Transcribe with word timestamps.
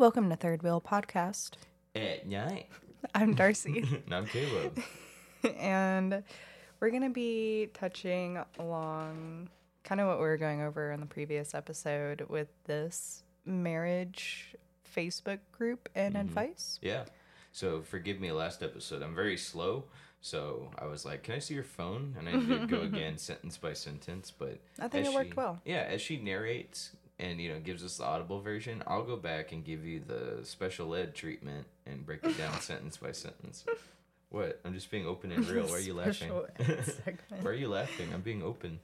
Welcome 0.00 0.30
to 0.30 0.36
Third 0.36 0.62
Wheel 0.62 0.80
Podcast. 0.80 1.56
At 1.94 2.26
night. 2.26 2.68
I'm 3.14 3.34
Darci, 3.34 3.82
And 4.06 4.14
I'm 4.14 4.24
Caleb. 4.24 4.82
and 5.58 6.22
we're 6.80 6.88
going 6.88 7.02
to 7.02 7.10
be 7.10 7.68
touching 7.74 8.38
along 8.58 9.50
kind 9.84 10.00
of 10.00 10.06
what 10.06 10.16
we 10.16 10.24
were 10.24 10.38
going 10.38 10.62
over 10.62 10.90
in 10.90 11.00
the 11.00 11.06
previous 11.06 11.54
episode 11.54 12.24
with 12.30 12.48
this 12.64 13.24
marriage 13.44 14.56
Facebook 14.96 15.40
group 15.52 15.90
and 15.94 16.14
mm-hmm. 16.14 16.28
advice. 16.28 16.78
Yeah. 16.80 17.04
So 17.52 17.82
forgive 17.82 18.20
me 18.20 18.32
last 18.32 18.62
episode. 18.62 19.02
I'm 19.02 19.14
very 19.14 19.36
slow. 19.36 19.84
So 20.22 20.70
I 20.78 20.86
was 20.86 21.04
like, 21.04 21.24
Can 21.24 21.34
I 21.34 21.40
see 21.40 21.52
your 21.52 21.62
phone? 21.62 22.16
And 22.18 22.26
I 22.26 22.32
did 22.32 22.70
go 22.70 22.80
again 22.80 23.18
sentence 23.18 23.58
by 23.58 23.74
sentence. 23.74 24.30
But 24.30 24.60
I 24.78 24.88
think 24.88 25.06
it 25.06 25.12
worked 25.12 25.32
she- 25.32 25.36
well. 25.36 25.60
Yeah, 25.66 25.86
as 25.86 26.00
she 26.00 26.16
narrates 26.16 26.92
and 27.20 27.38
you 27.40 27.52
know 27.52 27.60
gives 27.60 27.84
us 27.84 27.98
the 27.98 28.04
audible 28.04 28.40
version, 28.40 28.82
I'll 28.86 29.04
go 29.04 29.16
back 29.16 29.52
and 29.52 29.64
give 29.64 29.84
you 29.84 30.00
the 30.04 30.44
special 30.44 30.94
ed 30.94 31.14
treatment 31.14 31.66
and 31.86 32.04
break 32.04 32.24
it 32.24 32.36
down 32.36 32.58
sentence 32.60 32.96
by 32.96 33.12
sentence. 33.12 33.64
What? 34.30 34.60
I'm 34.64 34.74
just 34.74 34.90
being 34.90 35.06
open 35.06 35.30
and 35.32 35.46
real. 35.46 35.66
Why 35.66 35.74
are 35.74 35.80
you 35.80 35.94
laughing? 35.94 36.14
Special 36.14 36.46
ed 36.58 36.84
segment. 37.04 37.42
Why 37.42 37.50
are 37.50 37.54
you 37.54 37.68
laughing? 37.68 38.08
I'm 38.14 38.22
being 38.22 38.42
open. 38.42 38.80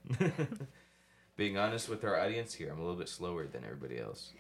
being 1.37 1.57
honest 1.57 1.89
with 1.89 2.05
our 2.05 2.21
audience 2.21 2.55
here. 2.55 2.71
I'm 2.71 2.79
a 2.79 2.83
little 2.83 2.99
bit 2.99 3.09
slower 3.09 3.47
than 3.47 3.65
everybody 3.65 3.99
else. 3.99 4.33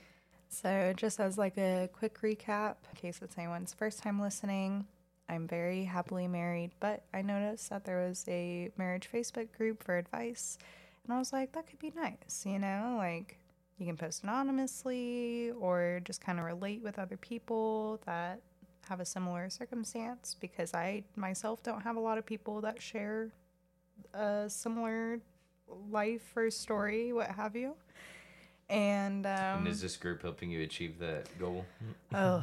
So, 0.48 0.92
just 0.97 1.19
as 1.19 1.36
like 1.38 1.56
a 1.58 1.88
quick 1.92 2.20
recap, 2.20 2.77
in 2.91 2.97
case 2.97 3.20
it's 3.22 3.36
anyone's 3.36 3.74
first 3.74 4.02
time 4.02 4.20
listening, 4.20 4.86
I'm 5.28 5.48
very 5.48 5.84
happily 5.84 6.28
married, 6.28 6.70
but 6.78 7.02
I 7.12 7.22
noticed 7.22 7.70
that 7.70 7.84
there 7.84 8.06
was 8.06 8.24
a 8.28 8.70
marriage 8.77 9.08
Facebook 9.12 9.48
group 9.56 9.83
for 9.83 9.98
advice, 9.98 10.56
and 11.05 11.12
I 11.12 11.19
was 11.19 11.33
like, 11.33 11.52
that 11.52 11.66
could 11.66 11.80
be 11.80 11.92
nice, 11.97 12.44
you 12.47 12.58
know, 12.58 12.94
like 12.97 13.38
you 13.78 13.86
can 13.86 13.96
post 13.96 14.22
anonymously 14.22 15.50
or 15.58 16.00
just 16.04 16.20
kind 16.20 16.38
of 16.38 16.44
relate 16.44 16.82
with 16.82 16.98
other 16.98 17.16
people 17.16 18.00
that 18.06 18.40
have 18.88 19.00
a 19.00 19.04
similar 19.04 19.50
circumstance 19.50 20.36
because 20.41 20.72
I 20.72 21.02
myself 21.16 21.62
don't 21.62 21.83
have 21.83 21.96
a 21.96 22.00
lot 22.00 22.18
of 22.18 22.24
people 22.24 22.60
that 22.62 22.80
share 22.80 23.30
a 24.14 24.44
similar 24.48 25.20
life 25.91 26.33
or 26.36 26.50
story, 26.50 27.12
what 27.12 27.28
have 27.30 27.56
you. 27.56 27.74
And 28.68 29.27
um, 29.27 29.58
And 29.58 29.68
is 29.68 29.80
this 29.80 29.96
group 29.96 30.22
helping 30.22 30.50
you 30.50 30.62
achieve 30.62 30.98
that 30.98 31.27
goal? 31.38 31.64
Oh, 32.14 32.42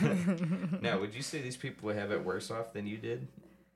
Now, 0.80 0.98
would 0.98 1.14
you 1.14 1.22
say 1.22 1.40
these 1.42 1.56
people 1.56 1.86
would 1.86 1.96
have 1.96 2.12
it 2.12 2.24
worse 2.24 2.50
off 2.50 2.72
than 2.72 2.86
you 2.86 2.96
did? 2.96 3.26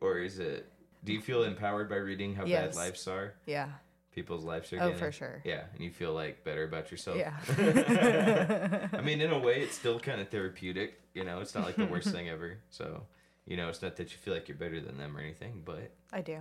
Or 0.00 0.18
is 0.18 0.38
it, 0.38 0.70
do 1.04 1.12
you 1.12 1.20
feel 1.20 1.42
empowered 1.44 1.88
by 1.88 1.96
reading 1.96 2.34
how 2.34 2.44
Yes. 2.46 2.74
bad 2.74 2.76
lives 2.76 3.08
are? 3.08 3.34
yeah. 3.46 3.68
People's 4.14 4.44
lives 4.44 4.72
are 4.72 4.80
Oh, 4.80 4.94
for 4.94 5.10
sure. 5.10 5.40
Yeah, 5.44 5.62
and 5.74 5.82
you 5.82 5.90
feel 5.90 6.12
like 6.12 6.44
better 6.44 6.62
about 6.64 6.90
yourself? 6.90 7.16
Yeah. 7.18 7.34
I 8.92 9.00
mean, 9.00 9.20
in 9.20 9.32
a 9.32 9.38
way, 9.38 9.60
it's 9.60 9.74
still 9.74 9.98
kind 9.98 10.20
of 10.20 10.28
therapeutic. 10.28 11.00
You 11.14 11.24
know, 11.24 11.40
it's 11.40 11.54
not 11.54 11.64
like 11.64 11.76
the 11.76 11.84
worst 11.86 12.10
thing 12.10 12.28
ever. 12.28 12.58
So, 12.70 13.02
you 13.46 13.56
know, 13.56 13.68
it's 13.68 13.82
not 13.82 13.96
that 13.96 14.12
you 14.12 14.18
feel 14.18 14.32
like 14.34 14.48
you're 14.48 14.56
better 14.56 14.80
than 14.80 14.98
them 14.98 15.16
or 15.16 15.20
anything, 15.20 15.62
but 15.64 15.90
I 16.12 16.20
do. 16.20 16.38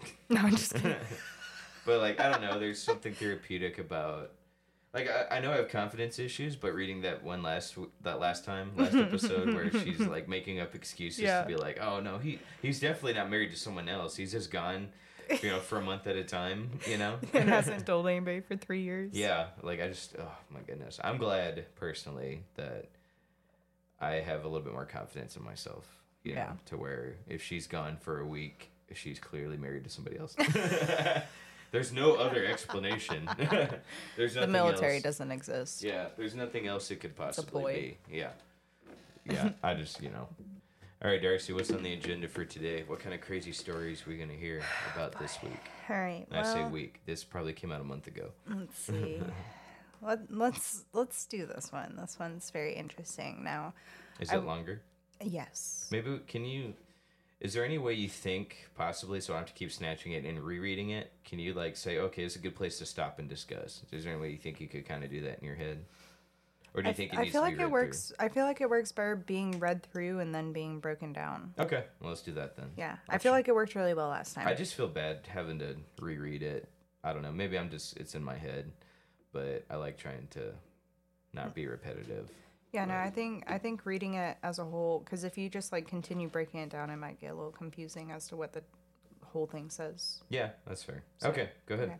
No, 0.28 0.40
I'm 0.42 0.50
just 0.50 0.74
kidding. 0.74 0.94
but 1.86 1.98
like 2.00 2.20
I 2.20 2.30
don't 2.30 2.42
know, 2.42 2.58
there's 2.60 2.80
something 2.80 3.14
therapeutic 3.14 3.78
about 3.78 4.32
like 4.94 5.08
I, 5.08 5.36
I 5.36 5.40
know 5.40 5.50
I 5.50 5.56
have 5.56 5.70
confidence 5.70 6.18
issues, 6.18 6.54
but 6.56 6.74
reading 6.74 7.00
that 7.02 7.24
one 7.24 7.42
last 7.42 7.76
that 8.02 8.20
last 8.20 8.44
time 8.44 8.70
last 8.76 8.94
episode 8.94 9.54
where 9.54 9.70
she's 9.72 10.00
like 10.00 10.28
making 10.28 10.60
up 10.60 10.74
excuses 10.74 11.20
Yeah. 11.20 11.40
to 11.42 11.48
be 11.48 11.56
like, 11.56 11.80
oh 11.80 12.00
no, 12.00 12.18
he 12.18 12.38
he's 12.62 12.78
definitely 12.80 13.14
not 13.14 13.30
married 13.30 13.50
to 13.50 13.56
someone 13.56 13.88
else. 13.88 14.14
He's 14.16 14.32
just 14.32 14.50
gone, 14.50 14.90
you 15.42 15.50
know, 15.50 15.58
for 15.60 15.78
a 15.78 15.82
month 15.82 16.06
at 16.06 16.16
a 16.16 16.24
time. 16.24 16.70
You 16.86 16.98
know. 16.98 17.16
and 17.32 17.48
hasn't 17.48 17.86
told 17.86 18.06
anybody 18.06 18.40
for 18.40 18.56
three 18.56 18.82
years. 18.82 19.12
Yeah, 19.14 19.46
like 19.62 19.80
I 19.80 19.88
just 19.88 20.14
oh 20.18 20.30
my 20.50 20.60
goodness. 20.66 20.98
I'm 21.02 21.18
glad 21.18 21.66
personally 21.76 22.42
that 22.56 22.86
I 24.00 24.12
have 24.14 24.44
a 24.44 24.48
little 24.48 24.64
bit 24.64 24.72
more 24.72 24.86
confidence 24.86 25.36
in 25.36 25.44
myself. 25.44 25.86
You 26.24 26.34
know, 26.34 26.40
Yeah. 26.40 26.52
to 26.66 26.76
where 26.76 27.14
if 27.28 27.42
she's 27.42 27.66
gone 27.66 27.96
for 28.00 28.20
a 28.20 28.26
week, 28.26 28.70
she's 28.94 29.18
clearly 29.18 29.56
married 29.56 29.84
to 29.84 29.90
somebody 29.90 30.18
else. 30.18 30.34
there's 31.70 31.92
no 31.92 32.14
other 32.14 32.44
explanation. 32.44 33.28
there's 34.16 34.34
The 34.34 34.46
military 34.46 34.94
else. 34.96 35.02
doesn't 35.04 35.30
exist. 35.30 35.82
Yeah, 35.82 36.06
there's 36.16 36.34
nothing 36.34 36.66
else 36.66 36.90
it 36.90 37.00
could 37.00 37.14
possibly 37.16 37.98
be. 38.08 38.16
Yeah. 38.16 38.30
Yeah, 39.24 39.50
I 39.62 39.74
just, 39.74 40.02
you 40.02 40.08
know. 40.10 40.28
All 41.02 41.08
right, 41.10 41.22
Darci, 41.22 41.54
what's 41.54 41.70
on 41.70 41.82
the 41.84 41.92
agenda 41.92 42.26
for 42.26 42.44
today? 42.44 42.82
What 42.86 42.98
kind 42.98 43.14
of 43.14 43.20
crazy 43.20 43.52
stories 43.52 44.04
are 44.04 44.10
we 44.10 44.16
going 44.16 44.30
to 44.30 44.34
hear 44.36 44.62
about 44.96 45.16
this 45.20 45.38
week? 45.44 45.52
All 45.88 45.96
right. 45.96 46.26
I 46.32 46.42
say 46.42 46.64
week. 46.64 47.00
This 47.06 47.22
probably 47.22 47.52
came 47.52 47.70
out 47.70 47.80
a 47.80 47.84
month 47.84 48.08
ago. 48.08 48.30
Let's 48.52 48.76
see. 48.86 49.20
Let, 50.02 50.20
let's 50.30 50.84
let's 50.92 51.24
do 51.26 51.46
this 51.46 51.72
one. 51.72 51.96
This 52.00 52.18
one's 52.18 52.50
very 52.50 52.74
interesting. 52.74 53.42
Now, 53.44 53.74
Is 54.18 54.30
I- 54.30 54.36
it 54.36 54.44
longer? 54.44 54.82
yes. 55.22 55.88
Maybe 55.92 56.20
can 56.26 56.44
you? 56.44 56.74
Is 57.40 57.54
there 57.54 57.64
any 57.64 57.78
way 57.78 57.92
you 57.94 58.08
think 58.08 58.68
possibly 58.76 59.20
so 59.20 59.34
I 59.34 59.36
have 59.36 59.46
to 59.46 59.52
keep 59.52 59.70
snatching 59.70 60.10
it 60.12 60.24
and 60.24 60.40
rereading 60.40 60.90
it? 60.90 61.12
Can 61.24 61.38
you 61.38 61.54
like 61.54 61.76
say, 61.76 61.98
okay, 61.98 62.24
it's 62.24 62.34
a 62.34 62.40
good 62.40 62.56
place 62.56 62.78
to 62.78 62.86
stop 62.86 63.20
and 63.20 63.28
discuss? 63.28 63.82
Is 63.92 64.02
there 64.02 64.12
any 64.12 64.20
way 64.20 64.30
you 64.30 64.36
think 64.38 64.60
you 64.60 64.66
could 64.66 64.84
kind 64.88 65.04
of 65.04 65.10
do 65.10 65.20
that 65.22 65.38
in 65.38 65.44
your 65.46 65.54
head, 65.54 65.84
or 66.74 66.82
do 66.82 66.86
I, 66.86 66.90
you 66.90 66.94
think 66.96 67.12
it 67.12 67.18
I 67.18 67.22
needs 67.22 67.32
feel 67.32 67.42
to 67.42 67.46
like 67.48 67.56
be 67.56 67.62
it 67.62 67.66
read 67.66 67.72
works. 67.72 68.12
I 68.18 68.28
feel 68.28 68.44
like 68.44 68.60
it 68.60 68.70
works 68.70 68.92
better 68.92 69.16
being 69.16 69.58
read 69.58 69.82
through 69.82 70.20
and 70.20 70.34
then 70.34 70.52
being 70.52 70.80
broken 70.80 71.12
down. 71.12 71.54
Okay, 71.58 71.84
well 72.00 72.10
let's 72.10 72.22
do 72.22 72.32
that 72.32 72.56
then. 72.56 72.70
Yeah, 72.76 72.96
I 73.08 73.18
feel 73.18 73.32
like 73.32 73.48
it 73.48 73.54
worked 73.54 73.74
really 73.74 73.94
well 73.94 74.08
last 74.08 74.34
time. 74.34 74.46
I 74.46 74.54
just 74.54 74.74
feel 74.74 74.88
bad 74.88 75.20
having 75.28 75.58
to 75.60 75.76
reread 76.00 76.42
it. 76.42 76.68
I 77.02 77.12
don't 77.12 77.22
know. 77.22 77.32
Maybe 77.32 77.58
I'm 77.58 77.70
just 77.70 77.96
it's 77.96 78.14
in 78.14 78.22
my 78.22 78.36
head, 78.36 78.70
but 79.32 79.64
I 79.70 79.76
like 79.76 79.98
trying 79.98 80.26
to 80.30 80.52
not 81.32 81.54
be 81.54 81.66
repetitive. 81.66 82.28
Yeah, 82.72 82.84
no, 82.84 82.96
I 82.96 83.10
think 83.10 83.44
I 83.46 83.56
think 83.58 83.86
reading 83.86 84.14
it 84.14 84.36
as 84.42 84.58
a 84.58 84.64
whole, 84.64 85.00
because 85.00 85.24
if 85.24 85.38
you 85.38 85.48
just 85.48 85.72
like 85.72 85.88
continue 85.88 86.28
breaking 86.28 86.60
it 86.60 86.68
down, 86.68 86.90
it 86.90 86.96
might 86.96 87.20
get 87.20 87.32
a 87.32 87.34
little 87.34 87.50
confusing 87.50 88.10
as 88.10 88.28
to 88.28 88.36
what 88.36 88.52
the 88.52 88.62
whole 89.24 89.46
thing 89.46 89.70
says. 89.70 90.20
Yeah, 90.28 90.50
that's 90.66 90.82
fair. 90.82 91.02
Okay, 91.24 91.48
go 91.66 91.76
ahead. 91.76 91.88
okay. 91.88 91.98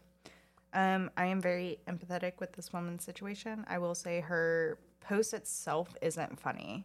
Um, 0.75 1.11
I 1.17 1.27
am 1.27 1.41
very 1.41 1.79
empathetic 1.89 2.35
with 2.41 2.53
this 2.53 2.73
woman's 2.73 3.05
situation. 3.05 3.65
I 3.69 3.79
will 3.79 3.95
say 3.95 4.21
her 4.21 4.79
post 5.01 5.33
itself 5.35 5.97
isn't 6.03 6.39
funny. 6.39 6.85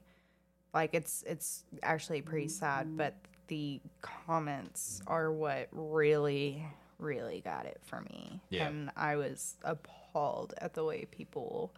Like 0.74 0.94
it's 0.94 1.24
it's 1.28 1.66
actually 1.84 2.22
pretty 2.22 2.48
sad, 2.48 2.98
but 2.98 3.16
the 3.48 3.82
comments 4.02 5.02
are 5.06 5.32
what 5.32 5.68
really 5.72 6.64
really 7.00 7.42
got 7.42 7.66
it 7.66 7.80
for 7.84 8.02
me. 8.02 8.40
Yeah. 8.50 8.68
And 8.68 8.90
I 8.96 9.18
was 9.18 9.58
appalled 9.64 10.54
at 10.60 10.74
the 10.74 10.84
way 10.84 11.06
people 11.12 11.74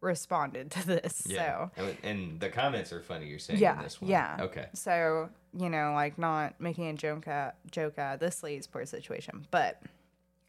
responded 0.00 0.70
to 0.72 0.86
this. 0.86 1.26
Yeah, 1.26 1.68
So 1.76 1.94
and, 2.02 2.38
the 2.40 2.50
comments 2.50 2.92
are 2.92 3.00
funny. 3.02 3.26
You're 3.28 3.38
saying 3.38 3.60
yeah, 3.60 3.76
in 3.76 3.82
this 3.82 4.00
one. 4.00 4.10
yeah. 4.10 4.36
Okay. 4.40 4.66
So 4.74 5.30
you 5.56 5.70
know, 5.70 5.92
like 5.94 6.18
not 6.18 6.60
making 6.60 6.88
a 6.88 6.94
joke 6.94 7.28
at 7.28 7.56
joke 7.70 7.98
at 7.98 8.20
this 8.20 8.42
lady's 8.42 8.66
poor 8.66 8.84
situation, 8.84 9.46
but 9.50 9.80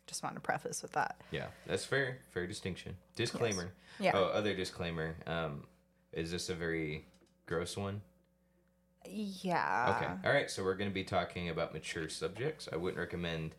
just 0.08 0.24
want 0.24 0.36
to 0.36 0.42
preface 0.42 0.82
with 0.82 0.94
that. 0.94 1.18
Yeah, 1.32 1.48
that's 1.66 1.86
fair. 1.86 2.20
Fair 2.32 2.48
distinction. 2.48 2.96
Disclaimer. 3.16 3.72
Yeah. 4.00 4.14
Oh, 4.16 4.26
other 4.26 4.56
disclaimer. 4.56 5.16
Um, 5.28 5.64
is 6.14 6.32
this 6.32 6.50
a 6.50 6.56
very 6.56 7.06
gross 7.46 7.78
one? 7.78 8.02
Yeah. 9.06 9.96
Okay. 9.96 10.28
All 10.28 10.34
right. 10.34 10.50
So 10.50 10.64
we're 10.64 10.76
going 10.76 10.90
to 10.90 10.94
be 10.94 11.04
talking 11.04 11.50
about 11.50 11.74
mature 11.74 12.10
subjects. 12.10 12.68
I 12.72 12.78
wouldn't 12.78 13.00
recommend 13.00 13.52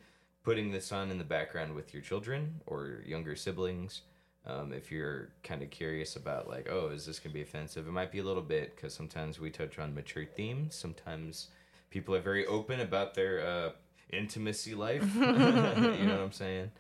putting 0.42 0.72
this 0.72 0.92
on 0.92 1.10
in 1.10 1.18
the 1.18 1.24
background 1.24 1.74
with 1.74 1.92
your 1.92 2.02
children 2.02 2.60
or 2.66 3.02
younger 3.06 3.36
siblings. 3.36 4.02
Um, 4.46 4.72
if 4.72 4.90
you're 4.90 5.28
kind 5.42 5.62
of 5.62 5.70
curious 5.70 6.16
about 6.16 6.48
like, 6.48 6.68
oh, 6.70 6.88
is 6.88 7.04
this 7.04 7.18
going 7.18 7.32
to 7.32 7.34
be 7.34 7.42
offensive? 7.42 7.86
It 7.86 7.92
might 7.92 8.10
be 8.10 8.20
a 8.20 8.24
little 8.24 8.42
bit 8.42 8.74
because 8.74 8.94
sometimes 8.94 9.38
we 9.38 9.50
touch 9.50 9.78
on 9.78 9.94
mature 9.94 10.24
themes. 10.24 10.74
Sometimes 10.74 11.48
people 11.90 12.14
are 12.14 12.20
very 12.20 12.46
open 12.46 12.80
about 12.80 13.14
their 13.14 13.46
uh, 13.46 13.70
intimacy 14.12 14.74
life. 14.74 15.04
you 15.14 15.20
know 15.26 16.16
what 16.16 16.20
I'm 16.20 16.32
saying? 16.32 16.70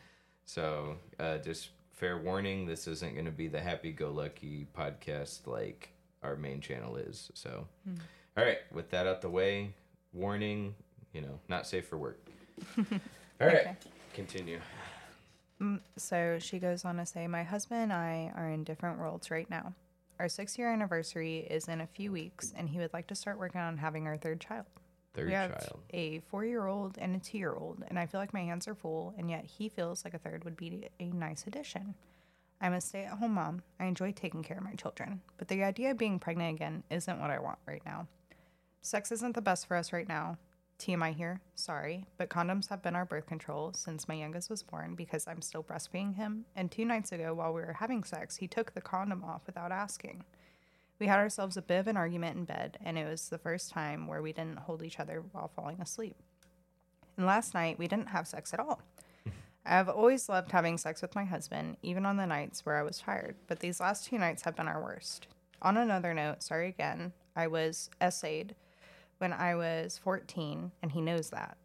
So 0.44 0.96
uh, 1.20 1.38
just 1.38 1.70
fair 1.92 2.18
warning, 2.18 2.66
this 2.66 2.86
isn't 2.86 3.14
going 3.14 3.24
to 3.26 3.30
be 3.30 3.48
the 3.48 3.60
happy-go-lucky 3.60 4.66
podcast 4.76 5.46
like 5.46 5.90
our 6.22 6.36
main 6.36 6.60
channel 6.60 6.96
is. 6.96 7.30
So, 7.34 7.66
all 8.36 8.44
right, 8.44 8.58
with 8.72 8.90
that 8.90 9.06
out 9.06 9.20
the 9.20 9.28
way, 9.30 9.74
warning, 10.12 10.74
you 11.12 11.20
know, 11.20 11.38
not 11.48 11.66
safe 11.66 11.86
for 11.86 11.96
work. 11.98 12.20
All 13.40 13.46
right, 13.46 13.56
Okay. 13.58 13.76
continue. 14.14 14.60
Mm, 15.60 15.80
So 15.96 16.38
she 16.40 16.58
goes 16.58 16.84
on 16.84 16.96
to 16.96 17.06
say, 17.06 17.26
My 17.28 17.42
husband 17.44 17.82
and 17.82 17.92
I 17.92 18.32
are 18.36 18.48
in 18.50 18.64
different 18.64 18.98
worlds 18.98 19.30
right 19.30 19.48
now. 19.50 19.74
Our 20.18 20.28
six 20.28 20.58
year 20.58 20.72
anniversary 20.72 21.46
is 21.48 21.68
in 21.68 21.80
a 21.80 21.86
few 21.86 22.10
weeks, 22.10 22.52
and 22.56 22.68
he 22.68 22.78
would 22.78 22.92
like 22.92 23.06
to 23.08 23.14
start 23.14 23.38
working 23.38 23.60
on 23.60 23.76
having 23.78 24.06
our 24.08 24.16
third 24.16 24.40
child. 24.40 24.66
Third 25.18 25.26
we 25.26 25.32
have 25.34 25.50
child. 25.50 25.80
a 25.92 26.20
four 26.20 26.44
year 26.44 26.66
old 26.66 26.96
and 26.98 27.16
a 27.16 27.18
two 27.18 27.38
year 27.38 27.52
old, 27.52 27.82
and 27.88 27.98
I 27.98 28.06
feel 28.06 28.20
like 28.20 28.32
my 28.32 28.44
hands 28.44 28.68
are 28.68 28.74
full, 28.74 29.14
and 29.18 29.30
yet 29.30 29.44
he 29.44 29.68
feels 29.68 30.04
like 30.04 30.14
a 30.14 30.18
third 30.18 30.44
would 30.44 30.56
be 30.56 30.88
a 31.00 31.06
nice 31.06 31.46
addition. 31.46 31.94
I'm 32.60 32.72
a 32.72 32.80
stay 32.80 33.04
at 33.04 33.18
home 33.18 33.34
mom. 33.34 33.62
I 33.78 33.84
enjoy 33.86 34.12
taking 34.12 34.42
care 34.42 34.58
of 34.58 34.64
my 34.64 34.74
children, 34.74 35.20
but 35.36 35.48
the 35.48 35.62
idea 35.62 35.92
of 35.92 35.98
being 35.98 36.18
pregnant 36.18 36.56
again 36.56 36.82
isn't 36.90 37.20
what 37.20 37.30
I 37.30 37.38
want 37.38 37.58
right 37.66 37.82
now. 37.84 38.08
Sex 38.80 39.12
isn't 39.12 39.34
the 39.34 39.42
best 39.42 39.66
for 39.66 39.76
us 39.76 39.92
right 39.92 40.08
now. 40.08 40.38
TMI 40.78 41.12
here, 41.12 41.40
sorry, 41.56 42.04
but 42.18 42.28
condoms 42.30 42.68
have 42.68 42.82
been 42.82 42.94
our 42.94 43.04
birth 43.04 43.26
control 43.26 43.72
since 43.72 44.06
my 44.06 44.14
youngest 44.14 44.48
was 44.48 44.62
born 44.62 44.94
because 44.94 45.26
I'm 45.26 45.42
still 45.42 45.64
breastfeeding 45.64 46.14
him. 46.14 46.44
And 46.54 46.70
two 46.70 46.84
nights 46.84 47.10
ago, 47.10 47.34
while 47.34 47.52
we 47.52 47.60
were 47.60 47.72
having 47.80 48.04
sex, 48.04 48.36
he 48.36 48.46
took 48.46 48.74
the 48.74 48.80
condom 48.80 49.24
off 49.24 49.42
without 49.46 49.72
asking. 49.72 50.24
We 50.98 51.06
had 51.06 51.18
ourselves 51.18 51.56
a 51.56 51.62
bit 51.62 51.78
of 51.78 51.86
an 51.86 51.96
argument 51.96 52.36
in 52.36 52.44
bed, 52.44 52.78
and 52.84 52.98
it 52.98 53.08
was 53.08 53.28
the 53.28 53.38
first 53.38 53.70
time 53.70 54.08
where 54.08 54.20
we 54.20 54.32
didn't 54.32 54.58
hold 54.58 54.82
each 54.82 54.98
other 54.98 55.22
while 55.32 55.48
falling 55.54 55.80
asleep. 55.80 56.16
And 57.16 57.26
last 57.26 57.54
night, 57.54 57.78
we 57.78 57.86
didn't 57.86 58.08
have 58.08 58.26
sex 58.26 58.52
at 58.52 58.60
all. 58.60 58.80
I've 59.66 59.88
always 59.88 60.28
loved 60.28 60.50
having 60.50 60.76
sex 60.76 61.00
with 61.00 61.14
my 61.14 61.24
husband, 61.24 61.76
even 61.82 62.04
on 62.04 62.16
the 62.16 62.26
nights 62.26 62.66
where 62.66 62.76
I 62.76 62.82
was 62.82 62.98
tired, 62.98 63.36
but 63.46 63.60
these 63.60 63.80
last 63.80 64.06
two 64.06 64.18
nights 64.18 64.42
have 64.42 64.56
been 64.56 64.66
our 64.66 64.82
worst. 64.82 65.28
On 65.62 65.76
another 65.76 66.14
note, 66.14 66.42
sorry 66.42 66.68
again, 66.68 67.12
I 67.36 67.46
was 67.46 67.90
SA'd 68.00 68.54
when 69.18 69.32
I 69.32 69.54
was 69.54 69.98
14, 69.98 70.72
and 70.82 70.92
he 70.92 71.00
knows 71.00 71.30
that. 71.30 71.56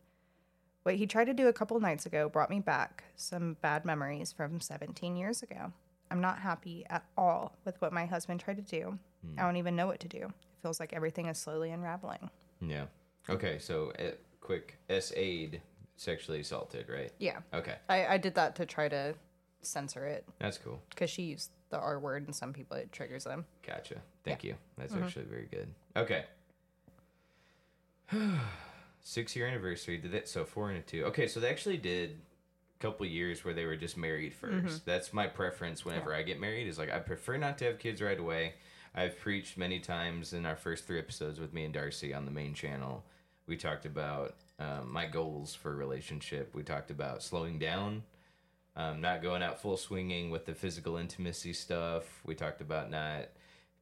What 0.83 0.95
he 0.95 1.07
tried 1.07 1.25
to 1.25 1.33
do 1.33 1.47
a 1.47 1.53
couple 1.53 1.79
nights 1.79 2.05
ago 2.05 2.29
brought 2.29 2.49
me 2.49 2.59
back 2.59 3.05
some 3.15 3.57
bad 3.61 3.85
memories 3.85 4.31
from 4.31 4.59
17 4.59 5.15
years 5.15 5.41
ago. 5.41 5.71
I'm 6.11 6.21
not 6.21 6.39
happy 6.39 6.85
at 6.89 7.05
all 7.17 7.55
with 7.65 7.79
what 7.81 7.93
my 7.93 8.05
husband 8.05 8.39
tried 8.39 8.57
to 8.57 8.79
do. 8.79 8.99
I 9.37 9.41
don't 9.43 9.57
even 9.57 9.75
know 9.75 9.87
what 9.87 9.99
to 10.01 10.07
do. 10.07 10.17
It 10.17 10.31
feels 10.61 10.79
like 10.79 10.93
everything 10.93 11.27
is 11.27 11.37
slowly 11.37 11.71
unraveling. 11.71 12.29
Yeah. 12.61 12.85
Okay, 13.29 13.57
so 13.59 13.91
uh, 13.99 14.11
quick 14.41 14.77
S 14.89 15.11
aid 15.15 15.61
sexually 15.95 16.39
assaulted, 16.41 16.87
right? 16.89 17.11
Yeah. 17.19 17.39
Okay, 17.53 17.75
I, 17.89 18.05
I 18.07 18.17
did 18.17 18.35
that 18.35 18.55
to 18.57 18.65
try 18.65 18.89
to 18.89 19.15
censor 19.61 20.05
it 20.05 20.27
that's 20.39 20.57
cool. 20.57 20.81
because 20.89 21.09
she 21.09 21.23
used 21.23 21.49
the 21.69 21.79
R 21.79 21.97
word 21.99 22.25
and 22.25 22.35
some 22.35 22.51
people 22.51 22.75
it 22.77 22.91
triggers 22.91 23.23
them. 23.23 23.45
Gotcha. 23.65 23.95
Thank 24.25 24.43
you. 24.43 24.55
That's 24.77 24.93
Mm-hmm. 24.93 25.03
actually 25.03 25.25
very 25.25 25.47
good. 25.49 25.67
Okay. 25.95 26.25
Six 29.01 29.35
year 29.35 29.47
anniversary. 29.47 29.97
Did 29.97 30.11
that? 30.13 30.27
So 30.29 30.45
four 30.45 30.69
and 30.69 30.79
a 30.79 30.81
two. 30.81 31.03
Okay, 31.05 31.27
so 31.27 31.39
they 31.39 31.49
actually 31.49 31.77
did 31.77 32.19
a 32.79 32.81
couple 32.81 33.05
years 33.05 33.43
where 33.43 33.53
they 33.53 33.65
were 33.65 33.75
just 33.75 33.97
married 33.97 34.33
1st 34.39 34.51
Mm-hmm. 34.51 34.75
That's 34.85 35.13
my 35.13 35.27
preference 35.27 35.83
whenever 35.83 36.13
I 36.13 36.23
get 36.23 36.39
married. 36.39 36.67
Is 36.67 36.77
like 36.77 36.91
I 36.91 36.99
prefer 36.99 37.37
not 37.37 37.57
to 37.59 37.65
have 37.65 37.79
kids 37.79 38.01
right 38.01 38.19
away. 38.19 38.53
I've 38.95 39.19
preached 39.19 39.57
many 39.57 39.79
times 39.79 40.33
in 40.33 40.45
our 40.45 40.55
first 40.55 40.85
three 40.85 40.99
episodes 40.99 41.39
with 41.39 41.53
me 41.53 41.65
and 41.65 41.73
Darci 41.73 42.15
on 42.15 42.25
the 42.25 42.31
main 42.31 42.53
channel. 42.53 43.03
We 43.47 43.57
talked 43.57 43.85
about 43.85 44.35
um, 44.59 44.91
my 44.91 45.07
goals 45.07 45.55
for 45.55 45.71
a 45.71 45.75
relationship. 45.75 46.53
We 46.53 46.63
talked 46.63 46.91
about 46.91 47.23
slowing 47.23 47.59
down 47.59 48.03
um, 48.75 49.01
not 49.01 49.21
going 49.21 49.43
out 49.43 49.61
full 49.61 49.77
swinging 49.77 50.31
with 50.31 50.45
the 50.45 50.55
physical 50.55 50.97
intimacy 50.97 51.53
stuff. 51.53 52.21
We 52.25 52.33
talked 52.35 52.61
about 52.61 52.89
not 52.89 53.29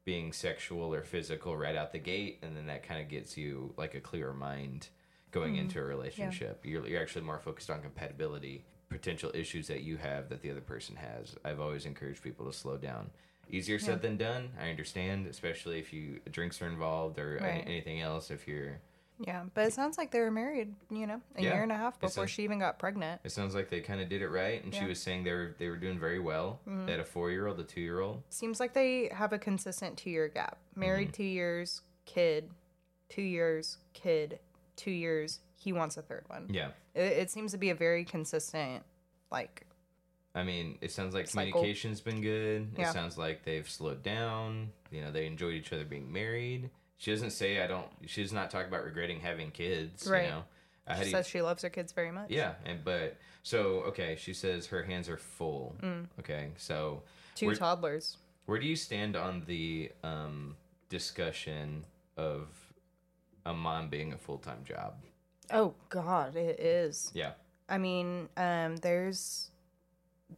being 0.03 0.33
sexual 0.33 0.93
or 0.93 1.03
physical 1.03 1.55
right 1.55 1.75
out 1.75 1.93
the 1.93 1.99
gate, 1.99 2.39
and 2.41 2.57
then 2.57 2.65
that 2.67 2.83
kind 2.83 3.01
of 3.01 3.07
gets 3.07 3.37
you 3.37 3.73
like 3.77 3.95
a 3.95 4.01
clearer 4.01 4.33
mind 4.33 4.89
going 5.31 5.55
into 5.55 5.79
a 5.79 5.83
relationship. 5.83 6.65
You're, 6.65 6.85
you're 6.85 7.01
actually 7.01 7.23
more 7.23 7.39
focused 7.39 7.69
on 7.69 7.81
compatibility, 7.81 8.65
potential 8.89 9.31
issues 9.33 9.67
that 9.67 9.81
you 9.81 9.95
have 9.95 10.27
that 10.27 10.41
the 10.41 10.51
other 10.51 10.59
person 10.59 10.97
has. 10.97 11.35
I've 11.45 11.61
always 11.61 11.85
encouraged 11.85 12.21
people 12.21 12.45
to 12.47 12.53
slow 12.53 12.75
down. 12.75 13.11
Easier 13.51 13.79
said 13.79 14.01
than 14.01 14.17
done. 14.17 14.49
I 14.59 14.69
understand, 14.69 15.27
especially 15.27 15.79
if 15.79 15.91
you 15.93 16.19
drinks 16.31 16.61
are 16.61 16.67
involved 16.67 17.19
or 17.19 17.37
Right. 17.41 17.63
anything 17.67 17.99
else. 18.01 18.31
If 18.31 18.47
you're 18.47 18.79
Yeah, 19.19 19.43
but 19.53 19.67
it 19.67 19.73
sounds 19.73 19.99
like 19.99 20.09
they 20.09 20.19
were 20.19 20.31
married, 20.31 20.73
you 20.89 21.05
know, 21.05 21.21
a 21.35 21.43
Yeah, 21.43 21.53
year 21.53 21.61
and 21.63 21.71
a 21.71 21.77
half 21.77 21.99
before 21.99 22.09
sounds- 22.23 22.31
she 22.31 22.43
even 22.43 22.57
got 22.57 22.79
pregnant. 22.79 23.21
It 23.23 23.31
sounds 23.31 23.53
like 23.53 23.69
they 23.69 23.79
kind 23.81 24.01
of 24.01 24.09
did 24.09 24.23
it 24.23 24.29
right, 24.29 24.63
and 24.63 24.73
she 24.73 24.85
was 24.85 24.99
saying 24.99 25.25
they 25.25 25.33
were 25.33 25.53
they 25.59 25.69
were 25.69 25.77
doing 25.77 25.99
very 25.99 26.19
well. 26.19 26.59
They 26.65 26.91
had 26.93 26.99
a 27.01 27.05
four 27.05 27.29
year 27.29 27.45
old, 27.45 27.59
a 27.59 27.63
two 27.63 27.81
year 27.81 27.99
old. 27.99 28.23
Seems 28.29 28.59
like 28.59 28.73
they 28.73 29.09
have 29.09 29.31
a 29.33 29.37
consistent 29.37 29.97
two 29.97 30.09
year 30.09 30.27
gap. 30.27 30.57
Married 30.75 31.09
Mm-hmm. 31.09 31.13
two 31.17 31.23
years, 31.23 31.81
kid, 32.05 32.49
two 33.09 33.21
years, 33.21 33.77
kid, 33.93 34.39
two 34.75 34.89
years. 34.91 35.39
He 35.55 35.71
wants 35.71 35.97
a 35.97 36.01
third 36.01 36.23
one. 36.27 36.47
Yeah, 36.49 36.71
It, 36.95 37.01
it 37.13 37.29
seems 37.29 37.51
to 37.51 37.57
be 37.59 37.69
a 37.69 37.75
very 37.75 38.03
consistent, 38.03 38.83
like, 39.29 39.67
I 40.33 40.43
mean, 40.43 40.77
it 40.81 40.91
sounds 40.91 41.13
like 41.13 41.27
Cycle. 41.27 41.51
communication's 41.51 41.99
been 42.01 42.21
good. 42.21 42.69
Yeah. 42.77 42.89
It 42.89 42.93
sounds 42.93 43.17
like 43.17 43.43
they've 43.43 43.69
slowed 43.69 44.01
down. 44.03 44.69
You 44.91 45.01
know, 45.01 45.11
they 45.11 45.25
enjoyed 45.25 45.55
each 45.55 45.73
other 45.73 45.83
being 45.83 46.11
married. 46.11 46.69
She 46.97 47.11
doesn't 47.11 47.31
say 47.31 47.61
I 47.61 47.67
don't. 47.67 47.87
She 48.05 48.21
does 48.21 48.31
not 48.31 48.49
talk 48.49 48.67
about 48.67 48.83
regretting 48.85 49.19
having 49.19 49.51
kids. 49.51 50.07
Right. 50.07 50.25
You 50.25 50.29
know, 50.29 50.43
she 51.03 51.09
says 51.11 51.27
she 51.27 51.41
loves 51.41 51.63
her 51.63 51.69
kids 51.69 51.91
very 51.91 52.11
much. 52.11 52.29
yeah, 52.29 52.53
and 52.65 52.83
but 52.83 53.17
so 53.43 53.83
okay. 53.87 54.15
She 54.19 54.33
says 54.33 54.67
her 54.67 54.83
hands 54.83 55.09
are 55.09 55.17
full. 55.17 55.75
Mm. 55.81 56.05
Okay, 56.19 56.49
so 56.57 57.01
2 57.35 57.47
We're- 57.47 57.57
toddlers. 57.57 58.17
where 58.45 58.59
do 58.59 58.67
you 58.67 58.75
stand 58.75 59.15
on 59.15 59.43
the 59.47 59.91
um, 60.03 60.55
discussion 60.89 61.85
of 62.17 62.47
a 63.45 63.53
mom 63.53 63.89
being 63.89 64.13
a 64.13 64.17
full 64.17 64.37
time 64.37 64.63
job? 64.63 64.93
Oh, 65.51 65.73
God, 65.89 66.35
it 66.35 66.59
is. 66.59 67.11
Yeah. 67.13 67.31
I 67.67 67.77
mean, 67.77 68.29
um, 68.37 68.77
there's, 68.77 69.49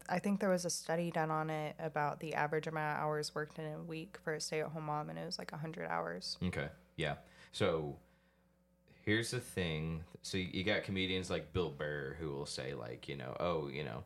I 0.10 0.20
think 0.20 0.40
there 0.40 0.50
was 0.50 0.66
a 0.66 0.70
study 0.70 1.12
done 1.12 1.32
on 1.32 1.50
it 1.50 1.76
about 1.80 2.20
the 2.20 2.34
average 2.34 2.68
amount 2.68 2.98
of 2.98 3.04
hours 3.04 3.34
worked 3.34 3.60
in 3.60 3.66
a 3.66 3.80
week 3.80 4.18
for 4.24 4.34
a 4.34 4.42
stay 4.42 4.62
at 4.62 4.68
home 4.68 4.86
mom, 4.86 5.10
and 5.10 5.20
it 5.20 5.26
was 5.26 5.40
like 5.40 5.52
100 5.52 5.88
hours. 5.88 6.38
Okay. 6.44 6.68
Yeah. 6.96 7.16
So 7.52 7.98
here's 9.04 9.32
the 9.32 9.40
thing. 9.40 10.04
So 10.22 10.38
you 10.38 10.50
you 10.52 10.64
got 10.64 10.84
comedians 10.84 11.30
like 11.30 11.54
Bill 11.54 11.70
Burr 11.70 12.16
who 12.20 12.32
will 12.32 12.46
say 12.46 12.74
like, 12.74 13.08
you 13.08 13.16
know, 13.16 13.36
oh, 13.40 13.68
you 13.68 13.84
know, 13.84 14.04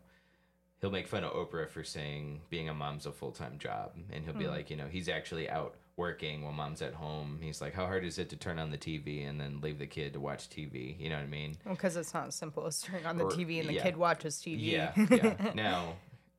he'll 0.82 0.92
make 0.92 1.08
fun 1.08 1.24
of 1.24 1.34
Oprah 1.34 1.70
for 1.70 1.84
saying 1.84 2.42
being 2.50 2.70
a 2.70 2.74
mom's 2.74 3.06
a 3.06 3.12
full-time 3.12 3.58
job 3.58 3.94
and 4.12 4.26
he'll 4.26 4.34
be 4.34 4.46
hmm. 4.46 4.52
like, 4.52 4.70
you 4.70 4.76
know, 4.76 4.88
he's 4.90 5.10
actually 5.10 5.50
out 5.50 5.76
working 6.02 6.44
while 6.44 6.54
mom's 6.54 6.82
at 6.82 6.94
home. 6.94 7.40
He's 7.42 7.60
like, 7.60 7.74
how 7.74 7.86
hard 7.86 8.06
is 8.06 8.20
it 8.20 8.30
to 8.30 8.36
turn 8.36 8.60
on 8.60 8.70
the 8.72 8.78
TV 8.78 9.28
and 9.28 9.42
then 9.42 9.60
leave 9.62 9.80
the 9.80 9.88
kid 9.88 10.14
to 10.14 10.20
watch 10.20 10.48
TV? 10.50 10.98
You 11.00 11.10
know 11.10 11.16
what 11.16 11.24
I 11.24 11.28
mean? 11.28 11.56
Because 11.68 11.98
it's 11.98 12.14
not 12.14 12.28
as 12.28 12.36
simple 12.36 12.66
as 12.68 12.82
turning 12.82 13.06
on 13.06 13.18
the 13.18 13.26
Or- 13.26 13.32
TV 13.32 13.60
and 13.60 13.68
the 13.68 13.74
yeah. 13.74 13.84
kid 13.84 13.98
watches 13.98 14.36
TV. 14.38 14.60
Yeah. 14.62 14.94
Yeah. 15.10 15.52
now, 15.56 15.96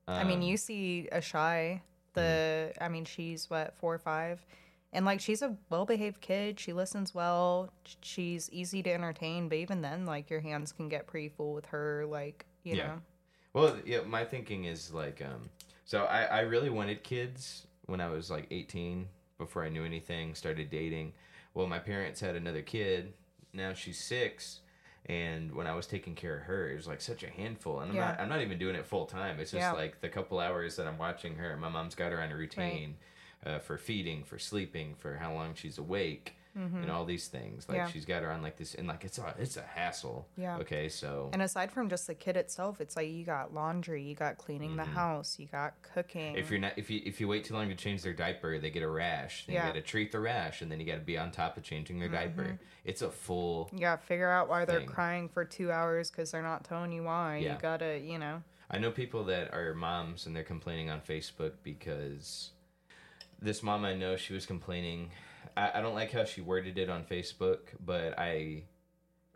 I 0.07 0.25
mean, 0.25 0.39
um, 0.39 0.43
you 0.43 0.57
see 0.57 1.09
a 1.13 1.21
shy. 1.21 1.83
The 2.15 2.73
I 2.81 2.89
mean, 2.89 3.05
she's 3.05 3.51
what 3.51 3.77
four 3.77 3.95
or 3.95 3.99
five, 3.99 4.45
and 4.93 5.05
like 5.05 5.21
she's 5.21 5.43
a 5.43 5.55
well-behaved 5.71 6.21
kid. 6.21 6.59
She 6.59 6.73
listens 6.73 7.15
well. 7.15 7.71
She's 8.01 8.49
easy 8.51 8.83
to 8.85 8.93
entertain. 8.93 9.49
But 9.49 9.59
even 9.59 9.83
then, 9.83 10.07
like 10.07 10.31
your 10.31 10.41
hands 10.41 10.73
can 10.73 10.89
get 10.89 11.07
pretty 11.07 11.29
full 11.29 11.53
with 11.53 11.67
her. 11.67 12.07
Like 12.09 12.47
you 12.65 12.77
Yeah. 12.77 12.87
know. 12.87 13.03
Well, 13.53 13.77
yeah, 13.85 14.01
my 14.07 14.25
thinking 14.25 14.65
is 14.65 14.93
like, 14.93 15.21
um, 15.23 15.51
so 15.85 16.05
I, 16.05 16.23
I 16.25 16.41
really 16.41 16.71
wanted 16.71 17.03
kids 17.03 17.67
when 17.87 18.01
I 18.01 18.09
was 18.09 18.31
like 18.31 18.47
18, 18.51 19.07
before 19.39 19.65
I 19.65 19.69
knew 19.69 19.85
anything, 19.85 20.35
started 20.35 20.69
dating. 20.69 21.13
Well, 21.55 21.67
my 21.67 21.79
parents 21.79 22.21
had 22.21 22.37
another 22.37 22.61
kid. 22.63 23.15
Now 23.53 23.73
she's 23.73 23.99
six. 23.99 24.61
And 25.07 25.55
when 25.55 25.67
I 25.67 25.75
was 25.75 25.87
taking 25.87 26.15
care 26.15 26.37
of 26.37 26.43
her, 26.43 26.71
it 26.71 26.75
was 26.77 26.87
like 26.87 27.01
such 27.01 27.23
a 27.23 27.31
handful. 27.31 27.81
And 27.81 27.91
I'm 27.91 27.97
Yeah. 27.97 28.09
not, 28.09 28.21
I'm 28.21 28.29
not 28.29 28.43
even 28.43 28.59
doing 28.59 28.75
it 28.75 28.85
full 28.85 29.07
time. 29.07 29.41
It's 29.41 29.53
just 29.53 29.63
Yeah. 29.63 29.73
like 29.73 30.01
the 30.01 30.09
couple 30.09 30.39
hours 30.39 30.77
that 30.77 30.87
I'm 30.87 30.99
watching 30.99 31.37
her. 31.37 31.57
My 31.57 31.69
mom's 31.69 31.95
got 31.95 32.13
her 32.13 32.21
on 32.21 32.31
a 32.31 32.37
routine 32.37 32.97
uh, 33.47 33.61
for 33.61 33.79
feeding, 33.79 34.25
for 34.25 34.39
sleeping, 34.39 34.97
for 34.97 35.17
how 35.17 35.33
long 35.33 35.55
she's 35.55 35.79
awake, 35.79 36.35
and 36.59 36.91
all 36.91 37.05
these 37.05 37.29
things. 37.29 37.69
Like 37.69 37.79
Mm-hmm. 37.79 37.87
Yeah. 37.87 37.93
she's 37.93 38.05
got 38.05 38.23
her 38.23 38.31
on 38.33 38.43
like 38.43 38.57
this, 38.57 38.75
and 38.75 38.89
like 38.89 39.05
it's 39.05 39.19
a, 39.19 39.35
it's 39.39 39.57
a 39.57 39.63
hassle. 39.63 40.27
Yeah. 40.37 40.59
Okay, 40.59 40.89
so 40.89 41.31
And 41.33 41.41
aside 41.43 41.71
from 41.71 41.89
just 41.89 42.07
the 42.09 42.15
kid 42.15 42.37
itself, 42.37 42.81
it's 42.81 42.97
like 42.97 43.09
you 43.09 43.25
got 43.25 43.55
laundry, 43.55 44.03
you 44.03 44.15
got 44.17 44.39
cleaning 44.39 44.77
the 44.77 44.85
house, 44.85 45.39
you 45.39 45.47
got 45.47 45.75
cooking. 45.83 46.31
Mm-hmm. 46.33 46.39
If 46.39 46.51
you're 46.51 46.61
not, 46.61 46.73
if 46.77 46.91
you 46.91 47.01
if 47.05 47.21
you 47.21 47.29
wait 47.29 47.45
too 47.45 47.55
long 47.55 47.69
to 47.69 47.75
change 47.77 48.03
their 48.03 48.13
diaper, 48.13 48.59
they 48.59 48.71
get 48.71 48.83
a 48.83 48.89
rash. 48.89 49.47
Then 49.47 49.55
Yeah. 49.55 49.61
Mm-hmm. 49.61 49.69
you 49.69 49.75
got 49.75 49.79
to 49.87 49.91
treat 49.91 50.13
the 50.13 50.21
rash, 50.21 50.61
and 50.63 50.71
then 50.73 50.81
you 50.81 50.87
got 50.87 50.95
to 50.97 51.01
be 51.01 51.17
on 51.17 51.31
top 51.31 51.57
of 51.57 51.63
changing 51.63 51.99
their 52.01 52.09
diaper. 52.09 52.59
It's 52.85 53.03
a 53.03 53.11
full. 53.11 53.69
you 53.73 53.81
gotta 53.81 54.01
figure 54.03 54.31
out 54.31 54.49
why 54.49 54.65
they're 54.65 54.81
crying 54.83 55.29
for 55.29 55.45
two 55.45 55.71
hours 55.71 56.11
because 56.11 56.31
they're 56.31 56.43
not 56.43 56.65
telling 56.65 56.91
you 56.93 57.03
why. 57.05 57.37
Yeah. 57.37 57.55
You 57.55 57.59
gotta, 57.61 57.99
you 57.99 58.19
know. 58.19 58.43
I 58.71 58.79
know 58.79 58.91
people 58.91 59.25
that 59.25 59.53
are 59.55 59.75
moms 59.75 60.27
and 60.27 60.35
they're 60.35 60.43
complaining 60.43 60.91
on 60.91 61.01
Facebook 61.01 61.53
because 61.63 62.51
this 63.41 63.63
mom 63.63 63.85
I 63.85 63.95
know 63.95 64.17
she 64.17 64.33
was 64.35 64.47
complaining. 64.47 65.11
I, 65.57 65.73
I 65.75 65.81
don't 65.81 65.95
like 65.95 66.13
how 66.13 66.25
she 66.25 66.41
worded 66.41 66.79
it 66.79 66.89
on 66.89 67.05
Facebook, 67.05 67.59
but 67.85 68.19
I 68.19 68.65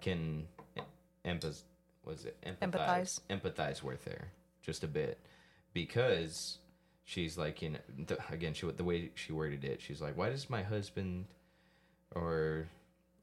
can 0.00 0.46
empathize. 1.24 1.62
Was 2.04 2.24
it 2.24 2.36
empathize? 2.44 3.20
Empathize 3.30 3.82
with 3.82 4.04
her 4.06 4.28
just 4.62 4.84
a 4.84 4.88
bit 4.88 5.18
because 5.72 6.58
she's 7.04 7.36
like 7.36 7.60
you 7.62 7.70
know 7.70 7.78
the, 8.06 8.18
again 8.30 8.54
she 8.54 8.70
the 8.70 8.84
way 8.84 9.10
she 9.14 9.32
worded 9.32 9.64
it 9.64 9.80
she's 9.80 10.00
like 10.00 10.16
why 10.16 10.30
does 10.30 10.48
my 10.48 10.62
husband 10.62 11.26
or 12.14 12.68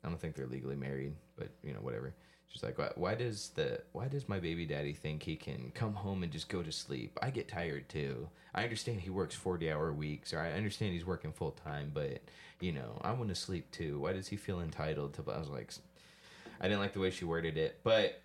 I 0.04 0.10
don't 0.10 0.20
think 0.20 0.36
they're 0.36 0.48
legally 0.48 0.76
married 0.76 1.14
but 1.38 1.50
you 1.64 1.74
know 1.74 1.80
whatever 1.80 2.14
she's 2.50 2.64
like 2.64 2.78
why, 2.78 2.92
why 2.96 3.16
does 3.16 3.50
the 3.56 3.80
why 3.94 4.08
does 4.08 4.28
my 4.28 4.40
baby 4.40 4.66
daddy 4.66 4.94
think 4.94 5.24
he 5.24 5.36
can 5.36 5.72
come 5.74 5.94
home 5.94 6.24
and 6.24 6.32
just 6.32 6.50
go 6.50 6.62
to 6.62 6.72
sleep 6.72 7.18
I 7.22 7.30
get 7.30 7.48
tired 7.48 7.88
too 7.90 8.28
I 8.54 8.64
understand 8.64 9.02
he 9.02 9.10
works 9.10 9.36
40 9.36 9.72
hour 9.72 9.94
weeks 9.94 10.34
or 10.34 10.40
I 10.40 10.52
understand 10.52 10.94
he's 10.94 11.06
working 11.06 11.32
full 11.32 11.52
time 11.52 11.92
but 11.94 12.22
you 12.60 12.72
know 12.72 13.00
I 13.02 13.12
want 13.14 13.30
to 13.30 13.36
sleep 13.36 13.72
too 13.72 14.00
why 14.00 14.14
does 14.14 14.28
he 14.28 14.36
feel 14.36 14.60
entitled 14.62 15.14
to 15.16 15.32
I 15.32 15.38
was 15.40 15.50
like 15.50 15.72
I 16.60 16.68
didn't 16.68 16.82
like 16.82 16.94
the 16.94 17.00
way 17.00 17.12
she 17.12 17.26
worded 17.26 17.58
it 17.58 17.80
but 17.84 18.20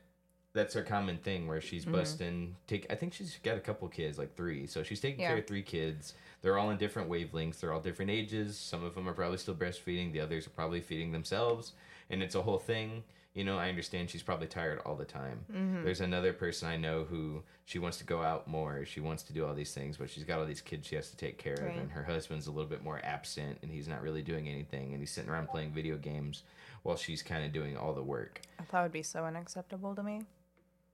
that's 0.55 0.75
her 0.75 0.83
common 0.83 1.19
thing 1.19 1.47
where 1.49 1.61
she's 1.61 1.83
Mm-hmm. 1.83 1.93
busting 1.93 2.57
take 2.69 2.87
I 2.91 2.95
think 2.95 3.13
she's 3.13 3.39
got 3.43 3.57
a 3.57 3.61
couple 3.61 3.89
kids, 3.89 4.19
like 4.19 4.37
three. 4.37 4.69
So 4.69 4.85
she's 4.85 5.01
taking 5.01 5.21
Yeah. 5.21 5.31
care 5.31 5.39
of 5.39 5.49
three 5.49 5.65
kids. 5.65 6.15
They're 6.43 6.57
all 6.59 6.71
in 6.71 6.79
different 6.79 7.11
wavelengths, 7.11 7.59
they're 7.59 7.73
all 7.73 7.81
different 7.81 8.13
ages. 8.13 8.57
Some 8.57 8.85
of 8.85 8.95
them 8.95 9.09
are 9.09 9.15
probably 9.15 9.39
still 9.39 9.57
breastfeeding, 9.57 10.13
the 10.13 10.21
others 10.21 10.47
are 10.47 10.51
probably 10.51 10.81
feeding 10.81 11.11
themselves. 11.11 11.73
And 12.09 12.23
it's 12.23 12.37
a 12.37 12.43
whole 12.43 12.61
thing. 12.61 13.03
You 13.35 13.43
know, 13.43 13.59
I 13.59 13.69
understand 13.69 14.09
she's 14.11 14.23
probably 14.23 14.47
tired 14.47 14.81
all 14.87 14.95
the 14.95 15.05
time. 15.05 15.45
Mm-hmm. 15.53 15.85
There's 15.85 16.01
another 16.01 16.33
person 16.33 16.69
I 16.69 16.77
know 16.77 17.03
who 17.03 17.43
she 17.65 17.81
wants 17.81 17.99
to 17.99 18.05
go 18.05 18.23
out 18.23 18.47
more. 18.47 18.85
She 18.85 19.01
wants 19.01 19.25
to 19.25 19.33
do 19.33 19.45
all 19.45 19.55
these 19.55 19.75
things, 19.75 19.97
but 19.97 20.09
she's 20.09 20.23
got 20.23 20.39
all 20.39 20.47
these 20.47 20.61
kids 20.61 20.87
she 20.87 20.95
has 20.95 21.11
to 21.11 21.17
take 21.17 21.37
care 21.37 21.57
Right. 21.61 21.75
of. 21.75 21.83
And 21.83 21.91
her 21.91 22.05
husband's 22.05 22.47
a 22.47 22.53
little 22.53 22.71
bit 22.71 22.85
more 22.85 23.01
absent 23.05 23.59
and 23.63 23.71
he's 23.73 23.89
not 23.89 24.03
really 24.03 24.23
doing 24.23 24.49
anything. 24.49 24.93
And 24.93 25.01
he's 25.03 25.11
sitting 25.11 25.29
around 25.31 25.49
playing 25.49 25.73
video 25.73 25.97
games 25.97 26.45
while 26.85 26.97
she's 26.97 27.23
kind 27.23 27.45
of 27.45 27.53
doing 27.53 27.77
all 27.77 27.93
the 27.93 28.03
work. 28.05 28.41
That 28.71 28.83
would 28.85 28.93
be 28.93 29.03
so 29.03 29.25
unacceptable 29.25 29.97
to 29.97 30.03
me. 30.05 30.23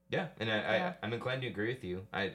Yeah. 0.09 0.29
And 0.41 0.51
I, 0.51 0.57
Yeah. 0.57 0.93
I, 1.03 1.07
I'm 1.07 1.13
inclined 1.13 1.43
to 1.43 1.49
agree 1.49 1.69
with 1.69 1.85
you. 1.85 2.07
I, 2.11 2.33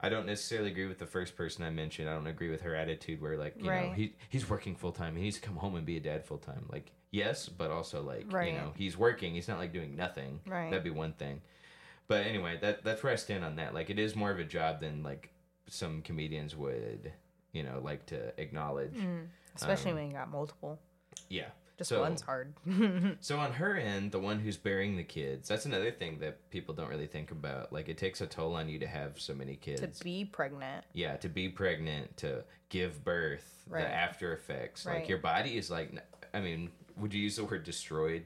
I 0.00 0.08
don't 0.10 0.26
necessarily 0.26 0.70
agree 0.70 0.86
with 0.86 0.98
the 1.00 1.06
first 1.06 1.36
person 1.36 1.64
I 1.64 1.70
mentioned. 1.70 2.08
I 2.08 2.14
don't 2.14 2.28
agree 2.28 2.50
with 2.50 2.60
her 2.60 2.76
attitude 2.76 3.20
where 3.20 3.36
like, 3.36 3.56
you 3.58 3.64
know, 3.64 3.92
he 3.96 4.14
he's 4.28 4.48
working 4.48 4.76
full 4.76 4.92
time. 4.92 5.16
He 5.16 5.22
needs 5.22 5.36
to 5.40 5.42
come 5.46 5.56
home 5.56 5.74
and 5.74 5.84
be 5.84 5.96
a 5.96 6.00
dad 6.00 6.24
full 6.24 6.38
time. 6.38 6.66
Like, 6.70 6.92
yes, 7.10 7.48
but 7.48 7.70
also 7.70 8.02
like, 8.02 8.30
you 8.30 8.52
know, 8.52 8.72
he's 8.76 8.96
working. 8.96 9.34
He's 9.34 9.48
not 9.48 9.58
like 9.58 9.72
doing 9.72 9.96
nothing. 9.96 10.40
Right. 10.46 10.70
That'd 10.70 10.84
be 10.84 10.90
one 10.90 11.12
thing. 11.12 11.40
But 12.08 12.26
anyway, 12.26 12.58
that 12.60 12.82
that's 12.82 13.02
where 13.02 13.12
I 13.12 13.16
stand 13.16 13.44
on 13.44 13.56
that. 13.56 13.74
Like 13.74 13.90
it 13.90 13.98
is 13.98 14.16
more 14.16 14.30
of 14.30 14.38
a 14.38 14.44
job 14.44 14.80
than 14.80 15.02
like 15.02 15.30
some 15.68 16.02
comedians 16.02 16.56
would, 16.56 17.12
you 17.52 17.62
know, 17.62 17.80
like 17.82 18.06
to 18.06 18.32
acknowledge. 18.40 18.94
Mm. 18.96 19.26
Especially 19.54 19.92
um, 19.92 19.96
when 19.98 20.06
you 20.08 20.12
got 20.14 20.30
multiple. 20.30 20.78
Yeah. 21.28 21.46
Just 21.78 21.88
so, 21.88 22.00
one's 22.00 22.20
hard. 22.20 22.52
So 23.20 23.38
on 23.38 23.52
her 23.52 23.74
end, 23.74 24.12
the 24.12 24.18
one 24.18 24.38
who's 24.38 24.58
bearing 24.58 24.96
the 24.98 25.02
kids, 25.02 25.48
that's 25.48 25.64
another 25.64 25.90
thing 25.90 26.18
that 26.18 26.50
people 26.50 26.74
don't 26.74 26.90
really 26.90 27.06
think 27.06 27.30
about. 27.30 27.72
Like 27.72 27.88
it 27.88 27.96
takes 27.96 28.20
a 28.20 28.26
toll 28.26 28.54
on 28.54 28.68
you 28.68 28.78
to 28.80 28.86
have 28.86 29.18
so 29.18 29.32
many 29.32 29.56
kids. 29.56 29.80
to 29.98 30.04
be 30.04 30.26
pregnant. 30.26 30.84
yeah, 30.92 31.16
to 31.16 31.28
be 31.30 31.48
pregnant, 31.48 32.16
to 32.18 32.44
give 32.68 33.02
birth, 33.02 33.64
Right. 33.66 33.82
the 33.82 33.88
after 33.94 34.34
effects. 34.34 34.84
Right. 34.84 34.96
Like 34.98 35.08
your 35.08 35.18
body 35.18 35.56
is 35.56 35.70
like 35.70 35.92
I 36.34 36.40
mean, 36.40 36.70
would 37.00 37.14
you 37.14 37.20
use 37.22 37.36
the 37.36 37.44
word 37.44 37.64
destroyed? 37.64 38.24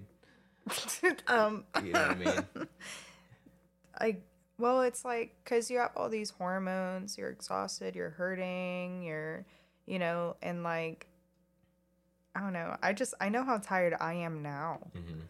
um, 1.29 1.65
You 1.85 1.93
know 1.93 2.01
what 2.01 2.11
I 2.11 2.15
mean? 2.15 2.47
I 3.99 4.17
well, 4.59 4.83
it's 4.83 5.05
like 5.05 5.35
because 5.43 5.71
you 5.71 5.79
have 5.79 5.91
all 5.97 6.09
these 6.09 6.31
hormones, 6.31 7.19
you're 7.19 7.31
exhausted, 7.31 7.97
you're 7.97 8.11
hurting, 8.11 9.03
you're, 9.03 9.45
you 9.87 9.99
know, 9.99 10.37
and 10.43 10.63
like, 10.63 11.07
I 12.35 12.41
don't 12.41 12.53
know. 12.53 12.77
I 12.83 12.93
just 12.93 13.15
I 13.21 13.29
know 13.29 13.45
how 13.45 13.59
tired 13.59 13.95
I 14.01 14.15
am 14.15 14.43
now, 14.43 14.79
hmm 14.93 15.21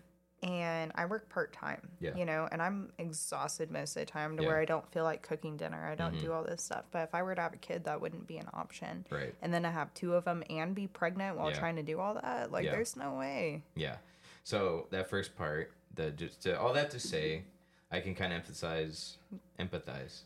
and 0.44 0.92
I 0.94 1.06
work 1.06 1.28
part 1.30 1.52
time. 1.54 1.88
Yeah. 2.00 2.14
You 2.14 2.26
know, 2.26 2.46
and 2.52 2.60
I'm 2.60 2.92
exhausted 2.98 3.70
most 3.70 3.96
of 3.96 4.00
the 4.00 4.06
time 4.12 4.36
to 4.36 4.42
Yeah. 4.42 4.48
where 4.50 4.58
I 4.60 4.66
don't 4.66 4.86
feel 4.92 5.02
like 5.04 5.22
cooking 5.22 5.56
dinner. 5.56 5.86
I 5.90 5.94
don't 5.94 6.14
Mhm. 6.14 6.20
do 6.20 6.32
all 6.32 6.44
this 6.44 6.62
stuff. 6.62 6.84
But 6.90 7.04
if 7.04 7.14
I 7.14 7.22
were 7.22 7.34
to 7.34 7.40
have 7.40 7.54
a 7.54 7.56
kid, 7.56 7.84
that 7.84 8.00
wouldn't 8.00 8.26
be 8.26 8.36
an 8.36 8.48
option. 8.52 9.06
Right. 9.10 9.34
And 9.40 9.54
then 9.54 9.62
to 9.62 9.70
have 9.70 9.92
two 9.94 10.14
of 10.14 10.24
them 10.26 10.44
and 10.50 10.74
be 10.74 10.86
pregnant 10.86 11.38
while 11.38 11.48
Yeah. 11.50 11.58
trying 11.58 11.76
to 11.76 11.82
do 11.82 11.98
all 11.98 12.14
that, 12.14 12.52
like, 12.52 12.66
Yeah. 12.66 12.72
there's 12.72 12.94
no 12.94 13.14
way. 13.14 13.62
Yeah. 13.74 13.96
So 14.42 14.86
that 14.90 15.08
first 15.08 15.34
part, 15.34 15.72
the 15.94 16.10
just 16.10 16.42
to, 16.42 16.60
all 16.60 16.74
that 16.74 16.90
to 16.90 17.00
say, 17.00 17.44
I 17.90 18.00
can 18.00 18.14
kind 18.14 18.32
of 18.32 18.40
emphasize, 18.40 19.16
empathize, 19.58 20.24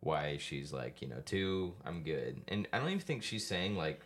why 0.00 0.36
she's 0.38 0.72
like, 0.72 1.00
you 1.00 1.06
know, 1.08 1.20
two, 1.24 1.74
I'm 1.84 2.02
good, 2.02 2.40
and 2.48 2.66
I 2.72 2.78
don't 2.78 2.88
even 2.88 3.00
think 3.00 3.22
she's 3.22 3.46
saying 3.46 3.76
like, 3.76 4.00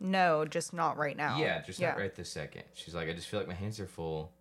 No, 0.00 0.44
just 0.44 0.72
not 0.74 0.96
right 0.98 1.16
now. 1.16 1.38
yeah, 1.38 1.62
just 1.62 1.80
not 1.80 1.96
right 1.96 2.14
this 2.14 2.30
second. 2.30 2.64
She's 2.74 2.94
like, 2.94 3.08
I 3.08 3.12
just 3.14 3.28
feel 3.28 3.40
like 3.40 3.46
my 3.48 3.54
hands 3.54 3.78
are 3.80 3.86
full. 3.86 4.32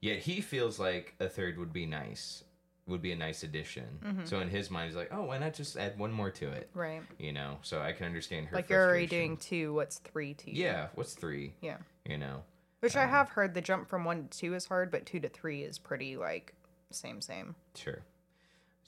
Yet 0.00 0.18
he 0.18 0.40
feels 0.40 0.78
like 0.78 1.14
a 1.20 1.28
third 1.28 1.58
would 1.58 1.72
be 1.72 1.86
nice, 1.86 2.44
would 2.86 3.02
be 3.02 3.12
a 3.12 3.16
nice 3.16 3.42
addition. 3.42 3.84
Mm-hmm. 4.04 4.24
So 4.24 4.40
in 4.40 4.48
his 4.48 4.70
mind, 4.70 4.88
he's 4.88 4.96
like, 4.96 5.10
oh, 5.12 5.24
why 5.24 5.38
not 5.38 5.54
just 5.54 5.76
add 5.76 5.98
one 5.98 6.10
more 6.10 6.30
to 6.30 6.50
it? 6.50 6.70
Right. 6.74 7.02
You 7.18 7.32
know. 7.32 7.58
So 7.62 7.80
I 7.80 7.92
can 7.92 8.06
understand 8.06 8.46
her. 8.46 8.56
Like 8.56 8.70
you're 8.70 8.84
already 8.84 9.06
doing 9.06 9.36
two. 9.36 9.74
What's 9.74 9.98
three 9.98 10.34
to 10.34 10.50
you? 10.50 10.62
Yeah. 10.64 10.88
What's 10.94 11.14
three? 11.14 11.52
Yeah. 11.60 11.76
You 12.08 12.18
know. 12.18 12.42
Which 12.80 12.96
I 12.96 13.04
have 13.04 13.28
heard 13.28 13.52
the 13.52 13.60
jump 13.60 13.88
from 13.88 14.04
one 14.04 14.28
to 14.28 14.38
two 14.38 14.54
is 14.54 14.64
hard, 14.64 14.90
but 14.90 15.04
two 15.04 15.20
to 15.20 15.28
three 15.28 15.62
is 15.62 15.78
pretty 15.78 16.16
like 16.16 16.54
same 16.90 17.20
same. 17.20 17.54
Sure. 17.74 18.02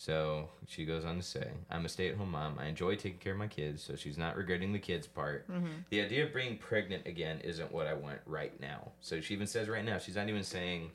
So 0.02 0.48
she 0.66 0.84
goes 0.84 1.04
on 1.04 1.14
to 1.18 1.22
say, 1.22 1.48
I'm 1.70 1.84
a 1.84 1.88
stay 1.88 2.08
at 2.08 2.16
home 2.16 2.32
mom. 2.32 2.58
I 2.58 2.66
enjoy 2.66 2.96
taking 2.96 3.20
care 3.20 3.34
of 3.34 3.38
my 3.38 3.46
kids, 3.46 3.84
so 3.84 3.94
she's 3.94 4.18
not 4.18 4.36
regretting 4.36 4.72
the 4.72 4.80
kids 4.80 5.06
part. 5.06 5.48
Mm-hmm. 5.48 5.66
The 5.90 6.00
idea 6.00 6.24
of 6.24 6.34
being 6.34 6.58
pregnant 6.58 7.06
again 7.06 7.38
isn't 7.44 7.70
what 7.70 7.86
I 7.86 7.94
want 7.94 8.18
right 8.26 8.60
now. 8.60 8.90
So 9.00 9.20
she 9.20 9.32
even 9.32 9.46
says 9.46 9.68
right 9.68 9.84
now, 9.84 9.98
she's 9.98 10.16
not 10.16 10.28
even 10.28 10.42
saying, 10.42 10.90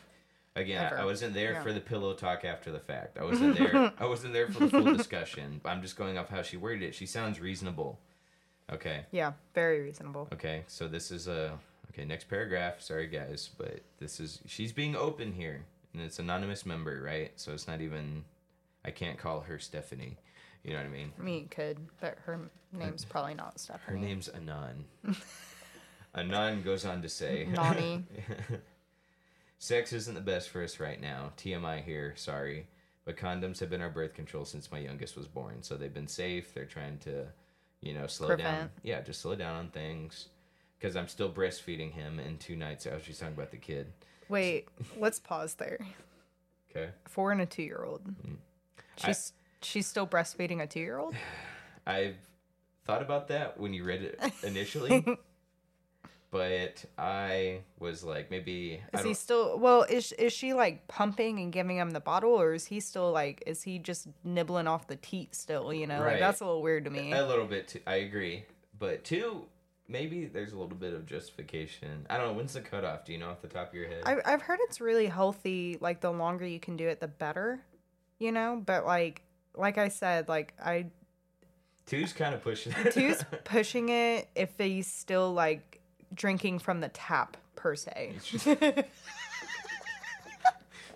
again, 0.58 0.82
I, 0.84 0.88
Ever. 0.88 1.00
I 1.00 1.06
wasn't 1.06 1.34
there 1.34 1.54
Yeah. 1.54 1.64
for 1.64 1.72
the 1.72 1.80
pillow 1.80 2.16
talk 2.16 2.44
after 2.44 2.70
the 2.70 2.82
fact. 2.82 3.18
I 3.18 3.24
wasn't 3.24 3.58
there. 3.58 3.94
I 3.98 4.06
wasn't 4.06 4.34
there 4.34 4.50
for 4.50 4.66
the 4.66 4.70
full 4.72 4.94
discussion. 4.94 5.62
I'm 5.64 5.82
just 5.82 5.96
going 5.96 6.18
off 6.18 6.28
how 6.28 6.42
she 6.42 6.58
worded 6.58 6.84
it. 6.84 6.94
She 6.94 7.06
sounds 7.06 7.40
reasonable. 7.40 8.00
Okay. 8.74 9.06
Yeah, 9.12 9.32
very 9.56 9.80
reasonable. 9.80 10.28
Okay. 10.34 10.64
So 10.68 10.90
this 10.90 11.12
is 11.12 11.30
a 11.30 11.58
okay. 11.94 12.04
Next 12.04 12.26
paragraph. 12.26 12.82
Sorry 12.82 13.08
guys, 13.08 13.52
but 13.58 13.80
this 14.00 14.20
is 14.20 14.42
she's 14.48 14.74
being 14.74 14.98
open 14.98 15.32
here, 15.32 15.64
and 15.94 16.02
it's 16.02 16.20
anonymous 16.20 16.66
member, 16.66 17.02
right? 17.02 17.32
So 17.38 17.54
it's 17.54 17.70
not 17.70 17.80
even. 17.80 18.26
I 18.88 18.92
can't 18.92 19.18
call 19.20 19.42
her 19.42 19.60
Stephanie. 19.60 20.18
You 20.64 20.72
know 20.72 20.78
what 20.78 20.86
I 20.86 20.90
mean? 20.90 21.12
I 21.20 21.22
mean, 21.22 21.42
you 21.42 21.48
could, 21.50 21.78
but 22.00 22.18
her 22.26 22.40
name's 22.72 23.06
probably 23.06 23.34
not 23.34 23.60
Stephanie. 23.60 24.00
Her 24.00 24.06
name's 24.06 24.30
Anon. 24.30 24.86
Anon 26.16 26.62
goes 26.64 26.86
on 26.86 27.02
to 27.02 27.10
say, 27.10 27.48
Nani. 27.52 28.06
Sex 29.60 29.92
isn't 29.92 30.16
the 30.16 30.22
best 30.22 30.50
for 30.50 30.64
us 30.64 30.80
right 30.80 31.02
now. 31.02 31.32
TMI 31.38 31.84
here, 31.84 32.14
sorry. 32.16 32.68
But 33.06 33.18
condoms 33.18 33.60
have 33.60 33.70
been 33.70 33.82
our 33.82 33.90
birth 33.90 34.14
control 34.14 34.46
since 34.46 34.72
my 34.72 34.80
youngest 34.80 35.18
was 35.18 35.28
born. 35.28 35.62
So 35.62 35.76
they've 35.76 35.94
been 35.94 36.08
safe. 36.08 36.54
They're 36.54 36.66
trying 36.66 36.98
to, 37.00 37.26
you 37.82 37.94
know, 37.94 38.08
slow 38.08 38.36
down. 38.36 38.70
Yeah, 38.84 39.02
just 39.02 39.22
slow 39.22 39.36
down 39.36 39.56
on 39.56 39.70
things. 39.70 40.30
Because 40.78 40.96
I'm 40.96 41.08
still 41.08 41.32
breastfeeding 41.32 41.92
him. 41.92 42.20
And 42.20 42.40
two 42.40 42.56
nights 42.56 42.88
out, 42.88 43.02
she's 43.04 43.20
talking 43.20 43.34
about 43.34 43.52
the 43.52 43.58
kid. 43.58 43.88
Wait, 44.30 44.68
let's 44.98 45.20
pause 45.20 45.56
there. 45.56 45.80
Okay. 46.70 46.90
Four 47.06 47.32
and 47.32 47.42
a 47.42 47.46
two 47.46 47.64
year 47.64 47.84
old. 47.86 48.02
Mm. 48.26 48.38
She's 48.98 49.34
she's 49.62 49.88
still 49.88 50.08
breastfeeding 50.08 50.62
a 50.62 50.68
two 50.68 50.80
year 50.80 50.98
old. 50.98 51.16
I've 51.88 52.18
thought 52.86 53.02
about 53.02 53.28
that 53.30 53.60
when 53.60 53.74
you 53.74 53.84
read 53.84 54.02
it 54.02 54.20
initially. 54.44 55.06
but 56.32 56.84
I 56.98 57.60
was 57.80 58.04
like, 58.04 58.30
maybe. 58.30 58.82
Is 58.94 59.04
he 59.04 59.14
still? 59.14 59.58
Well, 59.58 59.84
is 59.84 60.12
is 60.14 60.34
she 60.34 60.54
like 60.54 60.88
pumping 60.88 61.40
and 61.40 61.52
giving 61.54 61.78
him 61.78 61.92
the 61.92 62.00
bottle, 62.02 62.32
or 62.32 62.54
is 62.54 62.66
he 62.66 62.80
still 62.80 63.12
like? 63.12 63.44
Is 63.46 63.64
he 63.64 63.80
just 63.80 64.08
nibbling 64.24 64.68
off 64.68 64.88
the 64.88 64.98
teat 64.98 65.34
still? 65.36 65.74
You 65.74 65.88
know, 65.88 66.02
Right. 66.02 66.12
like 66.14 66.20
that's 66.20 66.42
a 66.42 66.46
little 66.46 66.62
weird 66.62 66.84
to 66.86 66.90
me. 66.92 67.14
A 67.14 67.26
little 67.26 67.46
bit. 67.46 67.70
Too, 67.70 67.80
I 67.88 67.96
agree, 67.96 68.44
but 68.78 69.04
two, 69.06 69.46
maybe 69.88 70.26
there's 70.26 70.52
a 70.52 70.58
little 70.60 70.76
bit 70.78 70.94
of 70.94 71.06
justification. 71.06 72.06
I 72.10 72.18
don't 72.18 72.28
know. 72.28 72.34
When's 72.34 72.54
the 72.54 72.62
cutoff? 72.62 73.06
Do 73.06 73.14
you 73.14 73.20
know 73.20 73.30
off 73.30 73.42
the 73.42 73.48
top 73.48 73.70
of 73.70 73.74
your 73.76 73.88
head? 73.88 74.04
I, 74.06 74.18
I've 74.26 74.42
heard 74.42 74.60
it's 74.64 74.82
really 74.82 75.08
healthy. 75.08 75.78
Like 75.80 76.02
the 76.02 76.12
longer 76.12 76.46
you 76.46 76.60
can 76.60 76.76
do 76.76 76.88
it, 76.90 77.00
the 77.00 77.08
better. 77.08 77.62
You 78.20 78.32
know, 78.32 78.62
but 78.66 78.86
like 78.86 79.22
like 79.56 79.78
I 79.78 79.90
said, 79.90 80.28
like 80.28 80.54
I 80.64 80.88
Two's 81.86 82.14
kind 82.14 82.34
of 82.36 82.44
pushing. 82.44 82.74
two's 82.92 83.24
pushing 83.46 83.90
it 83.90 84.28
if 84.36 84.52
he's 84.58 84.88
still 84.88 85.34
like 85.34 85.80
drinking 86.14 86.60
from 86.60 86.82
the 86.82 86.90
tap 86.90 87.38
per 87.56 87.76
se. 87.76 88.14
if 88.46 88.86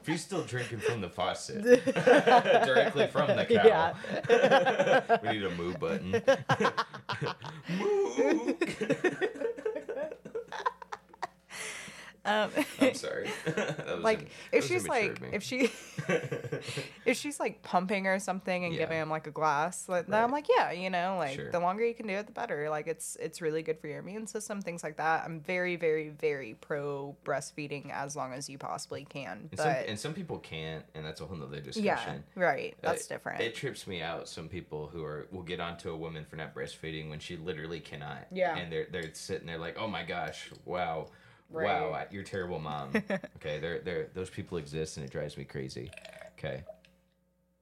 he's 0.05 0.21
still 0.21 0.43
drinking 0.43 0.79
from 0.79 0.99
the 1.01 1.09
faucet 1.09 1.63
directly 2.65 3.07
from 3.07 3.27
the 3.27 3.45
cow. 3.45 3.93
Yeah. 4.29 5.17
we 5.23 5.29
need 5.29 5.43
a 5.43 5.51
moo 5.51 5.73
button. 5.75 6.21
moo. 7.77 8.53
Um, 12.43 12.51
I'm 12.79 12.93
sorry. 13.05 13.29
Like 13.99 14.29
if 14.51 14.65
she's 14.67 14.87
like 14.87 15.21
if 15.31 15.43
she 15.43 15.69
if 17.05 17.17
she's 17.17 17.39
like 17.39 17.61
pumping 17.61 18.07
or 18.07 18.19
something 18.19 18.65
and 18.65 18.73
Yeah. 18.73 18.79
giving 18.81 18.97
him 18.97 19.09
like 19.09 19.27
a 19.27 19.31
glass 19.31 19.87
like, 19.89 20.07
then 20.07 20.23
i'm 20.23 20.31
like 20.31 20.47
yeah 20.55 20.71
you 20.71 20.89
know 20.89 21.17
like 21.17 21.35
Sure. 21.35 21.51
the 21.51 21.59
longer 21.59 21.85
you 21.85 21.93
can 21.93 22.07
do 22.07 22.13
it 22.13 22.25
the 22.25 22.31
better 22.31 22.69
like 22.69 22.87
it's 22.87 23.15
it's 23.19 23.41
really 23.41 23.61
good 23.61 23.79
for 23.79 23.87
your 23.87 23.99
immune 23.99 24.27
system 24.27 24.61
things 24.61 24.83
like 24.83 24.97
that 24.97 25.23
i'm 25.25 25.39
very 25.41 25.75
very 25.75 26.09
very 26.09 26.55
pro 26.59 27.15
breastfeeding 27.25 27.91
as 27.91 28.15
long 28.15 28.33
as 28.33 28.49
you 28.49 28.57
possibly 28.57 29.05
can 29.05 29.31
and, 29.31 29.49
but 29.51 29.59
some, 29.59 29.67
and 29.87 29.99
some 29.99 30.13
people 30.13 30.39
can't, 30.39 30.83
and 30.95 31.05
that's 31.05 31.21
a 31.21 31.25
whole 31.25 31.37
nother 31.37 31.59
discussion. 31.59 32.23
yeah 32.35 32.43
right 32.43 32.73
Uh, 32.83 32.87
that's 32.91 33.07
different 33.07 33.41
It 33.41 33.55
trips 33.55 33.85
me 33.87 34.01
out. 34.01 34.27
Some 34.27 34.47
people 34.47 34.87
who 34.91 35.03
are 35.03 35.27
will 35.31 35.43
get 35.43 35.59
onto 35.59 35.89
a 35.91 35.95
woman 35.97 36.25
for 36.25 36.35
not 36.35 36.53
breastfeeding 36.55 37.09
when 37.09 37.19
she 37.19 37.35
literally 37.37 37.79
cannot. 37.79 38.27
Yeah. 38.31 38.55
And 38.57 38.71
they're 38.71 38.87
they're 38.91 39.13
sitting 39.13 39.47
there 39.47 39.57
like, 39.57 39.77
oh 39.79 39.87
my 39.87 40.03
gosh, 40.03 40.49
wow, 40.65 41.07
Right. 41.51 41.67
I- 41.69 42.07
you're 42.11 42.23
a 42.23 42.25
terrible 42.25 42.59
mom. 42.59 42.91
okay, 43.37 43.59
they're 43.59 43.79
they're 43.79 44.07
those 44.13 44.29
people 44.29 44.57
exist 44.57 44.97
and 44.97 45.05
it 45.05 45.11
drives 45.11 45.37
me 45.37 45.43
crazy. 45.43 45.91
Okay. 46.37 46.63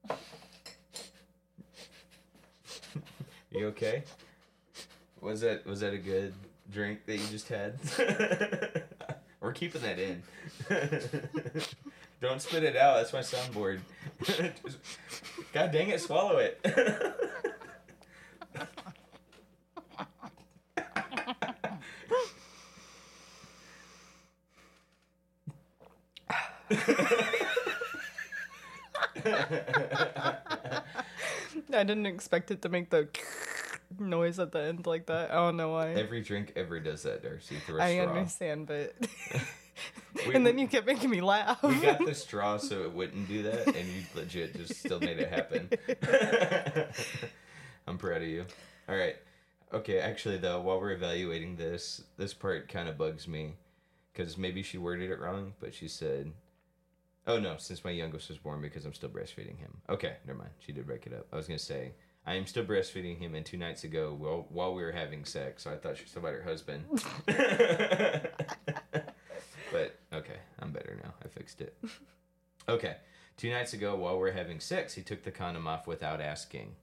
you 3.50 3.66
okay? 3.68 4.04
Was 5.20 5.40
that 5.42 5.66
was 5.66 5.80
that 5.80 5.92
a 5.92 5.98
good 5.98 6.32
drink 6.70 7.04
that 7.06 7.16
you 7.16 7.26
just 7.26 7.48
had? 7.48 7.78
We're 9.40 9.52
keeping 9.52 9.82
that 9.82 9.98
in. 9.98 10.22
Don't 12.20 12.42
spit 12.42 12.62
it 12.62 12.76
out. 12.76 12.96
That's 12.96 13.12
my 13.12 13.20
soundboard. 13.20 13.80
God 15.54 15.72
dang 15.72 15.88
it, 15.88 16.00
swallow 16.00 16.36
it. 16.38 16.60
I 31.72 31.84
didn't 31.84 32.06
expect 32.06 32.50
it 32.50 32.62
to 32.62 32.68
make 32.68 32.90
the 32.90 33.08
noise 33.98 34.38
at 34.38 34.52
the 34.52 34.60
end 34.60 34.86
like 34.86 35.06
that. 35.06 35.30
I 35.30 35.34
don't 35.34 35.56
know 35.56 35.70
why. 35.70 35.90
Every 35.92 36.20
drink 36.22 36.52
ever 36.56 36.80
does 36.80 37.02
that, 37.04 37.22
Darci. 37.24 37.60
Through 37.62 37.80
a 37.80 37.82
I 37.82 37.94
straw. 37.94 38.04
I 38.04 38.16
understand, 38.18 38.66
but 38.66 38.94
We- 40.26 40.34
and 40.34 40.46
then 40.46 40.58
you 40.58 40.66
kept 40.68 40.86
making 40.86 41.08
me 41.10 41.20
laugh. 41.20 41.62
We 41.62 41.80
got 41.80 42.04
the 42.04 42.14
straw 42.14 42.56
so 42.58 42.82
it 42.82 42.92
wouldn't 42.92 43.28
do 43.28 43.42
that, 43.44 43.66
and 43.68 43.88
you 43.88 44.02
legit 44.14 44.54
just 44.56 44.74
still 44.76 45.00
made 45.00 45.18
it 45.18 45.28
happen. 45.30 45.70
I'm 47.86 47.96
proud 47.96 48.22
of 48.22 48.28
you. 48.28 48.44
All 48.88 48.96
right. 48.96 49.16
Okay, 49.72 49.98
actually, 50.00 50.36
though, 50.38 50.60
while 50.60 50.80
we're 50.80 50.90
evaluating 50.92 51.56
this, 51.56 52.02
this 52.16 52.34
part 52.34 52.68
kind 52.68 52.88
of 52.88 52.98
bugs 52.98 53.26
me 53.28 53.54
because 54.12 54.36
maybe 54.36 54.62
she 54.62 54.76
worded 54.78 55.10
it 55.10 55.20
wrong, 55.20 55.54
but 55.60 55.72
she 55.74 55.86
said, 55.88 56.32
Oh, 57.26 57.38
no, 57.38 57.56
since 57.58 57.84
my 57.84 57.90
youngest 57.90 58.28
was 58.28 58.38
born 58.38 58.60
because 58.60 58.84
I'm 58.84 58.94
still 58.94 59.10
breastfeeding 59.10 59.58
him. 59.58 59.76
Okay, 59.88 60.16
never 60.26 60.38
mind. 60.38 60.50
She 60.58 60.72
did 60.72 60.86
break 60.86 61.06
it 61.06 61.12
up. 61.12 61.26
I 61.32 61.36
was 61.36 61.46
going 61.46 61.58
to 61.58 61.64
say, 61.64 61.92
I 62.26 62.34
am 62.34 62.46
still 62.46 62.64
breastfeeding 62.64 63.18
him, 63.18 63.34
and 63.34 63.44
two 63.44 63.56
nights 63.56 63.84
ago, 63.84 64.14
while, 64.18 64.46
while 64.50 64.74
we 64.74 64.82
were 64.82 64.92
having 64.92 65.24
sex, 65.24 65.64
so 65.64 65.72
I 65.72 65.76
thought 65.76 65.96
she 65.96 66.04
was 66.04 66.12
talking 66.12 66.28
about 66.28 66.34
her 66.34 66.42
husband. 66.42 66.84
but 69.72 69.98
okay, 70.12 70.38
I'm 70.58 70.72
better 70.72 70.98
now. 71.02 71.14
I 71.24 71.28
fixed 71.28 71.60
it. 71.60 71.76
Okay, 72.68 72.96
two 73.36 73.50
nights 73.50 73.72
ago, 73.72 73.96
while 73.96 74.18
we 74.18 74.28
are 74.28 74.32
having 74.32 74.60
sex, 74.60 74.94
he 74.94 75.02
took 75.02 75.22
the 75.22 75.30
condom 75.30 75.66
off 75.66 75.86
without 75.86 76.20
asking. 76.20 76.74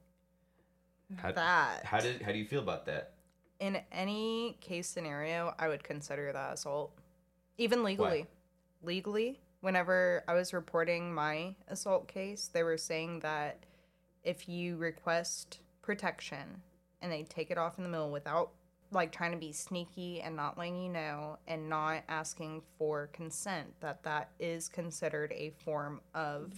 How, 1.16 1.32
that. 1.32 1.84
how 1.84 2.00
did 2.00 2.20
how 2.20 2.32
do 2.32 2.38
you 2.38 2.44
feel 2.44 2.60
about 2.60 2.84
that? 2.86 3.14
In 3.60 3.80
any 3.90 4.58
case 4.60 4.86
scenario, 4.88 5.54
I 5.58 5.68
would 5.68 5.82
consider 5.82 6.32
that 6.32 6.54
assault. 6.54 6.92
Even 7.56 7.82
legally. 7.82 8.26
Legally, 8.82 9.40
whenever 9.60 10.24
I 10.28 10.34
was 10.34 10.52
reporting 10.52 11.14
my 11.14 11.54
assault 11.68 12.08
case, 12.08 12.50
they 12.52 12.62
were 12.62 12.78
saying 12.78 13.20
that 13.20 13.64
if 14.22 14.48
you 14.48 14.76
request 14.76 15.60
protection 15.82 16.62
and 17.00 17.10
they 17.10 17.22
take 17.22 17.50
it 17.50 17.58
off 17.58 17.78
in 17.78 17.84
the 17.84 17.90
middle 17.90 18.10
without 18.10 18.50
like 18.90 19.12
trying 19.12 19.32
to 19.32 19.38
be 19.38 19.52
sneaky 19.52 20.20
and 20.20 20.34
not 20.34 20.56
letting 20.56 20.82
you 20.82 20.88
know 20.88 21.38
and 21.46 21.68
not 21.68 22.02
asking 22.08 22.62
for 22.78 23.08
consent 23.12 23.66
that 23.80 24.02
that 24.02 24.30
is 24.38 24.68
considered 24.68 25.32
a 25.32 25.50
form 25.64 26.00
of 26.14 26.52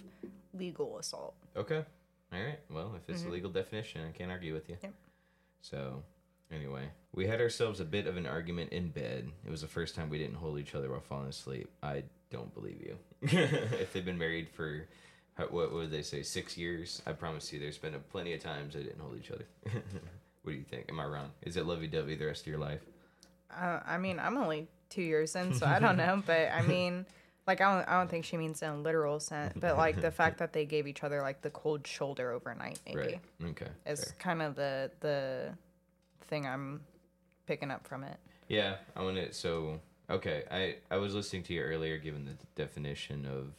legal 0.54 0.98
assault. 0.98 1.34
Okay, 1.56 1.84
all 2.32 2.40
right. 2.40 2.60
Well, 2.70 2.92
if 2.96 3.08
it's 3.08 3.22
a 3.22 3.24
mm-hmm. 3.24 3.34
legal 3.34 3.50
definition, 3.50 4.02
I 4.08 4.16
can't 4.16 4.30
argue 4.30 4.54
with 4.54 4.68
you. 4.68 4.76
Yep. 4.82 4.94
So, 5.60 6.02
anyway, 6.52 6.88
we 7.12 7.26
had 7.26 7.40
ourselves 7.40 7.80
a 7.80 7.84
bit 7.84 8.06
of 8.06 8.16
an 8.16 8.26
argument 8.26 8.72
in 8.72 8.88
bed. 8.88 9.28
It 9.44 9.50
was 9.50 9.60
the 9.60 9.66
first 9.66 9.94
time 9.94 10.08
we 10.08 10.18
didn't 10.18 10.36
hold 10.36 10.58
each 10.58 10.74
other 10.74 10.90
while 10.90 11.00
falling 11.00 11.28
asleep. 11.28 11.68
I 11.82 12.04
don't 12.30 12.52
believe 12.54 12.80
you. 12.80 12.96
if 13.22 13.92
they've 13.92 14.04
been 14.04 14.18
married 14.18 14.48
for 14.48 14.86
what 15.48 15.72
would 15.72 15.90
they 15.90 16.02
say 16.02 16.22
six 16.22 16.56
years? 16.58 17.02
I 17.06 17.12
promise 17.12 17.52
you, 17.52 17.58
there's 17.58 17.78
been 17.78 17.94
a 17.94 17.98
plenty 17.98 18.34
of 18.34 18.42
times 18.42 18.74
they 18.74 18.82
didn't 18.82 19.00
hold 19.00 19.16
each 19.18 19.30
other. 19.30 19.46
what 20.42 20.52
do 20.52 20.52
you 20.52 20.64
think? 20.64 20.86
Am 20.88 21.00
I 21.00 21.06
wrong? 21.06 21.30
Is 21.42 21.56
it 21.56 21.66
lovey 21.66 21.86
dovey 21.86 22.14
the 22.14 22.26
rest 22.26 22.42
of 22.42 22.46
your 22.48 22.58
life? 22.58 22.80
Uh, 23.50 23.80
I 23.86 23.98
mean, 23.98 24.18
I'm 24.18 24.36
only 24.36 24.68
two 24.90 25.02
years 25.02 25.34
in, 25.36 25.54
so 25.54 25.66
I 25.66 25.78
don't 25.78 25.96
know. 25.96 26.22
But 26.26 26.50
I 26.52 26.62
mean, 26.62 27.06
like, 27.46 27.60
I 27.60 27.74
don't, 27.74 27.88
I 27.88 27.98
don't 27.98 28.10
think 28.10 28.24
she 28.24 28.36
means 28.36 28.62
in 28.62 28.68
a 28.68 28.76
literal 28.76 29.18
sense. 29.18 29.54
But 29.56 29.76
like 29.76 30.00
the 30.00 30.10
fact 30.10 30.38
that 30.38 30.52
they 30.52 30.64
gave 30.66 30.86
each 30.86 31.02
other 31.02 31.22
like 31.22 31.42
the 31.42 31.50
cold 31.50 31.86
shoulder 31.86 32.32
overnight, 32.32 32.78
maybe, 32.86 32.98
Right. 32.98 33.20
Okay. 33.50 33.68
is 33.86 34.12
kind 34.18 34.42
of 34.42 34.56
the 34.56 34.90
the 35.00 35.50
thing 36.28 36.46
I'm 36.46 36.80
picking 37.46 37.70
up 37.70 37.86
from 37.86 38.04
it. 38.04 38.16
Yeah, 38.48 38.76
I 38.94 39.02
want 39.02 39.16
to. 39.16 39.32
So, 39.32 39.80
okay, 40.10 40.44
I 40.50 40.76
I 40.90 40.98
was 40.98 41.14
listening 41.14 41.42
to 41.44 41.54
you 41.54 41.62
earlier, 41.62 41.98
given 41.98 42.24
the 42.24 42.36
definition 42.60 43.26
of, 43.26 43.52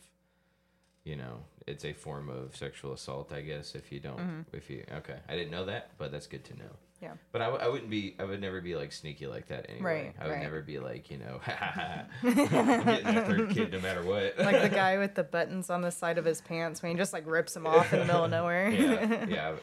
you 1.03 1.15
know, 1.15 1.43
it's 1.67 1.85
a 1.85 1.93
form 1.93 2.29
of 2.29 2.55
sexual 2.55 2.93
assault. 2.93 3.31
I 3.31 3.41
guess 3.41 3.75
if 3.75 3.91
you 3.91 3.99
don't, 3.99 4.19
mm-hmm. 4.19 4.55
if 4.55 4.69
you 4.69 4.83
okay, 4.97 5.17
I 5.27 5.35
didn't 5.35 5.51
know 5.51 5.65
that, 5.65 5.91
but 5.97 6.11
that's 6.11 6.27
good 6.27 6.43
to 6.45 6.57
know. 6.57 6.71
Yeah. 7.01 7.13
But 7.31 7.41
I, 7.41 7.45
w- 7.45 7.63
I 7.63 7.67
wouldn't 7.67 7.89
be. 7.89 8.15
I 8.19 8.25
would 8.25 8.39
never 8.39 8.61
be 8.61 8.75
like 8.75 8.91
sneaky 8.91 9.25
like 9.25 9.47
that 9.47 9.65
anyway. 9.69 9.83
Right, 9.83 10.15
I 10.19 10.25
would 10.25 10.33
right. 10.33 10.43
never 10.43 10.61
be 10.61 10.77
like 10.77 11.09
you 11.09 11.17
know, 11.17 11.41
getting 12.21 12.45
that 12.45 13.27
third 13.27 13.49
kid 13.49 13.71
no 13.71 13.79
matter 13.79 14.03
what. 14.03 14.37
Like 14.51 14.61
the 14.61 14.69
guy 14.69 14.99
with 14.99 15.15
the 15.15 15.23
buttons 15.23 15.69
on 15.69 15.81
the 15.81 15.91
side 15.91 16.17
of 16.17 16.25
his 16.25 16.41
pants 16.41 16.83
when 16.83 16.91
he 16.91 16.97
just 16.97 17.13
like 17.13 17.23
rips 17.25 17.53
them 17.53 17.65
off 17.65 17.91
in 17.91 17.99
the 17.99 18.05
middle 18.05 18.25
of 18.25 18.31
nowhere. 18.31 18.69
yeah, 18.69 19.25
yeah. 19.27 19.55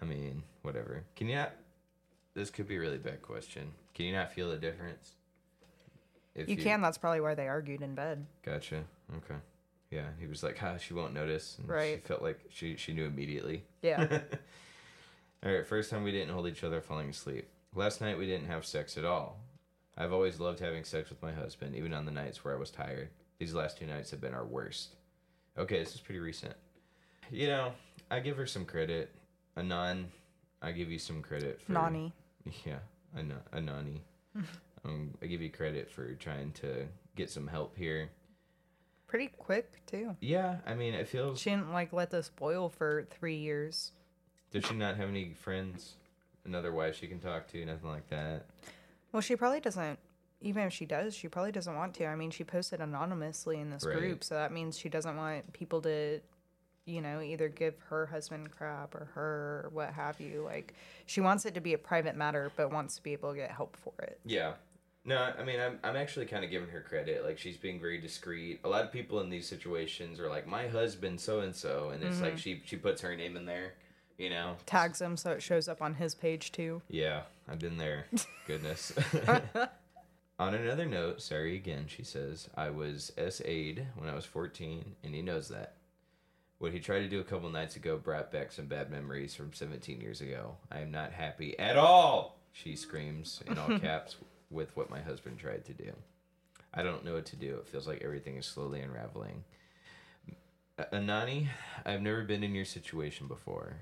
I 0.00 0.04
mean, 0.04 0.42
whatever. 0.62 1.04
Can 1.14 1.28
you 1.28 1.36
not? 1.36 1.52
This 2.36 2.50
could 2.50 2.68
be 2.68 2.76
a 2.76 2.80
really 2.80 2.98
bad 2.98 3.22
question. 3.22 3.72
Can 3.94 4.04
you 4.04 4.12
not 4.12 4.30
feel 4.30 4.50
the 4.50 4.58
difference? 4.58 5.12
If 6.34 6.50
You 6.50 6.56
can. 6.58 6.82
That's 6.82 6.98
probably 6.98 7.22
why 7.22 7.34
they 7.34 7.48
argued 7.48 7.80
in 7.80 7.94
bed. 7.94 8.26
Gotcha. 8.44 8.84
Okay. 9.16 9.40
Yeah, 9.90 10.08
he 10.20 10.26
was 10.26 10.42
like, 10.42 10.58
"Ha, 10.58 10.76
she 10.76 10.92
won't 10.92 11.14
notice." 11.14 11.56
And 11.58 11.66
She 12.02 12.06
felt 12.06 12.20
like 12.20 12.40
she 12.50 12.76
she 12.76 12.92
knew 12.92 13.06
immediately. 13.06 13.64
Yeah. 13.80 14.06
All 15.44 15.50
right. 15.50 15.66
First 15.66 15.90
time 15.90 16.04
we 16.04 16.12
didn't 16.12 16.34
hold 16.34 16.46
each 16.46 16.62
other 16.62 16.82
falling 16.82 17.08
asleep. 17.08 17.48
Last 17.74 18.02
night 18.02 18.18
we 18.18 18.26
didn't 18.26 18.48
have 18.48 18.66
sex 18.66 18.98
at 18.98 19.04
all. 19.06 19.38
I've 19.96 20.12
always 20.12 20.38
loved 20.40 20.60
having 20.60 20.84
sex 20.84 21.08
with 21.08 21.22
my 21.22 21.32
husband, 21.32 21.74
even 21.74 21.94
on 21.94 22.04
the 22.04 22.10
nights 22.10 22.44
where 22.44 22.54
I 22.54 22.58
was 22.58 22.70
tired. 22.70 23.08
These 23.38 23.54
last 23.54 23.78
two 23.78 23.86
nights 23.86 24.10
have 24.10 24.20
been 24.20 24.34
our 24.34 24.44
worst. 24.44 24.96
Okay, 25.56 25.78
this 25.78 25.94
is 25.94 26.00
pretty 26.00 26.20
recent. 26.20 26.54
You 27.30 27.46
know, 27.48 27.72
I 28.10 28.20
give 28.20 28.36
her 28.36 28.46
some 28.46 28.66
credit. 28.66 29.14
Anon, 29.56 30.08
I 30.60 30.72
give 30.72 30.90
you 30.90 30.98
some 30.98 31.22
credit 31.22 31.62
for 31.62 31.72
Nani. 31.72 32.12
Yeah, 32.64 32.78
An- 33.14 33.32
Anani. 33.52 34.00
um, 34.84 35.14
I 35.22 35.26
give 35.26 35.40
you 35.42 35.50
credit 35.50 35.90
for 35.90 36.12
trying 36.14 36.52
to 36.52 36.86
get 37.16 37.30
some 37.30 37.46
help 37.46 37.76
here. 37.76 38.10
Pretty 39.06 39.28
quick 39.38 39.84
too. 39.86 40.16
Yeah, 40.20 40.56
I 40.66 40.74
mean, 40.74 40.94
it 40.94 41.08
feels. 41.08 41.40
She 41.40 41.50
didn't 41.50 41.72
like 41.72 41.92
let 41.92 42.10
this 42.10 42.28
boil 42.28 42.68
for 42.68 43.06
three 43.10 43.36
years. 43.36 43.92
Does 44.52 44.64
she 44.66 44.74
not 44.74 44.96
have 44.96 45.08
any 45.08 45.32
friends? 45.34 45.94
Another 46.44 46.72
wife 46.72 46.96
she 46.96 47.06
can 47.06 47.18
talk 47.20 47.48
to? 47.48 47.64
Nothing 47.64 47.88
like 47.90 48.08
that. 48.10 48.46
Well, 49.12 49.20
she 49.20 49.36
probably 49.36 49.60
doesn't. 49.60 49.98
Even 50.42 50.64
if 50.64 50.72
she 50.72 50.84
does, 50.86 51.14
she 51.14 51.28
probably 51.28 51.50
doesn't 51.52 51.74
want 51.74 51.94
to. 51.94 52.06
I 52.06 52.14
mean, 52.14 52.30
she 52.30 52.44
posted 52.44 52.80
anonymously 52.80 53.58
in 53.58 53.70
this 53.70 53.84
Right. 53.86 53.96
group, 53.96 54.22
so 54.22 54.34
that 54.34 54.52
means 54.52 54.78
she 54.78 54.88
doesn't 54.88 55.16
want 55.16 55.52
people 55.52 55.80
to, 55.82 56.20
you 56.86 57.02
know, 57.02 57.20
either 57.20 57.48
give 57.48 57.74
her 57.90 58.06
husband 58.06 58.50
crap 58.52 58.94
or 58.94 59.08
her 59.14 59.62
or 59.64 59.70
what 59.72 59.92
have 59.92 60.20
you. 60.20 60.42
Like, 60.44 60.74
she 61.04 61.20
wants 61.20 61.44
it 61.44 61.54
to 61.54 61.60
be 61.60 61.74
a 61.74 61.78
private 61.78 62.16
matter, 62.16 62.50
but 62.56 62.72
wants 62.72 62.96
to 62.96 63.02
be 63.02 63.12
able 63.12 63.32
to 63.32 63.36
get 63.36 63.50
help 63.50 63.76
for 63.76 63.92
it. 64.02 64.20
Yeah. 64.24 64.52
No, 65.04 65.32
I 65.38 65.44
mean, 65.44 65.60
I'm, 65.60 65.78
I'm 65.84 65.96
actually 65.96 66.26
kind 66.26 66.44
of 66.44 66.50
giving 66.50 66.68
her 66.70 66.80
credit. 66.80 67.24
Like, 67.24 67.38
she's 67.38 67.56
being 67.56 67.80
very 67.80 67.98
discreet. 67.98 68.60
A 68.64 68.68
lot 68.68 68.84
of 68.84 68.92
people 68.92 69.20
in 69.20 69.30
these 69.30 69.48
situations 69.48 70.18
are 70.18 70.28
like, 70.28 70.46
my 70.46 70.68
husband, 70.68 71.20
so 71.20 71.40
and 71.40 71.54
so. 71.54 71.90
And 71.90 72.02
it's 72.02 72.20
like 72.20 72.32
mm-hmm. 72.32 72.38
she, 72.38 72.62
she 72.64 72.76
puts 72.76 73.00
her 73.02 73.16
name 73.16 73.36
in 73.36 73.46
there, 73.46 73.74
you 74.16 74.30
know? 74.30 74.56
Tags 74.64 75.00
him 75.00 75.16
so 75.16 75.32
it 75.32 75.42
shows 75.42 75.68
up 75.68 75.82
on 75.82 75.94
his 75.94 76.14
page 76.14 76.50
too. 76.52 76.82
Yeah, 76.88 77.22
I've 77.48 77.58
been 77.58 77.78
there. 77.78 78.06
Goodness. 78.46 78.92
On 80.38 80.52
another 80.52 80.84
note, 80.84 81.22
sorry 81.22 81.56
again, 81.56 81.86
she 81.88 82.02
says, 82.02 82.50
I 82.54 82.68
was 82.68 83.10
SA'd 83.16 83.86
when 83.96 84.10
I 84.10 84.14
was 84.14 84.26
14, 84.26 84.84
and 85.02 85.14
he 85.14 85.22
knows 85.22 85.48
that. 85.48 85.76
What 86.58 86.72
he 86.72 86.80
tried 86.80 87.00
to 87.00 87.08
do 87.08 87.20
a 87.20 87.24
couple 87.24 87.50
nights 87.50 87.76
ago 87.76 87.98
brought 87.98 88.32
back 88.32 88.50
some 88.50 88.66
bad 88.66 88.90
memories 88.90 89.34
from 89.34 89.52
17 89.52 90.00
years 90.00 90.20
ago. 90.20 90.56
I 90.70 90.80
am 90.80 90.90
not 90.90 91.12
happy 91.12 91.58
at 91.58 91.76
all, 91.76 92.38
she 92.52 92.76
screams 92.76 93.42
in 93.46 93.58
all 93.58 93.78
caps 93.80 94.16
with 94.50 94.74
what 94.76 94.90
my 94.90 95.00
husband 95.00 95.38
tried 95.38 95.64
to 95.66 95.74
do. 95.74 95.92
I 96.72 96.82
don't 96.82 97.04
know 97.04 97.14
what 97.14 97.26
to 97.26 97.36
do. 97.36 97.56
It 97.56 97.68
feels 97.68 97.86
like 97.86 98.02
everything 98.02 98.36
is 98.36 98.46
slowly 98.46 98.80
unraveling. 98.80 99.44
Anani, 100.92 101.48
I've 101.84 102.02
never 102.02 102.22
been 102.22 102.42
in 102.42 102.54
your 102.54 102.66
situation 102.66 103.28
before 103.28 103.76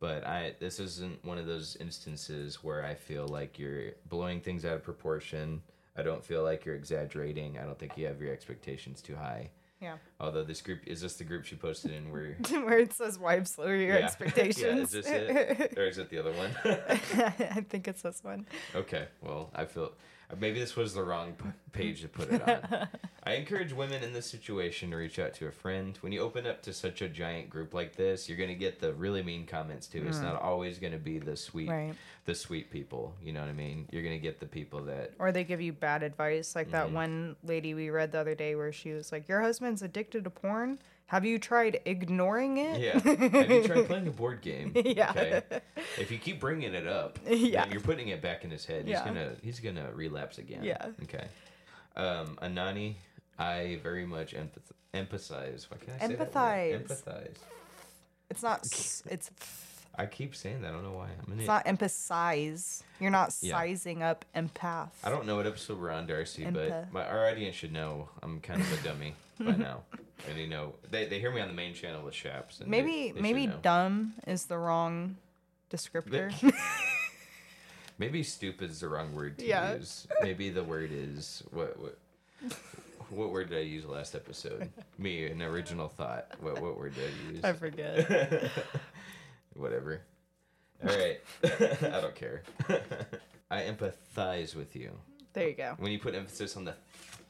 but 0.00 0.26
I 0.26 0.54
this 0.60 0.78
isn't 0.78 1.24
one 1.24 1.38
of 1.38 1.46
those 1.46 1.76
instances 1.80 2.62
where 2.62 2.84
I 2.84 2.94
feel 2.94 3.26
like 3.26 3.58
you're 3.58 3.92
blowing 4.08 4.40
things 4.40 4.64
out 4.64 4.74
of 4.74 4.82
proportion. 4.82 5.62
I 5.96 6.02
don't 6.02 6.24
feel 6.24 6.42
like 6.42 6.64
you're 6.64 6.74
exaggerating. 6.74 7.58
I 7.58 7.64
don't 7.64 7.78
think 7.78 7.96
you 7.96 8.06
have 8.06 8.20
your 8.20 8.32
expectations 8.32 9.00
too 9.00 9.16
high. 9.16 9.50
Yeah. 9.80 9.96
Although 10.18 10.42
this 10.44 10.62
group 10.62 10.80
is 10.86 11.02
this 11.02 11.16
the 11.16 11.24
group 11.24 11.44
she 11.44 11.54
posted 11.56 11.90
in 11.92 12.10
where 12.10 12.34
Where 12.50 12.78
it 12.78 12.92
says 12.94 13.18
wives 13.18 13.58
lower 13.58 13.76
your 13.76 13.98
Yeah. 13.98 14.06
expectations. 14.06 14.62
yeah, 14.64 14.76
is 14.82 14.90
this 14.90 15.06
it? 15.06 15.74
or 15.78 15.86
is 15.86 15.98
it 15.98 16.08
the 16.08 16.18
other 16.18 16.32
one? 16.32 16.50
I 16.64 17.60
think 17.68 17.86
it's 17.86 18.02
this 18.02 18.24
one. 18.24 18.46
okay, 18.74 19.08
well, 19.20 19.50
I 19.54 19.66
feel 19.66 19.92
Uh, 20.30 20.36
maybe 20.40 20.58
this 20.58 20.76
was 20.76 20.94
the 20.94 21.02
wrong 21.02 21.32
p- 21.32 21.48
page 21.72 22.02
to 22.02 22.08
put 22.08 22.30
it 22.30 22.46
on. 22.46 22.88
I 23.24 23.34
encourage 23.34 23.72
women 23.72 24.02
in 24.02 24.12
this 24.12 24.26
situation 24.26 24.90
to 24.90 24.96
reach 24.96 25.18
out 25.18 25.34
to 25.34 25.46
a 25.46 25.50
friend. 25.52 25.98
When 26.00 26.12
you 26.12 26.20
open 26.20 26.46
up 26.46 26.62
to 26.62 26.72
such 26.72 27.02
a 27.02 27.08
giant 27.08 27.50
group 27.50 27.74
like 27.74 27.96
this, 27.96 28.28
you're 28.28 28.38
going 28.38 28.50
to 28.50 28.54
get 28.54 28.80
the 28.80 28.92
really 28.94 29.22
mean 29.22 29.46
comments 29.46 29.86
too. 29.86 30.04
It's 30.06 30.18
mm. 30.18 30.22
not 30.22 30.40
always 30.40 30.78
going 30.78 30.92
to 30.92 30.98
be 30.98 31.18
the 31.18 31.36
sweet 31.36 31.68
Right. 31.68 31.94
the 32.24 32.34
sweet 32.34 32.70
people, 32.70 33.14
you 33.22 33.32
know 33.32 33.40
what 33.40 33.48
I 33.48 33.52
mean? 33.52 33.88
You're 33.90 34.02
going 34.02 34.14
to 34.14 34.22
get 34.22 34.38
the 34.38 34.46
people 34.46 34.82
that 34.84 35.12
Or 35.18 35.32
they 35.32 35.44
give 35.44 35.60
you 35.60 35.72
bad 35.72 36.02
advice, 36.02 36.54
like 36.54 36.70
that 36.70 36.86
mm-hmm. 36.86 36.94
one 36.94 37.36
lady 37.44 37.74
we 37.74 37.90
read 37.90 38.12
the 38.12 38.20
other 38.20 38.34
day 38.34 38.54
where 38.54 38.72
she 38.72 38.92
was 38.92 39.10
like, 39.10 39.28
Your 39.28 39.40
husband's 39.40 39.82
addicted 39.82 40.24
to 40.24 40.30
porn. 40.30 40.78
Have 41.06 41.24
you 41.24 41.38
tried 41.38 41.80
ignoring 41.84 42.58
it? 42.58 42.80
Yeah. 42.80 42.98
Have 42.98 43.50
you 43.50 43.62
tried 43.64 43.86
playing 43.86 44.08
a 44.08 44.10
board 44.22 44.40
game? 44.42 44.72
Yeah. 44.74 45.10
Okay. 45.10 45.42
If 45.98 46.10
you 46.10 46.18
keep 46.18 46.40
bringing 46.40 46.74
it 46.74 46.86
up, 46.86 47.18
Yeah. 47.28 47.66
you're 47.70 47.80
putting 47.80 48.08
it 48.08 48.20
back 48.20 48.44
in 48.44 48.50
his 48.50 48.64
head. 48.64 48.88
Yeah. 48.88 48.96
He's 48.98 49.06
gonna 49.06 49.32
he's 49.42 49.60
gonna 49.60 49.92
relapse 49.94 50.38
again. 50.38 50.64
Yeah. 50.64 50.86
Okay. 51.04 51.26
Um, 51.96 52.36
Anani, 52.42 52.94
I 53.38 53.78
very 53.82 54.04
much 54.04 54.34
empath- 54.34 54.72
empathize. 54.94 55.70
Why 55.70 55.76
can't 55.78 56.02
I 56.02 56.06
say? 56.08 56.14
Empathize. 56.16 56.86
Empathize. 56.88 57.36
It's 58.30 58.42
not. 58.42 58.62
It's. 59.12 59.30
I 59.98 60.04
keep 60.06 60.34
saying 60.34 60.60
that. 60.62 60.68
I 60.68 60.72
don't 60.72 60.82
know 60.82 60.92
why. 60.92 61.08
I'm 61.24 61.32
an 61.32 61.38
It's 61.38 61.46
not 61.46 61.62
emphasize. 61.66 62.82
You're 63.00 63.10
not 63.12 63.32
Yeah. 63.40 63.52
sizing 63.52 64.02
up 64.02 64.24
empath. 64.34 64.90
I 65.04 65.08
don't 65.08 65.24
know 65.26 65.36
what 65.36 65.46
episode 65.46 65.78
we're 65.80 65.90
on, 65.90 66.06
Darci, 66.06 66.52
but 66.52 66.92
my, 66.92 67.06
our 67.06 67.28
audience 67.30 67.54
should 67.56 67.72
know 67.72 68.08
I'm 68.22 68.40
kind 68.40 68.60
of 68.60 68.70
a 68.72 68.82
dummy 68.84 69.14
by 69.38 69.52
now. 69.56 69.82
And 70.28 70.38
you 70.38 70.46
know, 70.46 70.74
they, 70.90 71.06
they 71.06 71.20
hear 71.20 71.30
me 71.30 71.40
on 71.40 71.48
the 71.48 71.54
main 71.54 71.74
channel 71.74 72.02
with 72.02 72.14
Shaps. 72.14 72.60
And 72.60 72.68
Maybe 72.68 73.08
they 73.08 73.14
should 73.14 73.22
maybe 73.22 73.46
dumb 73.62 74.14
is 74.26 74.46
the 74.46 74.58
wrong 74.58 75.16
descriptor. 75.70 76.32
Maybe 77.98 78.22
stupid 78.22 78.70
is 78.70 78.80
the 78.80 78.88
wrong 78.88 79.14
word 79.14 79.38
to 79.38 79.44
Yeah. 79.46 79.74
use. 79.74 80.06
Maybe 80.22 80.50
the 80.50 80.62
word 80.64 80.90
is 80.92 81.42
what 81.50 81.78
what 81.78 81.98
what 83.08 83.30
word 83.30 83.48
did 83.50 83.58
I 83.58 83.62
use 83.62 83.84
last 83.86 84.14
episode? 84.14 84.70
Me, 84.98 85.24
an 85.26 85.40
original 85.42 85.88
thought. 85.88 86.26
What 86.40 86.60
what 86.60 86.76
word 86.78 86.94
did 86.94 87.04
I 87.04 87.32
use? 87.32 87.44
I 87.44 87.52
forget. 87.54 88.50
Whatever. 89.54 90.02
All 90.86 90.94
right. 90.94 91.20
I 91.42 92.00
don't 92.00 92.14
care. 92.14 92.42
I 93.50 93.62
empathize 93.62 94.54
with 94.54 94.76
you. 94.76 94.90
There 95.32 95.48
you 95.48 95.54
go. 95.54 95.74
When 95.78 95.90
you 95.92 95.98
put 95.98 96.14
emphasis 96.14 96.56
on 96.56 96.64
the 96.66 96.74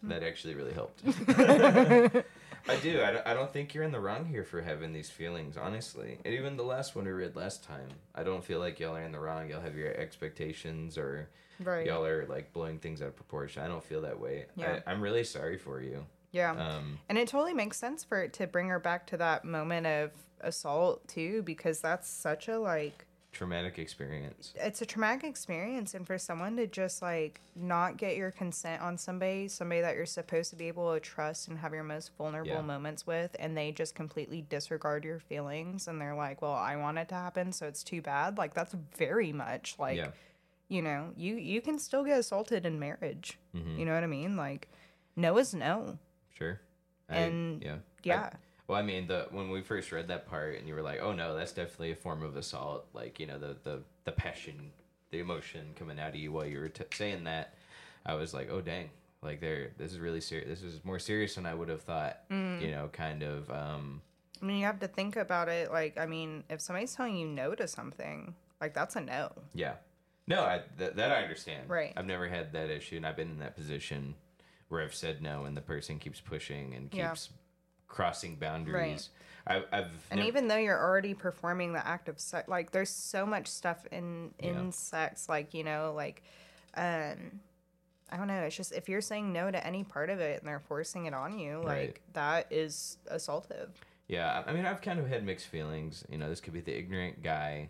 that 0.05 0.23
actually 0.25 0.55
really 0.55 0.73
helped. 0.73 1.03
I 2.69 2.77
do. 2.77 3.03
I 3.03 3.13
don't, 3.13 3.27
I 3.27 3.35
don't 3.35 3.53
think 3.53 3.75
you're 3.75 3.85
in 3.85 3.93
the 3.93 4.01
wrong 4.01 4.25
here 4.27 4.45
for 4.45 4.61
having 4.63 4.93
these 4.93 5.11
feelings, 5.11 5.57
honestly. 5.57 6.19
And 6.25 6.35
even 6.35 6.57
the 6.57 6.65
last 6.65 6.97
one 6.97 7.05
we 7.05 7.13
read 7.13 7.37
last 7.37 7.63
time, 7.65 7.89
I 8.15 8.23
don't 8.25 8.45
feel 8.45 8.59
like 8.59 8.81
y'all 8.81 8.97
are 8.97 9.03
in 9.03 9.13
the 9.13 9.21
wrong. 9.21 9.49
Y'all 9.49 9.61
have 9.61 9.77
your 9.77 9.95
expectations 9.95 10.99
or 10.99 11.29
Right. 11.59 11.87
y'all 11.87 12.05
are 12.05 12.27
like 12.27 12.53
blowing 12.53 12.79
things 12.79 13.01
out 13.01 13.09
of 13.09 13.17
proportion. 13.17 13.63
I 13.63 13.69
don't 13.69 13.83
feel 13.85 14.03
that 14.03 14.21
way. 14.21 14.45
Yeah. 14.57 14.81
I, 14.87 14.91
I'm 14.91 15.01
really 15.01 15.25
sorry 15.25 15.57
for 15.57 15.81
you. 15.81 16.05
Yeah. 16.33 16.51
Um, 16.51 16.99
And 17.09 17.17
it 17.17 17.29
totally 17.29 17.55
makes 17.55 17.79
sense 17.79 18.05
for 18.05 18.21
it 18.23 18.35
to 18.35 18.47
bring 18.47 18.69
her 18.69 18.79
back 18.79 19.07
to 19.09 19.17
that 19.17 19.45
moment 19.45 19.87
of 19.87 20.11
assault 20.43 21.07
too, 21.09 21.43
because 21.45 21.81
that's 21.81 22.09
such 22.11 22.49
a 22.49 22.59
like 22.59 23.07
traumatic 23.37 23.79
experience. 23.79 24.55
it's 24.57 24.81
a 24.81 24.87
traumatic 24.87 25.23
experience 25.25 25.93
and 25.95 26.07
for 26.07 26.17
someone 26.17 26.57
to 26.57 26.67
just 26.67 27.03
like 27.03 27.41
not 27.55 27.97
get 27.99 28.17
your 28.17 28.31
consent 28.31 28.81
on 28.81 28.97
somebody 28.97 29.47
somebody 29.47 29.81
that 29.83 29.95
you're 29.95 30.07
supposed 30.07 30.49
to 30.51 30.57
be 30.57 30.69
able 30.69 30.93
to 30.95 30.99
trust 31.01 31.49
and 31.49 31.59
have 31.59 31.73
your 31.75 31.83
most 31.85 32.11
vulnerable 32.17 32.51
Yeah. 32.51 32.61
moments 32.63 33.07
with 33.07 33.37
and 33.39 33.55
they 33.57 33.73
just 33.73 33.95
completely 33.95 34.41
disregard 34.49 35.05
your 35.05 35.19
feelings 35.21 35.87
and 35.87 36.01
they're 36.01 36.15
like 36.15 36.41
well 36.41 36.55
i 36.55 36.77
want 36.77 36.97
it 36.99 37.09
to 37.11 37.15
happen 37.15 37.53
so 37.53 37.67
it's 37.67 37.83
too 37.85 38.01
bad 38.01 38.39
like 38.39 38.55
that's 38.55 38.75
very 38.97 39.33
much 39.33 39.75
like 39.79 39.99
yeah. 39.99 40.09
you 40.69 40.81
know 40.81 41.13
you 41.17 41.35
you 41.35 41.61
can 41.61 41.79
still 41.79 42.05
get 42.05 42.19
assaulted 42.19 42.65
in 42.65 42.79
marriage 42.79 43.39
Mhm. 43.55 43.79
you 43.79 43.85
know 43.85 43.93
what 43.93 44.03
i 44.03 44.07
mean 44.07 44.37
like 44.37 44.69
no 45.15 45.37
is 45.39 45.53
no 45.55 45.99
Sure. 46.39 46.61
I- 47.11 47.17
And- 47.19 47.63
yeah. 47.63 47.77
yeah 48.03 48.31
Well, 48.69 48.79
I 48.79 48.83
mean, 48.83 49.07
the 49.07 49.29
when 49.31 49.51
we 49.51 49.63
first 49.63 49.93
read 49.93 50.09
that 50.09 50.27
part, 50.29 50.59
and 50.59 50.67
you 50.67 50.75
were 50.75 50.83
like, 50.83 51.01
"Oh 51.01 51.13
no, 51.13 51.37
that's 51.37 51.53
definitely 51.53 51.93
a 51.93 51.97
form 51.97 52.23
of 52.23 52.37
assault." 52.37 52.87
Like, 52.93 53.21
you 53.21 53.27
know, 53.27 53.39
the 53.39 53.57
the 53.63 53.83
the 54.05 54.13
passion, 54.13 54.73
the 55.11 55.21
emotion 55.21 55.69
coming 55.77 56.01
out 56.01 56.11
of 56.11 56.17
you 56.17 56.33
while 56.33 56.47
you 56.47 56.59
were 56.61 56.69
t- 56.69 56.85
saying 56.93 57.25
that. 57.25 57.55
I 58.05 58.15
was 58.15 58.35
like, 58.35 58.49
"Oh 58.51 58.61
dang!" 58.61 58.91
Like, 59.23 59.41
there, 59.41 59.71
this 59.79 59.93
is 59.93 59.99
really 59.99 60.21
serious. 60.21 60.49
This 60.49 60.63
is 60.63 60.85
more 60.85 60.99
serious 60.99 61.35
than 61.37 61.47
I 61.47 61.55
would 61.55 61.69
have 61.69 61.83
thought. 61.83 62.29
Mm. 62.31 62.61
You 62.61 62.71
know, 62.73 62.89
kind 62.93 63.23
of. 63.23 63.51
um 63.51 64.03
I 64.43 64.45
mean, 64.45 64.59
you 64.59 64.67
have 64.67 64.81
to 64.81 64.89
think 64.89 65.17
about 65.17 65.49
it. 65.49 65.71
Like, 65.73 65.97
I 65.99 66.05
mean, 66.07 66.45
if 66.51 66.61
somebody's 66.61 66.95
telling 66.95 67.17
you 67.17 67.27
no 67.27 67.55
to 67.55 67.67
something, 67.67 68.35
like 68.61 68.75
that's 68.75 68.95
a 68.97 69.01
no. 69.01 69.33
Yeah. 69.55 69.75
No, 70.27 70.43
I 70.43 70.63
th- 70.77 70.95
that 70.95 71.13
I 71.13 71.23
understand. 71.23 71.71
Right. 71.71 71.93
I've 71.97 72.05
never 72.07 72.29
had 72.29 72.53
that 72.53 72.69
issue, 72.69 72.97
and 72.97 73.07
I've 73.07 73.17
been 73.17 73.31
in 73.31 73.39
that 73.39 73.57
position 73.57 74.15
where 74.69 74.83
I've 74.83 74.95
said 74.95 75.23
no, 75.23 75.45
and 75.45 75.57
the 75.57 75.61
person 75.61 75.99
keeps 76.01 76.21
pushing 76.21 76.75
and 76.75 76.93
Yeah. 76.93 77.15
Crossing 77.89 78.37
boundaries. 78.37 79.11
I, 79.47 79.63
I've 79.73 79.91
And 80.11 80.19
nev- 80.19 80.27
even 80.27 80.49
though 80.49 80.57
you're 80.57 80.79
already 80.81 81.15
performing 81.15 81.73
the 81.73 81.87
act 81.87 82.09
of 82.09 82.19
sex, 82.19 82.49
like 82.49 82.73
there's 82.73 82.91
so 82.91 83.25
much 83.25 83.47
stuff 83.47 83.87
in 83.93 84.33
in 84.39 84.55
Yeah. 84.55 84.71
sex, 84.71 85.29
like 85.29 85.55
you 85.55 85.63
know, 85.65 85.93
like, 85.95 86.23
um, 86.75 87.41
I 88.11 88.17
don't 88.17 88.27
know. 88.27 88.41
It's 88.43 88.57
just 88.57 88.73
if 88.73 88.89
you're 88.89 89.01
saying 89.01 89.33
no 89.33 89.51
to 89.51 89.67
any 89.67 89.85
part 89.85 90.11
of 90.11 90.21
it 90.21 90.41
and 90.41 90.49
they're 90.49 90.61
forcing 90.61 91.07
it 91.07 91.15
on 91.15 91.39
you, 91.39 91.59
like 91.59 91.67
Right. 91.67 92.01
that 92.15 92.47
is 92.51 92.99
assaultive. 93.13 93.69
Yeah, 94.09 94.43
I 94.47 94.51
I 94.51 94.53
mean, 94.55 94.65
I've 94.67 94.81
kind 94.83 94.99
of 94.99 95.09
had 95.09 95.25
mixed 95.25 95.47
feelings. 95.47 96.05
You 96.09 96.19
know, 96.19 96.29
this 96.29 96.41
could 96.41 96.53
be 96.53 96.61
the 96.61 96.77
ignorant 96.77 97.23
guy. 97.23 97.69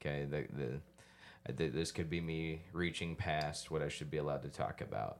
Okay, 0.00 0.24
the 0.24 0.46
the, 0.52 0.74
uh, 1.48 1.70
this 1.72 1.92
could 1.92 2.10
be 2.10 2.20
me 2.20 2.62
reaching 2.72 3.14
past 3.16 3.70
what 3.70 3.82
I 3.82 3.88
should 3.88 4.10
be 4.10 4.16
allowed 4.18 4.42
to 4.42 4.48
talk 4.48 4.80
about. 4.80 5.18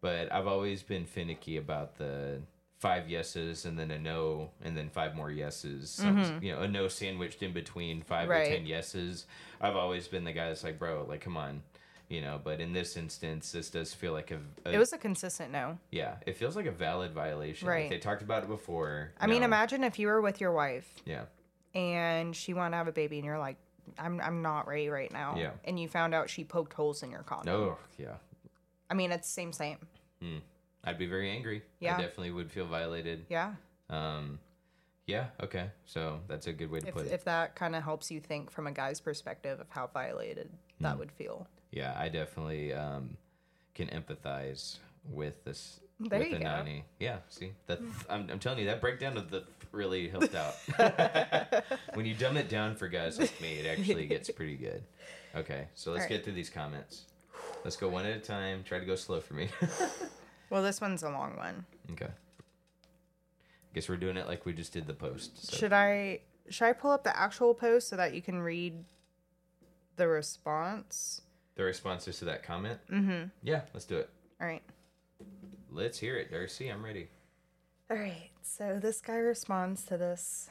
But 0.00 0.30
I've 0.32 0.46
always 0.46 0.82
been 0.82 1.06
finicky 1.06 1.56
about 1.56 1.96
the 1.96 2.42
five 2.84 3.08
yeses 3.08 3.64
and 3.64 3.78
then 3.78 3.90
a 3.90 3.98
no 3.98 4.50
and 4.62 4.76
then 4.76 4.90
five 4.90 5.16
more 5.16 5.30
yeses. 5.30 5.88
Some, 5.88 6.18
mm-hmm. 6.18 6.44
You 6.44 6.52
know, 6.52 6.60
a 6.60 6.68
no 6.68 6.86
sandwiched 6.86 7.42
in 7.42 7.54
between 7.54 8.02
five 8.02 8.28
Right. 8.28 8.46
or 8.46 8.50
ten 8.56 8.66
yeses. 8.66 9.24
I've 9.58 9.74
always 9.74 10.06
been 10.06 10.24
the 10.24 10.32
guy 10.34 10.48
that's 10.48 10.62
like, 10.62 10.78
bro, 10.78 11.06
like, 11.08 11.22
come 11.22 11.38
on. 11.38 11.62
You 12.10 12.20
know, 12.20 12.38
but 12.44 12.60
in 12.60 12.74
this 12.74 12.98
instance, 12.98 13.52
this 13.52 13.70
does 13.70 13.94
feel 13.94 14.12
like 14.12 14.30
a, 14.30 14.38
a 14.66 14.72
It 14.74 14.78
was 14.78 14.92
a 14.92 14.98
consistent 14.98 15.50
no. 15.50 15.78
yeah, 15.90 16.16
it 16.26 16.36
feels 16.36 16.56
like 16.56 16.66
a 16.66 16.70
valid 16.70 17.12
violation. 17.12 17.66
Right. 17.66 17.84
Like 17.84 17.90
they 17.90 17.98
talked 17.98 18.20
about 18.20 18.42
it 18.42 18.48
before. 18.50 19.12
I 19.18 19.26
mean, 19.28 19.42
imagine 19.42 19.82
if 19.82 19.98
you 19.98 20.08
were 20.08 20.20
with 20.20 20.38
your 20.38 20.52
wife 20.52 20.86
Yeah. 21.06 21.24
and 21.74 22.36
she 22.36 22.52
wanted 22.52 22.72
to 22.72 22.76
have 22.76 22.88
a 22.88 22.92
baby 22.92 23.16
and 23.16 23.24
you're 23.24 23.38
like, 23.38 23.56
I'm 23.98 24.20
I'm 24.20 24.42
not 24.42 24.68
ready 24.68 24.90
right 24.90 25.10
now. 25.10 25.36
Yeah. 25.38 25.52
And 25.64 25.80
you 25.80 25.88
found 25.88 26.12
out 26.14 26.28
she 26.28 26.44
poked 26.44 26.74
holes 26.74 27.02
in 27.02 27.10
your 27.10 27.22
condom. 27.22 27.54
No, 27.54 27.78
yeah. 27.98 28.16
I 28.90 28.94
mean, 28.94 29.10
it's 29.10 29.26
same 29.28 29.52
same. 29.54 29.78
Mm. 30.22 30.42
I'd 30.84 30.98
be 30.98 31.06
very 31.06 31.30
angry. 31.30 31.62
Yeah. 31.80 31.96
I 31.96 32.00
definitely 32.00 32.30
would 32.32 32.50
feel 32.50 32.66
violated. 32.66 33.26
Yeah. 33.28 33.54
Um, 33.90 34.38
yeah, 35.06 35.26
okay. 35.42 35.70
So 35.86 36.20
that's 36.28 36.46
a 36.46 36.52
good 36.52 36.70
way 36.70 36.80
to 36.80 36.88
If 36.88 36.94
put 36.94 37.06
it. 37.06 37.12
if 37.12 37.24
that 37.24 37.54
kind 37.56 37.76
of 37.76 37.82
helps 37.82 38.10
you 38.10 38.20
think 38.20 38.50
from 38.50 38.66
a 38.66 38.72
guy's 38.72 39.00
perspective 39.00 39.60
of 39.60 39.66
how 39.70 39.86
violated 39.92 40.48
Hmm. 40.78 40.84
that 40.84 40.98
would 40.98 41.12
feel. 41.12 41.46
yeah, 41.70 41.94
I 41.98 42.08
definitely 42.08 42.72
um, 42.72 43.16
can 43.74 43.88
empathize 43.88 44.78
with 45.10 45.44
this. 45.44 45.80
There 46.00 46.18
with 46.18 46.28
you 46.28 46.34
the 46.38 46.44
go. 46.44 46.50
nanny. 46.50 46.84
Yeah, 46.98 47.18
see, 47.28 47.52
that 47.66 47.80
I'm, 48.10 48.28
I'm 48.30 48.38
telling 48.40 48.58
you 48.58 48.66
that 48.66 48.80
breakdown 48.80 49.16
of 49.16 49.30
the 49.30 49.40
th- 49.40 49.50
really 49.70 50.08
helped 50.08 50.34
out. 50.34 50.54
when 51.94 52.04
you 52.06 52.14
dumb 52.14 52.36
it 52.36 52.48
down 52.48 52.74
for 52.74 52.88
guys 52.88 53.18
like 53.20 53.40
me, 53.40 53.54
it 53.60 53.66
actually 53.66 54.06
gets 54.06 54.28
pretty 54.36 54.56
good. 54.56 54.82
Okay, 55.36 55.68
so 55.74 55.92
let's 55.92 56.02
Alright. 56.04 56.18
get 56.18 56.24
through 56.24 56.32
these 56.32 56.50
comments. 56.50 57.02
Let's 57.64 57.76
go 57.76 57.88
one 57.88 58.06
at 58.06 58.16
a 58.16 58.20
time. 58.20 58.62
Try 58.64 58.78
to 58.80 58.84
go 58.86 58.96
slow 58.96 59.20
for 59.20 59.34
me. 59.34 59.48
Well, 60.50 60.62
this 60.62 60.80
one's 60.80 61.02
a 61.02 61.10
long 61.10 61.36
one. 61.36 61.64
okay. 61.92 62.06
I 62.06 63.74
guess 63.74 63.88
we're 63.88 63.96
doing 63.96 64.16
it 64.16 64.28
like 64.28 64.46
we 64.46 64.52
just 64.52 64.72
did 64.72 64.86
the 64.86 64.94
post. 64.94 65.50
So. 65.50 65.56
Should 65.56 65.72
I 65.72 66.20
should 66.48 66.66
I 66.66 66.72
pull 66.72 66.92
up 66.92 67.02
the 67.02 67.18
actual 67.18 67.54
post 67.54 67.88
so 67.88 67.96
that 67.96 68.14
you 68.14 68.22
can 68.22 68.40
read 68.40 68.84
the 69.96 70.06
response? 70.06 71.22
the 71.56 71.62
responses 71.64 72.18
to 72.18 72.24
that 72.26 72.42
comment? 72.42 72.80
Mm-hmm. 72.90 73.28
Yeah, 73.42 73.62
let's 73.72 73.84
do 73.84 73.96
it. 73.96 74.10
All 74.40 74.46
right. 74.46 74.62
Let's 75.70 75.98
hear 75.98 76.16
it, 76.16 76.32
Darci. 76.32 76.72
I'm 76.72 76.84
ready. 76.84 77.08
All 77.90 77.96
right. 77.96 78.30
So 78.42 78.78
this 78.80 79.00
guy 79.00 79.16
responds 79.16 79.84
to 79.84 79.96
this 79.96 80.50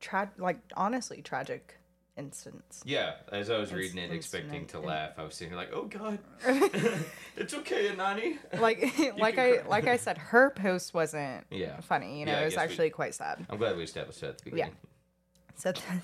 tra- 0.00 0.30
like 0.38 0.58
honestly 0.76 1.22
tragic 1.22 1.79
instance. 2.20 2.82
Yeah, 2.84 3.14
as 3.32 3.50
I 3.50 3.58
was 3.58 3.72
reading 3.72 3.98
it, 3.98 4.12
expecting 4.12 4.66
to 4.68 4.78
laugh, 4.80 5.12
I 5.18 5.24
was 5.24 5.34
sitting 5.34 5.54
like, 5.54 5.70
"Oh 5.72 5.84
God, 5.86 6.18
it's 7.36 7.54
okay, 7.54 7.88
Anani." 7.88 8.38
Like 8.60 8.80
like 9.18 9.38
I 9.38 9.56
cry. 9.58 9.68
like 9.68 9.86
I 9.88 9.96
said 9.96 10.16
her 10.18 10.50
post 10.50 10.94
wasn't 10.94 11.44
Yeah. 11.50 11.80
funny, 11.80 12.20
you 12.20 12.26
know, 12.26 12.32
Yeah, 12.32 12.40
it 12.42 12.44
was 12.44 12.54
guess 12.54 12.58
we- 12.60 12.64
actually 12.64 12.90
quite 12.90 13.14
sad. 13.14 13.44
I'm 13.50 13.58
glad 13.58 13.76
we 13.76 13.82
established 13.82 14.20
that 14.20 14.30
at 14.30 14.38
the 14.38 14.50
beginning. 14.50 14.74
Yeah. 14.80 14.88
So 15.56 15.72
then, 15.72 16.02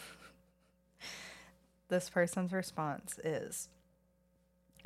this 1.88 2.10
person's 2.10 2.52
response 2.52 3.18
is 3.22 3.68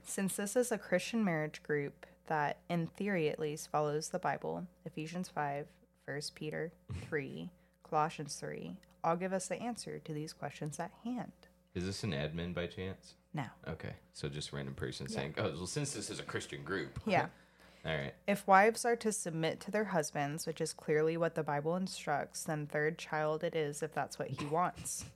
Since 0.05 0.37
this 0.37 0.57
is 0.57 0.71
a 0.73 0.79
Christian 0.79 1.25
marriage 1.25 1.63
group 1.63 2.07
that, 2.27 2.59
in 2.69 2.87
theory 2.87 3.29
at 3.29 3.39
least, 3.39 3.71
follows 3.71 4.09
the 4.11 4.19
Bible, 4.19 4.67
Ephesians 4.85 5.29
5, 5.29 5.67
1 6.07 6.21
Peter 6.35 6.73
3, 7.09 7.51
Colossians 7.89 8.35
3, 8.37 8.77
I'll 9.05 9.17
give 9.17 9.33
us 9.33 9.49
the 9.49 9.61
answer 9.61 9.99
to 9.99 10.13
these 10.13 10.33
questions 10.33 10.79
at 10.79 10.91
hand. 11.05 11.33
Is 11.75 11.85
this 11.85 12.03
an 12.05 12.13
admin 12.13 12.53
by 12.55 12.67
chance? 12.67 13.15
No. 13.33 13.45
Okay, 13.69 13.95
so 14.13 14.29
just 14.29 14.51
a 14.53 14.57
random 14.57 14.75
person 14.75 15.09
saying, 15.09 15.35
"Oh, 15.39 15.53
well, 15.57 15.67
since 15.67 15.93
this 15.93 16.11
is 16.11 16.19
a 16.19 16.25
Christian 16.25 16.63
group." 16.65 16.99
yeah. 17.07 17.27
All 17.87 17.97
right. 17.97 18.13
If 18.27 18.47
wives 18.47 18.85
are 18.85 18.97
to 18.97 19.11
submit 19.11 19.59
to 19.61 19.71
their 19.71 19.85
husbands, 19.85 20.47
which 20.47 20.61
is 20.61 20.75
clearly 20.75 21.17
what 21.17 21.35
the 21.35 21.43
Bible 21.43 21.77
instructs, 21.77 22.43
then 22.45 22.67
third 22.67 22.99
child 22.99 23.43
it 23.43 23.55
is 23.57 23.83
if 23.83 23.95
that's 23.95 24.19
what 24.19 24.29
he 24.29 24.45
wants. 24.51 25.07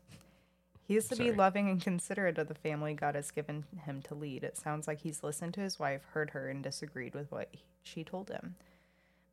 He 0.87 0.97
is 0.97 1.09
to 1.09 1.17
be 1.17 1.31
loving 1.33 1.69
and 1.69 1.83
considerate 1.83 2.39
of 2.39 2.49
the 2.49 2.55
family 2.55 2.95
God 2.95 3.15
has 3.17 3.31
given 3.31 3.65
him 3.85 4.01
to 4.03 4.15
lead. 4.15 4.45
It 4.45 4.57
sounds 4.57 4.87
like 4.87 5.01
he's 5.01 5.23
listened 5.23 5.55
to 5.55 5.61
his 5.61 5.79
wife, 5.79 6.03
heard 6.13 6.31
her, 6.31 6.49
and 6.49 6.63
disagreed 6.63 7.15
with 7.15 7.31
what 7.31 7.49
he- 7.53 7.65
she 7.83 8.05
told 8.05 8.31
him. 8.31 8.55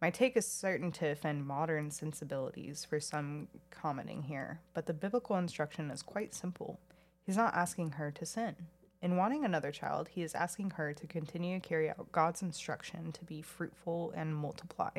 My 0.02 0.10
take 0.10 0.36
is 0.36 0.48
certain 0.48 0.92
to 0.94 1.12
offend 1.12 1.46
modern 1.46 1.92
sensibilities 1.92 2.84
for 2.84 3.00
some 3.00 3.48
commenting 3.70 4.24
here, 4.24 4.60
but 4.74 4.88
the 4.88 4.94
biblical 4.94 5.38
instruction 5.38 5.92
is 5.92 6.02
quite 6.02 6.34
simple. 6.34 6.80
He's 7.24 7.38
not 7.38 7.54
asking 7.54 7.92
her 7.92 8.10
to 8.10 8.26
sin. 8.26 8.56
In 9.04 9.16
wanting 9.16 9.46
another 9.46 9.72
child, 9.72 10.10
he 10.10 10.24
is 10.24 10.34
asking 10.34 10.72
her 10.72 10.94
to 10.94 11.06
continue 11.06 11.60
to 11.60 11.68
carry 11.68 11.90
out 11.90 12.12
God's 12.12 12.42
instruction 12.42 13.12
to 13.12 13.24
be 13.24 13.44
fruitful 13.44 14.12
and 14.16 14.36
multiply. 14.36 14.90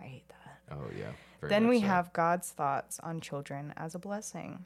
I 0.00 0.02
hate 0.02 0.28
that. 0.28 0.76
Oh 0.76 0.90
yeah. 0.98 1.12
very 1.40 1.50
then 1.50 1.68
we 1.68 1.80
so. 1.80 1.86
have 1.86 2.12
God's 2.14 2.50
thoughts 2.50 2.98
on 3.00 3.20
children 3.20 3.74
as 3.76 3.94
a 3.94 3.98
blessing. 3.98 4.64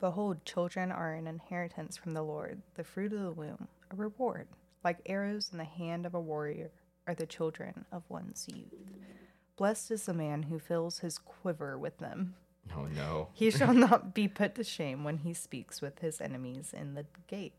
Behold, 0.00 0.44
children 0.44 0.90
are 0.90 1.14
an 1.14 1.28
inheritance 1.28 1.96
from 1.96 2.14
the 2.14 2.22
Lord, 2.22 2.62
the 2.74 2.82
fruit 2.82 3.12
of 3.12 3.20
the 3.20 3.32
womb, 3.32 3.68
a 3.92 3.94
reward. 3.94 4.48
Like 4.82 4.98
arrows 5.06 5.50
in 5.52 5.58
the 5.58 5.64
hand 5.64 6.04
of 6.06 6.14
a 6.14 6.20
warrior 6.20 6.72
are 7.06 7.14
the 7.14 7.26
children 7.26 7.84
of 7.92 8.02
one's 8.08 8.46
youth. 8.52 8.72
Blessed 9.56 9.90
is 9.90 10.06
the 10.06 10.14
man 10.14 10.44
who 10.44 10.58
fills 10.58 11.00
his 11.00 11.18
quiver 11.18 11.78
with 11.78 11.98
them. 11.98 12.34
Oh 12.76 12.86
no. 12.94 13.28
He 13.32 13.50
shall 13.52 13.74
not 13.74 14.14
be 14.14 14.28
put 14.28 14.54
to 14.56 14.64
shame 14.64 15.04
when 15.04 15.18
he 15.18 15.34
speaks 15.34 15.80
with 15.82 15.98
his 15.98 16.20
enemies 16.20 16.72
in 16.76 16.94
the 16.94 17.04
gate. 17.26 17.54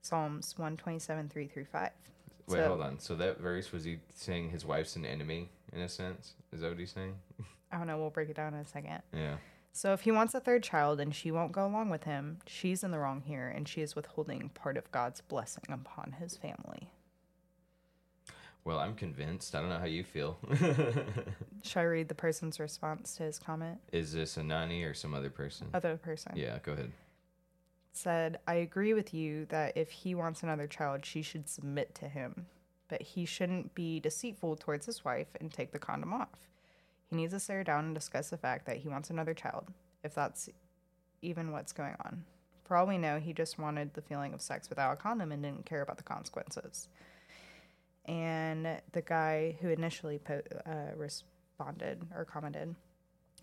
Psalms 0.00 0.54
127, 0.56 1.28
3 1.28 1.46
through 1.46 1.64
5. 1.66 1.90
Wait, 2.48 2.56
So- 2.56 2.68
hold 2.68 2.80
on. 2.82 2.98
So 2.98 3.14
that 3.16 3.38
verse 3.40 3.72
was 3.72 3.84
he 3.84 3.98
saying 4.14 4.50
his 4.50 4.64
wife's 4.64 4.96
an 4.96 5.06
enemy 5.06 5.50
in 5.72 5.80
a 5.80 5.88
sense? 5.88 6.34
Is 6.52 6.60
that 6.60 6.70
what 6.70 6.78
he's 6.78 6.90
saying? 6.92 7.14
I 7.72 7.78
don't 7.78 7.86
know, 7.86 7.98
we'll 7.98 8.10
break 8.10 8.28
it 8.28 8.36
down 8.36 8.52
in 8.54 8.60
a 8.60 8.66
second. 8.66 9.00
Yeah. 9.14 9.36
So 9.72 9.94
if 9.94 10.02
he 10.02 10.10
wants 10.12 10.34
a 10.34 10.40
third 10.40 10.62
child 10.62 11.00
and 11.00 11.14
she 11.14 11.30
won't 11.30 11.52
go 11.52 11.64
along 11.66 11.88
with 11.88 12.04
him, 12.04 12.38
she's 12.46 12.84
in 12.84 12.90
the 12.90 12.98
wrong 12.98 13.22
here 13.22 13.48
and 13.48 13.66
she 13.66 13.80
is 13.80 13.96
withholding 13.96 14.50
part 14.50 14.76
of 14.76 14.90
God's 14.92 15.22
blessing 15.22 15.64
upon 15.70 16.16
his 16.18 16.36
family. 16.36 16.90
Well, 18.64 18.78
I'm 18.78 18.94
convinced. 18.94 19.54
I 19.54 19.60
don't 19.60 19.70
know 19.70 19.78
how 19.78 19.86
you 19.86 20.04
feel. 20.04 20.38
Should 21.64 21.78
I 21.80 21.82
read 21.82 22.08
the 22.08 22.14
person's 22.14 22.60
response 22.60 23.16
to 23.16 23.24
his 23.24 23.38
comment? 23.38 23.78
Is 23.90 24.12
this 24.12 24.36
a 24.36 24.42
Nani 24.42 24.82
or 24.84 24.94
some 24.94 25.14
other 25.14 25.30
person? 25.30 25.68
Other 25.74 25.96
person 25.96 26.32
Yeah, 26.36 26.58
go 26.62 26.72
ahead. 26.72 26.92
said, 27.92 28.38
I 28.46 28.54
agree 28.54 28.94
with 28.94 29.12
you 29.12 29.46
that 29.46 29.76
if 29.76 29.90
he 29.90 30.14
wants 30.14 30.42
another 30.44 30.66
child, 30.68 31.04
she 31.04 31.22
should 31.22 31.48
submit 31.48 31.94
to 31.96 32.08
him. 32.08 32.46
But 32.88 33.02
he 33.02 33.24
shouldn't 33.24 33.74
be 33.74 33.98
deceitful 33.98 34.56
towards 34.56 34.86
his 34.86 35.04
wife 35.04 35.28
and 35.40 35.52
take 35.52 35.72
the 35.72 35.78
condom 35.78 36.12
off. 36.12 36.48
He 37.10 37.16
needs 37.16 37.32
to 37.32 37.40
sit 37.40 37.54
her 37.54 37.64
down 37.64 37.86
and 37.86 37.94
discuss 37.94 38.30
the 38.30 38.36
fact 38.36 38.66
that 38.66 38.78
he 38.78 38.88
wants 38.88 39.10
another 39.10 39.34
child, 39.34 39.68
if 40.04 40.14
that's 40.14 40.48
even 41.20 41.50
what's 41.52 41.72
going 41.72 41.96
on. 42.04 42.24
For 42.64 42.76
all 42.76 42.86
we 42.86 42.96
know, 42.98 43.18
he 43.18 43.32
just 43.32 43.58
wanted 43.58 43.94
the 43.94 44.02
feeling 44.02 44.32
of 44.34 44.40
sex 44.40 44.68
without 44.70 44.92
a 44.92 44.96
condom 44.96 45.32
and 45.32 45.42
didn't 45.42 45.66
care 45.66 45.82
about 45.82 45.96
the 45.96 46.02
consequences. 46.02 46.88
And 48.06 48.80
the 48.92 49.02
guy 49.02 49.56
who 49.60 49.68
initially 49.68 50.18
po- 50.18 50.42
uh, 50.66 50.96
responded 50.96 52.04
or 52.14 52.24
commented 52.24 52.74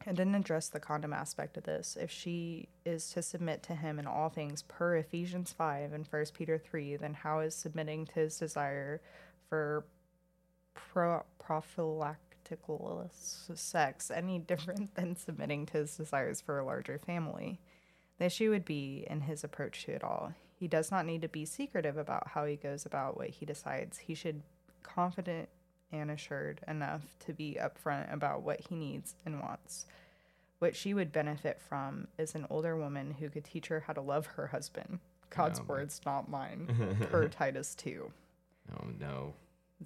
and 0.06 0.16
didn't 0.16 0.36
address 0.36 0.70
the 0.70 0.80
condom 0.80 1.14
aspect 1.14 1.58
of 1.58 1.64
this. 1.64 1.98
If 2.00 2.12
she 2.12 2.70
is 2.86 3.10
to 3.12 3.22
submit 3.22 3.64
to 3.64 3.76
him 3.76 4.00
in 4.00 4.08
all 4.08 4.30
things 4.30 4.64
per 4.64 4.96
Ephesians 4.96 5.54
5 5.54 5.94
and 5.94 6.08
1 6.08 6.26
Peter 6.34 6.58
3, 6.58 6.96
then 6.98 7.14
how 7.14 7.40
is 7.40 7.56
submitting 7.56 8.06
to 8.08 8.14
his 8.14 8.38
desire 8.38 9.02
for 9.50 9.86
pro- 10.74 11.24
sex 13.56 14.10
any 14.12 14.40
different 14.40 14.96
than 14.96 15.16
submitting 15.16 15.66
to 15.68 15.80
his 15.80 15.96
desires 15.98 16.42
for 16.42 16.60
a 16.60 16.66
larger 16.66 16.98
family? 16.98 17.60
The 18.18 18.26
issue 18.26 18.50
would 18.52 18.66
be 18.66 19.06
in 19.10 19.22
his 19.22 19.44
approach 19.44 19.86
to 19.86 19.94
it 19.94 20.04
all. 20.04 20.34
He 20.60 20.68
does 20.68 20.92
not 20.92 21.06
need 21.06 21.22
to 21.22 21.30
be 21.30 21.46
secretive 21.46 21.98
about 21.98 22.30
how 22.30 22.46
he 22.46 22.56
goes 22.58 22.86
about 22.86 23.16
what 23.18 23.30
he 23.30 23.46
decides. 23.46 23.98
He 24.00 24.14
should 24.14 24.42
confident 24.84 25.48
and 25.92 26.12
assured 26.12 26.62
enough 26.68 27.02
to 27.26 27.34
be 27.34 27.58
upfront 27.60 28.14
about 28.14 28.42
what 28.44 28.60
he 28.70 28.76
needs 28.76 29.16
and 29.26 29.40
wants. 29.42 29.86
What 30.60 30.76
she 30.76 30.94
would 30.94 31.12
benefit 31.14 31.62
from 31.62 32.08
is 32.18 32.36
an 32.36 32.46
older 32.50 32.76
woman 32.76 33.16
who 33.20 33.30
could 33.30 33.46
teach 33.46 33.68
her 33.68 33.80
how 33.88 33.94
to 33.94 34.02
love 34.02 34.26
her 34.28 34.48
husband. 34.48 35.00
God's 35.30 35.60
Oh, 35.60 35.64
my- 35.64 35.70
words, 35.70 36.02
not 36.06 36.30
mine. 36.30 36.98
per 37.10 37.28
Titus 37.30 37.74
2. 37.76 38.12
Oh 38.74 38.86
no. 39.00 39.34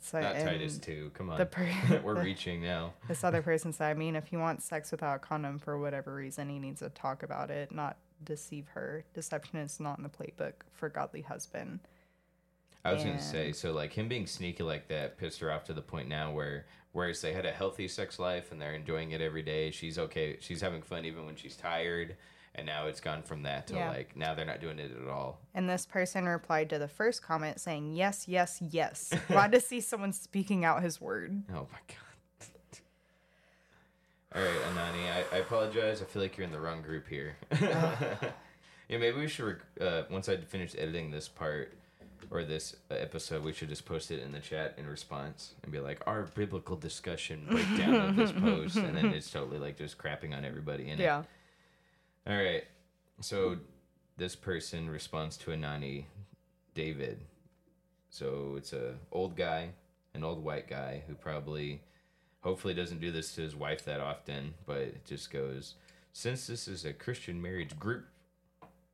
So, 0.01 0.19
Not 0.19 0.33
Titus 0.39 0.79
2. 0.79 1.11
Come 1.13 1.29
on. 1.29 1.37
The 1.37 1.45
per- 1.45 2.01
We're 2.03 2.23
reaching 2.23 2.63
now. 2.63 2.93
This 3.07 3.23
other 3.23 3.43
person 3.43 3.71
said, 3.71 3.91
I 3.91 3.93
mean, 3.93 4.15
if 4.15 4.25
he 4.27 4.37
wants 4.37 4.65
sex 4.65 4.89
without 4.91 5.17
a 5.17 5.19
condom 5.19 5.59
for 5.59 5.77
whatever 5.77 6.15
reason, 6.15 6.49
he 6.49 6.57
needs 6.57 6.79
to 6.79 6.89
talk 6.89 7.21
about 7.21 7.51
it, 7.51 7.71
not 7.71 7.97
deceive 8.23 8.67
her. 8.73 9.05
Deception 9.13 9.59
is 9.59 9.79
not 9.79 9.97
in 9.97 10.03
the 10.03 10.09
playbook 10.09 10.53
for 10.71 10.89
godly 10.89 11.21
husband. 11.21 11.79
I 12.85 12.91
was 12.93 13.03
gonna 13.03 13.21
say, 13.21 13.53
so 13.53 13.71
like 13.71 13.93
him 13.93 14.09
being 14.09 14.27
sneaky 14.27 14.63
like 14.63 14.89
that 14.89 15.17
pissed 15.17 15.39
her 15.39 15.51
off 15.51 15.63
to 15.65 15.73
the 15.73 15.81
point 15.81 16.09
now 16.09 16.31
where 16.31 16.65
whereas 16.91 17.21
they 17.21 17.31
had 17.33 17.45
a 17.45 17.51
healthy 17.51 17.87
sex 17.87 18.19
life 18.19 18.51
and 18.51 18.61
they're 18.61 18.73
enjoying 18.73 19.11
it 19.11 19.21
every 19.21 19.41
day, 19.41 19.71
she's 19.71 19.97
okay, 19.97 20.37
she's 20.41 20.59
having 20.61 20.81
fun 20.81 21.05
even 21.05 21.25
when 21.25 21.35
she's 21.37 21.55
tired, 21.55 22.17
and 22.55 22.67
now 22.67 22.87
it's 22.87 22.99
gone 22.99 23.23
from 23.23 23.43
that 23.43 23.67
to 23.67 23.75
Yeah. 23.75 23.89
like 23.89 24.17
now 24.17 24.33
they're 24.35 24.45
not 24.45 24.59
doing 24.59 24.79
it 24.79 24.91
at 25.01 25.07
all. 25.07 25.39
And 25.53 25.69
this 25.69 25.85
person 25.85 26.25
replied 26.25 26.69
to 26.71 26.77
the 26.77 26.89
first 26.89 27.23
comment 27.23 27.61
saying, 27.61 27.93
Yes, 27.93 28.27
yes, 28.27 28.59
yes. 28.61 29.13
Glad 29.29 29.53
to 29.53 29.61
see 29.61 29.79
someone 29.79 30.11
speaking 30.11 30.65
out 30.65 30.83
his 30.83 30.99
word. 30.99 31.41
Oh 31.51 31.67
my 31.71 31.79
god. 31.87 31.97
All 34.35 34.41
right, 34.41 34.61
Anani, 34.73 35.11
I, 35.11 35.35
I 35.35 35.39
apologize. 35.39 36.01
I 36.01 36.05
feel 36.05 36.21
like 36.21 36.37
you're 36.37 36.45
in 36.47 36.51
the 36.51 36.59
wrong 36.59 36.81
group 36.81 37.07
here. 37.07 37.35
yeah, 37.61 38.17
maybe 38.89 39.19
we 39.19 39.27
should, 39.27 39.45
rec- 39.45 39.81
uh, 39.81 40.03
once 40.09 40.27
I 40.27 40.37
finish 40.37 40.73
editing 40.75 41.11
this 41.11 41.27
part 41.27 41.73
or 42.31 42.43
this 42.43 42.75
uh, 42.89 42.95
episode, 42.95 43.43
we 43.43 43.53
should 43.53 43.69
just 43.69 43.85
post 43.85 44.09
it 44.09 44.23
in 44.23 44.31
the 44.31 44.39
chat 44.39 44.73
in 44.77 44.87
response 44.87 45.53
and 45.61 45.71
be 45.71 45.79
like, 45.79 46.01
our 46.07 46.23
biblical 46.23 46.75
discussion 46.75 47.45
breakdown 47.49 47.93
of 47.93 48.15
this 48.15 48.31
post. 48.31 48.75
And 48.77 48.97
then 48.97 49.07
it's 49.07 49.29
totally 49.29 49.59
like 49.59 49.77
just 49.77 49.99
crapping 49.99 50.35
on 50.35 50.43
everybody 50.43 50.89
in 50.89 50.99
it. 50.99 51.03
Yeah. 51.03 51.23
All 52.25 52.35
right. 52.35 52.63
So 53.21 53.57
this 54.17 54.35
person 54.35 54.89
responds 54.89 55.37
to 55.37 55.51
Anani, 55.51 56.05
David. 56.73 57.19
So 58.09 58.55
it's 58.57 58.73
a 58.73 58.95
old 59.11 59.35
guy, 59.35 59.69
an 60.15 60.23
old 60.23 60.43
white 60.43 60.67
guy 60.67 61.03
who 61.07 61.13
probably, 61.13 61.81
hopefully, 62.43 62.73
doesn't 62.73 63.01
do 63.01 63.11
this 63.11 63.33
to 63.35 63.41
his 63.41 63.55
wife 63.55 63.83
that 63.85 63.99
often, 63.99 64.53
but 64.65 64.77
it 64.77 65.05
just 65.05 65.31
goes. 65.31 65.75
Since 66.11 66.45
this 66.47 66.67
is 66.67 66.85
a 66.85 66.93
Christian 66.93 67.41
marriage 67.41 67.77
group, 67.79 68.05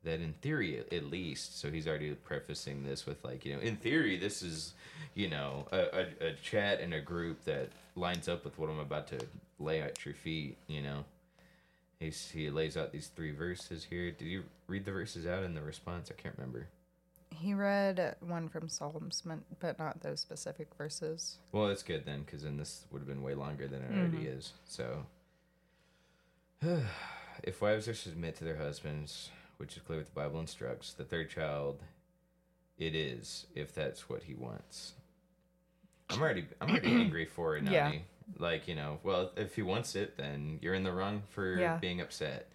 that 0.04 0.22
in 0.22 0.34
theory, 0.42 0.82
at 0.92 1.06
least, 1.06 1.60
so 1.60 1.70
he's 1.70 1.88
already 1.88 2.14
prefacing 2.14 2.86
this 2.86 3.06
with 3.06 3.24
like, 3.24 3.44
you 3.44 3.54
know, 3.54 3.60
in 3.60 3.76
theory, 3.76 4.18
this 4.18 4.42
is, 4.42 4.74
you 5.14 5.30
know, 5.30 5.68
a, 5.72 5.80
a, 5.80 6.28
a 6.30 6.34
chat 6.42 6.80
and 6.80 6.94
a 6.94 7.02
group 7.02 7.44
that 7.44 7.70
lines 7.96 8.30
up 8.30 8.46
with 8.46 8.58
what 8.58 8.70
I'm 8.70 8.80
about 8.80 9.08
to 9.08 9.20
lay 9.60 9.82
at 9.82 10.06
your 10.06 10.14
feet, 10.14 10.58
you 10.68 10.82
know. 10.82 11.04
He's, 12.00 12.32
he 12.32 12.50
lays 12.50 12.78
out 12.78 12.94
these 12.94 13.08
three 13.08 13.32
verses 13.32 13.86
here. 13.90 14.10
Did 14.12 14.26
you 14.30 14.44
read 14.68 14.86
the 14.86 14.92
verses 14.94 15.28
out 15.28 15.44
in 15.44 15.54
the 15.54 15.62
response? 15.62 16.10
I 16.10 16.22
can't 16.22 16.36
remember. 16.38 16.68
He 17.40 17.54
read 17.54 18.16
one 18.20 18.50
from 18.50 18.68
Psalms, 18.68 19.24
but- 19.60 19.80
not 19.80 20.02
those 20.02 20.20
specific 20.20 20.68
verses. 20.76 21.40
Well, 21.52 21.68
it's 21.68 21.84
good 21.84 22.06
then, 22.06 22.24
because 22.24 22.44
then 22.44 22.58
this 22.58 22.86
would 22.92 23.00
have 23.00 23.08
been 23.08 23.24
way 23.24 23.34
longer 23.34 23.68
than 23.68 23.82
it 23.82 23.92
already 23.92 24.26
mm-hmm. 24.26 24.38
is. 24.38 24.54
So, 24.66 25.06
if 27.44 27.62
wives 27.62 27.88
are 27.88 27.94
submit 27.94 28.36
to 28.38 28.44
their 28.44 28.58
husbands, 28.58 29.30
which 29.58 29.78
is 29.78 29.84
clear 29.84 30.00
what 30.00 30.08
the 30.08 30.14
Bible 30.20 30.40
instructs, 30.40 30.94
the 30.94 31.06
third 31.06 31.30
child, 31.30 31.82
it 32.78 32.96
is 32.96 33.46
if 33.56 33.74
that's 33.74 34.10
what 34.10 34.24
he 34.24 34.34
wants. 34.34 34.94
I'm 36.10 36.22
already, 36.22 36.46
I'm 36.60 36.70
already 36.72 36.88
angry 37.02 37.26
for 37.26 37.56
it, 37.58 37.64
Yeah. 37.64 37.94
Like 38.38 38.68
you 38.68 38.76
know, 38.76 39.00
well, 39.02 39.32
if 39.38 39.56
he 39.56 39.64
wants 39.64 39.96
it, 39.96 40.16
then 40.16 40.60
you're 40.62 40.76
in 40.76 40.84
the 40.84 40.92
wrong 40.92 41.24
for 41.30 41.56
Yeah. 41.56 41.78
being 41.78 42.00
upset. 42.00 42.49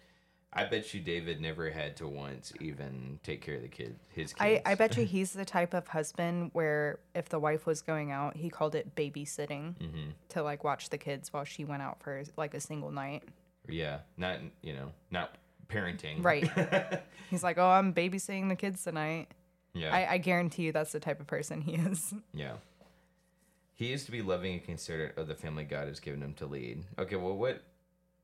I 0.55 0.63
bet 0.65 0.93
you 0.93 1.01
David 1.01 1.41
never 1.41 1.69
had 1.69 1.97
to 1.97 2.07
once 2.07 2.53
even 2.61 3.19
take 3.23 3.41
care 3.41 3.55
of 3.55 3.61
the 3.61 3.67
kid, 3.67 3.97
his 4.09 4.31
kids. 4.33 4.61
I, 4.65 4.71
I 4.71 4.75
bet 4.75 4.95
you 4.95 5.05
he's 5.05 5.33
the 5.33 5.43
type 5.43 5.73
of 5.73 5.87
husband 5.89 6.51
where 6.53 6.99
if 7.13 7.27
the 7.27 7.39
wife 7.39 7.65
was 7.65 7.81
going 7.81 8.11
out, 8.11 8.37
he 8.37 8.49
called 8.49 8.73
it 8.75 8.95
babysitting 8.95 9.77
hmm 9.77 10.09
to 10.29 10.43
like 10.43 10.63
watch 10.63 10.89
the 10.89 10.97
kids 10.97 11.31
while 11.31 11.43
she 11.45 11.63
went 11.65 11.81
out 11.81 12.01
for 12.01 12.23
like 12.37 12.53
a 12.53 12.59
single 12.59 12.91
night. 12.91 13.23
Yeah, 13.67 13.99
not 14.17 14.39
you 14.61 14.73
know, 14.73 14.91
not 15.11 15.37
parenting. 15.67 16.23
Right. 16.23 16.49
He's 17.29 17.43
like, 17.43 17.57
oh, 17.57 17.69
I'm 17.69 17.93
babysitting 17.93 18.49
the 18.49 18.55
kids 18.55 18.83
tonight. 18.83 19.27
yeah. 19.73 19.93
I, 19.93 20.13
I 20.13 20.17
guarantee 20.19 20.63
you 20.63 20.71
that's 20.71 20.91
the 20.91 20.99
type 20.99 21.19
of 21.19 21.27
person 21.27 21.61
he 21.61 21.73
is. 21.75 22.13
yeah. 22.33 22.53
He 23.73 23.91
is 23.91 24.05
to 24.05 24.11
be 24.11 24.21
loving 24.21 24.53
and 24.53 24.63
considerate 24.63 25.17
of 25.17 25.27
the 25.27 25.35
family 25.35 25.65
God 25.65 25.87
has 25.89 25.99
given 25.99 26.21
him 26.21 26.33
to 26.35 26.45
lead. 26.45 26.85
Okay, 26.97 27.17
well, 27.17 27.35
what 27.35 27.61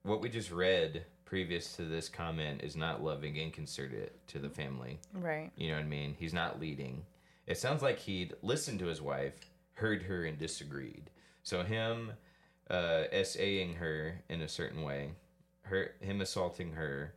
what 0.04 0.22
we 0.22 0.30
just 0.30 0.52
read 0.52 1.06
previous 1.26 1.76
to 1.78 1.84
this 1.84 2.10
comment 2.10 2.62
is 2.64 2.76
not 2.76 3.04
loving 3.04 3.38
and 3.40 3.54
considerate 3.54 4.16
to 4.28 4.40
the 4.40 4.50
family. 4.50 5.00
Right. 5.14 5.52
You 5.56 5.70
know 5.70 5.76
what 5.76 5.84
I 5.86 5.88
mean? 5.88 6.16
He's 6.20 6.34
not 6.34 6.60
leading. 6.60 7.04
It 7.48 7.58
sounds 7.58 7.82
like 7.82 8.00
he'd 8.00 8.34
listened 8.42 8.80
to 8.80 8.86
his 8.88 9.02
wife, 9.02 9.36
heard 9.74 10.04
her, 10.04 10.26
and 10.26 10.38
disagreed. 10.38 11.10
So 11.44 11.64
him 11.64 12.12
uh, 12.70 13.04
SAing 13.24 13.76
her 13.76 14.22
in 14.30 14.42
a 14.42 14.48
certain 14.48 14.84
way, 14.84 15.12
her 15.64 15.92
him 16.02 16.22
assaulting 16.22 16.74
her, 16.74 17.14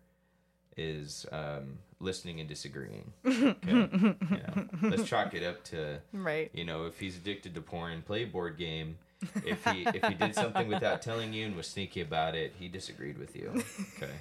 is 0.76 1.26
um, 1.32 1.78
listening 2.00 2.40
and 2.40 2.48
disagreeing. 2.48 3.12
Okay? 3.24 3.88
you 4.00 4.16
know, 4.30 4.66
let's 4.82 5.04
chalk 5.04 5.34
it 5.34 5.42
up 5.44 5.62
to 5.64 5.98
Right. 6.12 6.50
you 6.52 6.64
know 6.64 6.86
if 6.86 6.98
he's 6.98 7.16
addicted 7.16 7.54
to 7.54 7.60
porn, 7.60 8.02
play 8.02 8.22
a 8.24 8.26
board 8.26 8.56
game. 8.58 8.96
If 9.44 9.64
he 9.66 9.82
if 9.86 10.04
he 10.04 10.14
did 10.14 10.34
something 10.34 10.68
without 10.68 11.02
telling 11.02 11.32
you 11.32 11.46
and 11.46 11.56
was 11.56 11.66
sneaky 11.66 12.00
about 12.00 12.34
it, 12.34 12.54
he 12.58 12.68
disagreed 12.68 13.18
with 13.18 13.36
you. 13.36 13.62
Okay. 13.96 14.12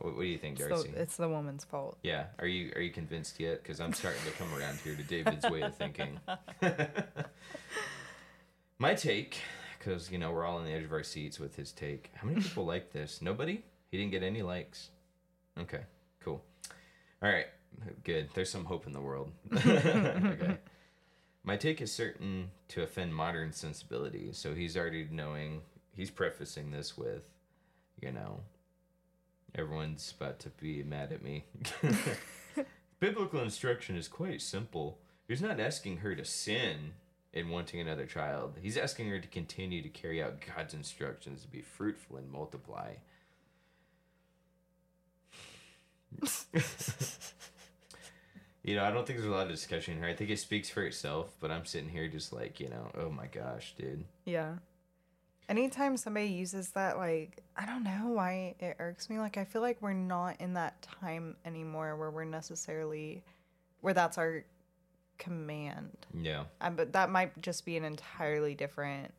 What, 0.00 0.14
what 0.14 0.22
do 0.22 0.28
you 0.28 0.38
think, 0.38 0.60
It's 0.60 0.68
Darci? 0.68 0.92
the, 0.94 1.02
it's 1.02 1.16
the 1.16 1.28
woman's 1.28 1.64
fault. 1.64 1.98
Yeah. 2.04 2.26
Are 2.38 2.46
you 2.46 2.70
are 2.76 2.80
you 2.80 2.92
convinced 2.92 3.40
yet? 3.40 3.60
Because 3.64 3.80
I'm 3.80 3.92
starting 3.92 4.20
to 4.26 4.30
come 4.30 4.46
around 4.54 4.78
here 4.78 4.94
to 4.94 5.02
David's 5.02 5.50
way 5.50 5.60
of 5.62 5.74
thinking. 5.74 6.20
My 8.78 8.94
take, 8.94 9.38
because 9.78 10.08
you 10.10 10.18
know 10.18 10.30
we're 10.30 10.44
all 10.44 10.58
on 10.58 10.64
the 10.64 10.70
edge 10.70 10.84
of 10.84 10.92
our 10.92 11.02
seats 11.02 11.40
with 11.40 11.56
his 11.56 11.72
take. 11.72 12.12
How 12.14 12.28
many 12.28 12.40
people 12.40 12.64
like 12.74 12.92
this? 12.92 13.20
Nobody. 13.20 13.64
He 13.90 13.98
didn't 13.98 14.12
get 14.12 14.22
any 14.22 14.42
likes. 14.42 14.90
Okay. 15.58 15.80
Cool. 16.20 16.40
All 17.20 17.28
right. 17.28 17.46
Good. 18.04 18.28
There's 18.34 18.50
some 18.50 18.66
hope 18.66 18.86
in 18.86 18.92
the 18.92 19.00
world. 19.00 19.32
okay. 19.52 20.58
My 21.48 21.56
take 21.56 21.80
is 21.80 21.90
certain 21.90 22.50
to 22.68 22.82
offend 22.82 23.14
modern 23.14 23.54
sensibilities. 23.54 24.36
So 24.36 24.52
he's 24.52 24.76
already 24.76 25.08
knowing. 25.10 25.62
He's 25.96 26.10
prefacing 26.10 26.72
this 26.72 26.98
with, 26.98 27.22
you 27.98 28.12
know, 28.12 28.40
everyone's 29.54 30.12
about 30.14 30.40
to 30.40 30.50
be 30.50 30.82
mad 30.82 31.10
at 31.10 31.22
me. 31.22 31.46
Biblical 33.00 33.40
instruction 33.40 33.96
is 33.96 34.08
quite 34.08 34.42
simple. 34.42 34.98
He's 35.26 35.40
not 35.40 35.58
asking 35.58 35.96
her 35.96 36.14
to 36.14 36.24
sin 36.26 36.92
in 37.32 37.48
wanting 37.48 37.80
another 37.80 38.04
child. 38.04 38.58
He's 38.60 38.76
asking 38.76 39.08
her 39.08 39.18
to 39.18 39.28
continue 39.28 39.80
to 39.80 39.88
carry 39.88 40.22
out 40.22 40.44
God's 40.54 40.74
instructions 40.74 41.40
to 41.40 41.48
be 41.48 41.62
fruitful 41.62 42.18
and 42.18 42.30
multiply. 42.30 42.96
you 48.68 48.76
know, 48.76 48.84
I 48.84 48.90
don't 48.90 49.06
think 49.06 49.18
there's 49.18 49.30
a 49.30 49.34
lot 49.34 49.46
of 49.46 49.52
discussion 49.52 49.96
here. 49.96 50.04
I 50.04 50.14
think 50.14 50.28
it 50.28 50.38
speaks 50.38 50.68
for 50.68 50.82
itself, 50.82 51.34
but 51.40 51.50
I'm 51.50 51.64
sitting 51.64 51.88
here 51.88 52.06
just 52.06 52.34
like, 52.34 52.60
you 52.60 52.68
know, 52.68 52.90
oh 52.98 53.08
my 53.08 53.26
gosh, 53.26 53.74
dude. 53.78 54.04
Yeah. 54.26 54.56
Anytime 55.48 55.96
somebody 55.96 56.26
uses 56.26 56.68
that, 56.72 56.98
like, 56.98 57.42
I 57.56 57.64
don't 57.64 57.82
know 57.82 58.08
why 58.08 58.54
it 58.60 58.76
irks 58.78 59.08
me. 59.08 59.18
Like, 59.18 59.38
I 59.38 59.44
feel 59.44 59.62
like 59.62 59.80
we're 59.80 59.94
not 59.94 60.38
in 60.40 60.52
that 60.54 60.86
time 61.00 61.36
anymore 61.46 61.96
where 61.96 62.10
we're 62.10 62.24
necessarily, 62.24 63.24
where 63.80 63.94
that's 63.94 64.18
our 64.18 64.44
command. 65.16 65.96
Yeah. 66.12 66.44
Um, 66.60 66.76
but 66.76 66.92
that 66.92 67.08
might 67.08 67.40
just 67.40 67.64
be 67.64 67.78
an 67.78 67.84
entirely 67.84 68.54
different 68.54 69.14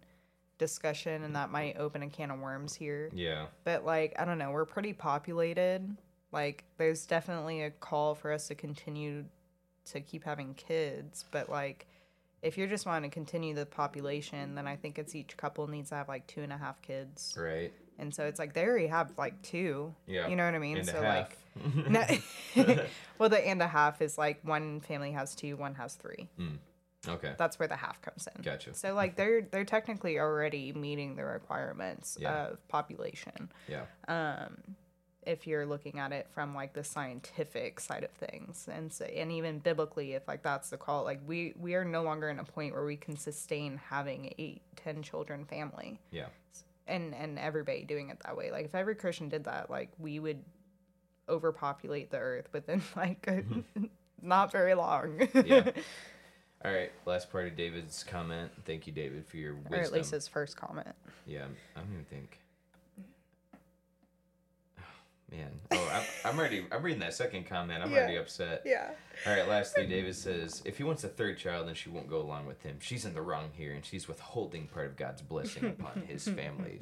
discussion 0.59 1.23
and 1.23 1.35
that 1.35 1.49
might 1.49 1.77
open 1.77 2.03
a 2.03 2.09
can 2.09 2.29
of 2.29 2.39
worms 2.39 2.75
here. 2.75 3.09
Yeah. 3.11 3.47
But, 3.63 3.83
like, 3.83 4.13
I 4.19 4.25
don't 4.25 4.37
know, 4.37 4.51
we're 4.51 4.65
pretty 4.65 4.93
populated. 4.93 5.97
Like, 6.31 6.65
there's 6.77 7.07
definitely 7.07 7.63
a 7.63 7.71
call 7.71 8.13
for 8.13 8.31
us 8.31 8.47
to 8.49 8.55
continue 8.55 9.25
to 9.91 10.01
keep 10.01 10.23
having 10.23 10.53
kids. 10.55 11.25
But, 11.31 11.49
like, 11.49 11.87
if 12.41 12.57
you're 12.57 12.67
just 12.67 12.85
wanting 12.85 13.09
to 13.09 13.13
continue 13.13 13.53
the 13.53 13.65
population, 13.65 14.55
then 14.55 14.67
I 14.67 14.75
think 14.75 14.97
it's 14.97 15.15
each 15.15 15.35
couple 15.37 15.67
needs 15.67 15.89
to 15.89 15.95
have 15.95 16.07
like 16.07 16.25
two 16.27 16.41
and 16.41 16.53
a 16.53 16.57
half 16.57 16.81
kids. 16.81 17.35
Right. 17.37 17.73
And 17.97 18.15
so 18.15 18.23
it's 18.25 18.39
like 18.39 18.53
they 18.53 18.63
already 18.65 18.87
have 18.87 19.11
like 19.17 19.41
two. 19.41 19.93
Yeah. 20.07 20.27
You 20.29 20.37
know 20.37 20.45
what 20.45 20.55
I 20.55 20.59
mean? 20.59 20.77
And 20.77 20.87
so 20.87 21.01
like 21.01 21.37
no, 21.89 22.05
well 23.19 23.27
the 23.27 23.45
and 23.45 23.61
a 23.61 23.67
half 23.67 24.01
is 24.01 24.17
like 24.17 24.39
one 24.43 24.79
family 24.79 25.11
has 25.11 25.35
two, 25.35 25.57
one 25.57 25.75
has 25.75 25.95
three. 25.95 26.29
Hmm. 26.37 26.55
okay. 27.09 27.33
That's 27.37 27.59
where 27.59 27.67
the 27.67 27.75
half 27.75 28.01
comes 28.01 28.25
in. 28.33 28.41
Gotcha. 28.41 28.73
So 28.73 28.93
like 28.93 29.17
they're 29.17 29.41
they're 29.41 29.65
technically 29.65 30.17
already 30.17 30.71
meeting 30.71 31.17
the 31.17 31.25
requirements 31.25 32.17
Yeah. 32.17 32.47
of 32.51 32.67
population. 32.69 33.51
Yeah. 33.67 33.83
Um, 34.07 34.55
if 35.29 35.45
you're 35.45 35.65
looking 35.65 35.99
at 35.99 36.11
it 36.11 36.27
from 36.33 36.55
like 36.55 36.73
the 36.73 36.83
scientific 36.83 37.79
side 37.79 38.03
of 38.03 38.09
things 38.11 38.67
and 38.71 38.91
so, 38.91 39.05
and 39.05 39.31
even 39.31 39.59
biblically 39.59 40.13
if 40.13 40.27
like 40.27 40.41
that's 40.41 40.71
the 40.71 40.77
call 40.77 41.03
like 41.03 41.19
we 41.27 41.53
we 41.59 41.75
are 41.75 41.85
no 41.85 42.01
longer 42.01 42.29
in 42.29 42.39
a 42.39 42.43
point 42.43 42.73
where 42.73 42.83
we 42.85 42.97
can 42.97 43.15
sustain 43.15 43.79
having 43.89 44.33
eight 44.39 44.61
ten 44.75 45.03
children 45.03 45.45
family 45.45 45.99
Yeah. 46.11 46.25
and 46.87 47.13
and 47.13 47.37
everybody 47.37 47.83
doing 47.83 48.09
it 48.09 48.17
that 48.25 48.35
way 48.35 48.51
like 48.51 48.65
if 48.65 48.73
every 48.73 48.95
christian 48.95 49.29
did 49.29 49.43
that 49.43 49.69
like 49.69 49.91
we 49.99 50.19
would 50.19 50.43
overpopulate 51.29 52.09
the 52.09 52.17
earth 52.17 52.47
within 52.51 52.81
like 52.95 53.21
mm-hmm. 53.21 53.83
not 54.21 54.51
very 54.51 54.73
long 54.73 55.27
Yeah. 55.45 55.69
All 56.65 56.73
right. 56.73 56.91
Last 57.05 57.31
part 57.31 57.47
of 57.47 57.55
David's 57.55 58.03
comment. 58.03 58.51
Thank 58.65 58.85
you, 58.85 58.91
David, 58.91 59.25
for 59.25 59.37
your 59.37 59.55
wisdom. 59.55 59.73
or 59.75 59.81
at 59.81 59.93
least 59.93 60.11
his 60.11 60.27
first 60.27 60.57
comment 60.57 60.89
Yeah, 61.25 61.45
I 61.73 61.79
don't 61.79 61.93
even 61.93 62.03
think. 62.03 62.37
Man, 65.31 65.49
oh, 65.71 65.89
I'm, 65.93 66.31
I'm 66.31 66.39
already. 66.39 66.65
I'm 66.71 66.81
reading 66.81 67.01
that 67.01 67.13
second 67.13 67.45
comment. 67.47 67.83
I'm 67.83 67.91
Yeah. 67.91 67.97
already 67.99 68.15
upset. 68.15 68.63
yeah 68.65 68.89
All 69.27 69.33
right. 69.33 69.47
Lastly, 69.47 69.85
David 69.85 70.15
says, 70.15 70.61
if 70.65 70.77
he 70.77 70.83
wants 70.83 71.03
a 71.03 71.07
third 71.07 71.37
child, 71.37 71.67
then 71.67 71.75
she 71.75 71.89
won't 71.89 72.09
go 72.09 72.19
along 72.19 72.47
with 72.47 72.63
him. 72.63 72.77
She's 72.81 73.05
in 73.05 73.13
the 73.13 73.21
wrong 73.21 73.49
here, 73.55 73.73
and 73.73 73.85
she's 73.85 74.07
withholding 74.07 74.67
part 74.67 74.87
of 74.87 74.97
God's 74.97 75.21
blessing 75.21 75.65
upon 75.65 76.01
his 76.07 76.27
family. 76.27 76.81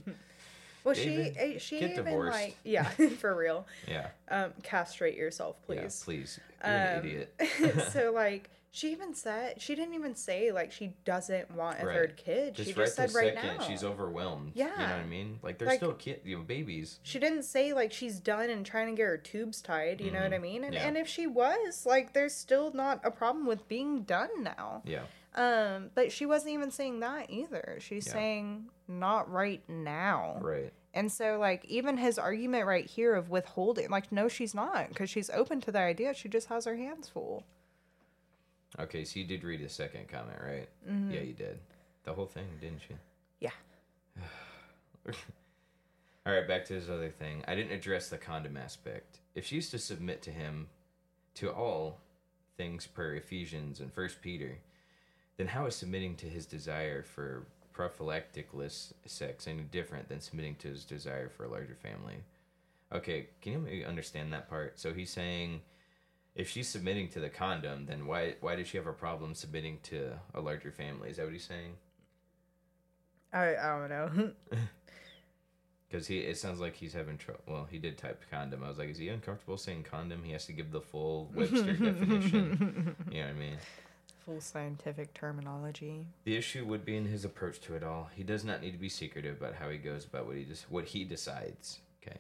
well 0.86 0.96
David, 0.96 1.34
she 1.36 1.40
eh, 1.56 1.58
she 1.60 1.80
get 1.82 1.92
even 1.92 2.06
divorced. 2.06 2.38
like 2.40 2.56
yeah 2.64 2.84
for 3.20 3.36
real 3.36 3.68
Yeah. 3.88 4.08
um 4.30 4.54
castrate 4.64 5.18
yourself 5.18 5.58
please 5.66 5.78
Yeah. 6.00 6.06
Please. 6.06 6.40
You're 6.64 6.74
an 6.74 7.00
Um, 7.00 7.06
idiot. 7.06 7.92
so 7.92 8.12
like 8.14 8.50
she 8.72 8.92
even 8.92 9.14
said 9.14 9.62
she 9.62 9.74
didn't 9.76 9.94
even 9.96 10.14
say 10.16 10.52
like 10.52 10.72
she 10.72 10.94
doesn't 11.06 11.50
want 11.52 11.82
a 11.82 11.86
Right. 11.86 11.96
third 11.96 12.18
kid. 12.18 12.54
Just 12.56 12.70
she 12.70 12.74
right 12.76 12.86
just 12.86 12.96
said 12.96 13.14
right 13.14 13.34
second, 13.34 13.58
now. 13.58 13.64
she's 13.64 13.84
overwhelmed. 13.84 14.52
Yeah, 14.54 14.66
you 14.72 14.78
know 14.78 14.84
what 14.84 14.92
I 14.92 15.06
mean? 15.06 15.40
Like 15.42 15.58
they're 15.58 15.68
Like- 15.68 15.78
still 15.80 15.94
kid, 15.94 16.22
you 16.24 16.38
know, 16.38 16.44
babies. 16.44 17.00
she 17.04 17.18
didn't 17.20 17.44
say 17.44 17.74
like 17.74 17.92
she's 17.92 18.20
done 18.20 18.50
and 18.50 18.66
trying 18.66 18.88
to 18.88 18.94
get 18.96 19.06
her 19.08 19.18
tubes 19.18 19.62
tied. 19.62 20.02
You 20.02 20.12
know 20.12 20.22
what 20.22 20.34
I 20.34 20.38
mean? 20.38 20.64
And 20.64 20.74
Mm-hmm. 20.74 20.82
Yeah. 20.84 20.88
and 20.88 20.98
if 20.98 21.08
she 21.08 21.26
was 21.28 21.86
like, 21.86 22.14
there's 22.14 22.34
still 22.36 22.72
not 22.74 23.00
a 23.04 23.12
problem 23.12 23.46
with 23.48 23.68
being 23.68 24.04
done 24.04 24.44
now. 24.44 24.82
Yeah. 24.86 25.04
Um, 25.36 25.92
but 25.94 26.12
she 26.12 26.26
wasn't 26.26 26.54
even 26.54 26.72
saying 26.72 27.00
that 27.02 27.30
either. 27.30 27.78
She's 27.80 28.08
Yeah. 28.08 28.14
saying 28.14 28.70
not 28.88 29.32
right 29.32 29.62
now. 29.70 30.40
Right. 30.42 30.74
And 30.94 31.12
so, 31.12 31.38
like, 31.38 31.64
even 31.66 31.98
his 31.98 32.18
argument 32.18 32.66
right 32.66 32.86
here 32.88 33.14
of 33.14 33.30
withholding, 33.30 33.90
like, 33.92 34.12
no, 34.12 34.28
she's 34.28 34.56
not, 34.56 34.90
because 34.90 35.12
she's 35.12 35.30
open 35.30 35.62
to 35.62 35.72
the 35.72 35.78
idea. 35.80 36.16
She 36.16 36.28
just 36.28 36.48
has 36.48 36.66
her 36.66 36.76
hands 36.76 37.08
full. 37.08 37.44
Okay, 38.80 39.04
so 39.04 39.20
you 39.20 39.26
did 39.26 39.44
read 39.44 39.64
the 39.64 39.70
second 39.70 40.08
comment, 40.08 40.38
right? 40.44 40.70
Mm-hmm. 40.90 41.12
Yeah, 41.12 41.22
you 41.22 41.34
did. 41.34 41.60
The 42.04 42.14
whole 42.14 42.28
thing, 42.28 42.48
didn't 42.62 42.82
you? 42.90 42.96
Yeah. 43.40 43.52
All 46.26 46.34
right, 46.34 46.48
back 46.48 46.66
to 46.66 46.74
his 46.74 46.90
other 46.90 47.10
thing. 47.10 47.44
I 47.48 47.56
didn't 47.56 47.72
address 47.72 48.10
the 48.10 48.18
condom 48.18 48.58
aspect. 48.58 49.20
If 49.34 49.46
she 49.46 49.56
used 49.56 49.72
to 49.72 49.80
submit 49.80 50.22
to 50.24 50.32
him 50.32 50.68
to 51.36 51.52
all 51.52 52.02
things 52.58 52.86
per 52.86 53.14
Ephesians 53.14 53.80
and 53.80 53.94
First 53.94 54.22
Peter, 54.22 54.58
then 55.38 55.48
how 55.48 55.68
is 55.68 55.76
submitting 55.76 56.16
to 56.18 56.26
his 56.26 56.46
desire 56.46 57.04
for 57.04 57.46
prophylacticless 57.74 58.92
sex 59.06 59.48
any 59.48 59.62
different 59.62 60.10
than 60.10 60.20
submitting 60.20 60.56
to 60.56 60.68
his 60.68 60.84
desire 60.84 61.30
for 61.30 61.46
a 61.46 61.50
larger 61.50 61.76
family? 61.76 62.18
Okay, 62.92 63.28
can 63.42 63.54
you 63.54 63.60
maybe 63.60 63.86
understand 63.86 64.34
that 64.34 64.50
part? 64.50 64.80
So 64.80 64.94
he's 64.94 65.12
saying 65.12 65.62
if 66.38 66.48
she's 66.48 66.70
submitting 66.70 67.10
to 67.10 67.20
the 67.20 67.30
condom, 67.30 67.88
then 67.88 68.06
why 68.06 68.36
why 68.40 68.56
does 68.56 68.68
she 68.68 68.78
have 68.78 68.88
a 68.88 68.94
problem 68.94 69.34
submitting 69.34 69.80
to 69.84 70.14
a 70.34 70.40
larger 70.40 70.72
family? 70.72 71.10
Is 71.10 71.18
that 71.18 71.26
what 71.26 71.34
he's 71.34 71.44
saying? 71.44 71.74
I, 73.34 73.56
I 73.56 73.80
don't 73.80 73.90
know. 73.90 74.32
Because 75.90 76.06
he, 76.06 76.20
it 76.20 76.38
sounds 76.38 76.60
like 76.60 76.76
he's 76.76 76.92
having 76.92 77.18
trouble. 77.18 77.40
Well, 77.48 77.68
he 77.72 77.78
did 77.78 77.98
type 77.98 78.22
condom. 78.30 78.62
I 78.62 78.68
was 78.68 78.78
like, 78.78 78.90
is 78.90 78.98
he 78.98 79.08
uncomfortable 79.08 79.58
saying 79.58 79.84
condom? 79.90 80.22
He 80.22 80.34
has 80.34 80.46
to 80.48 80.52
give 80.52 80.72
the 80.72 80.82
full 80.82 81.32
Webster 81.34 81.64
definition. 81.74 82.94
You 83.10 83.22
know 83.22 83.28
what 83.28 83.30
I 83.30 83.40
mean? 83.40 83.58
Full 84.26 84.42
scientific 84.42 85.14
terminology. 85.14 86.06
The 86.26 86.36
issue 86.36 86.66
would 86.66 86.84
be 86.84 86.98
in 86.98 87.06
his 87.06 87.24
approach 87.24 87.62
to 87.62 87.76
it 87.76 87.84
all. 87.84 88.10
He 88.14 88.24
does 88.24 88.44
not 88.44 88.62
need 88.62 88.72
to 88.72 88.78
be 88.78 88.90
secretive 88.90 89.38
about 89.38 89.54
how 89.54 89.70
he 89.70 89.78
goes 89.78 90.04
about 90.04 90.28
what 90.28 90.36
he 90.36 90.44
just 90.44 90.70
what 90.70 90.84
he 90.84 91.06
decides. 91.06 91.80
Okay, 92.06 92.20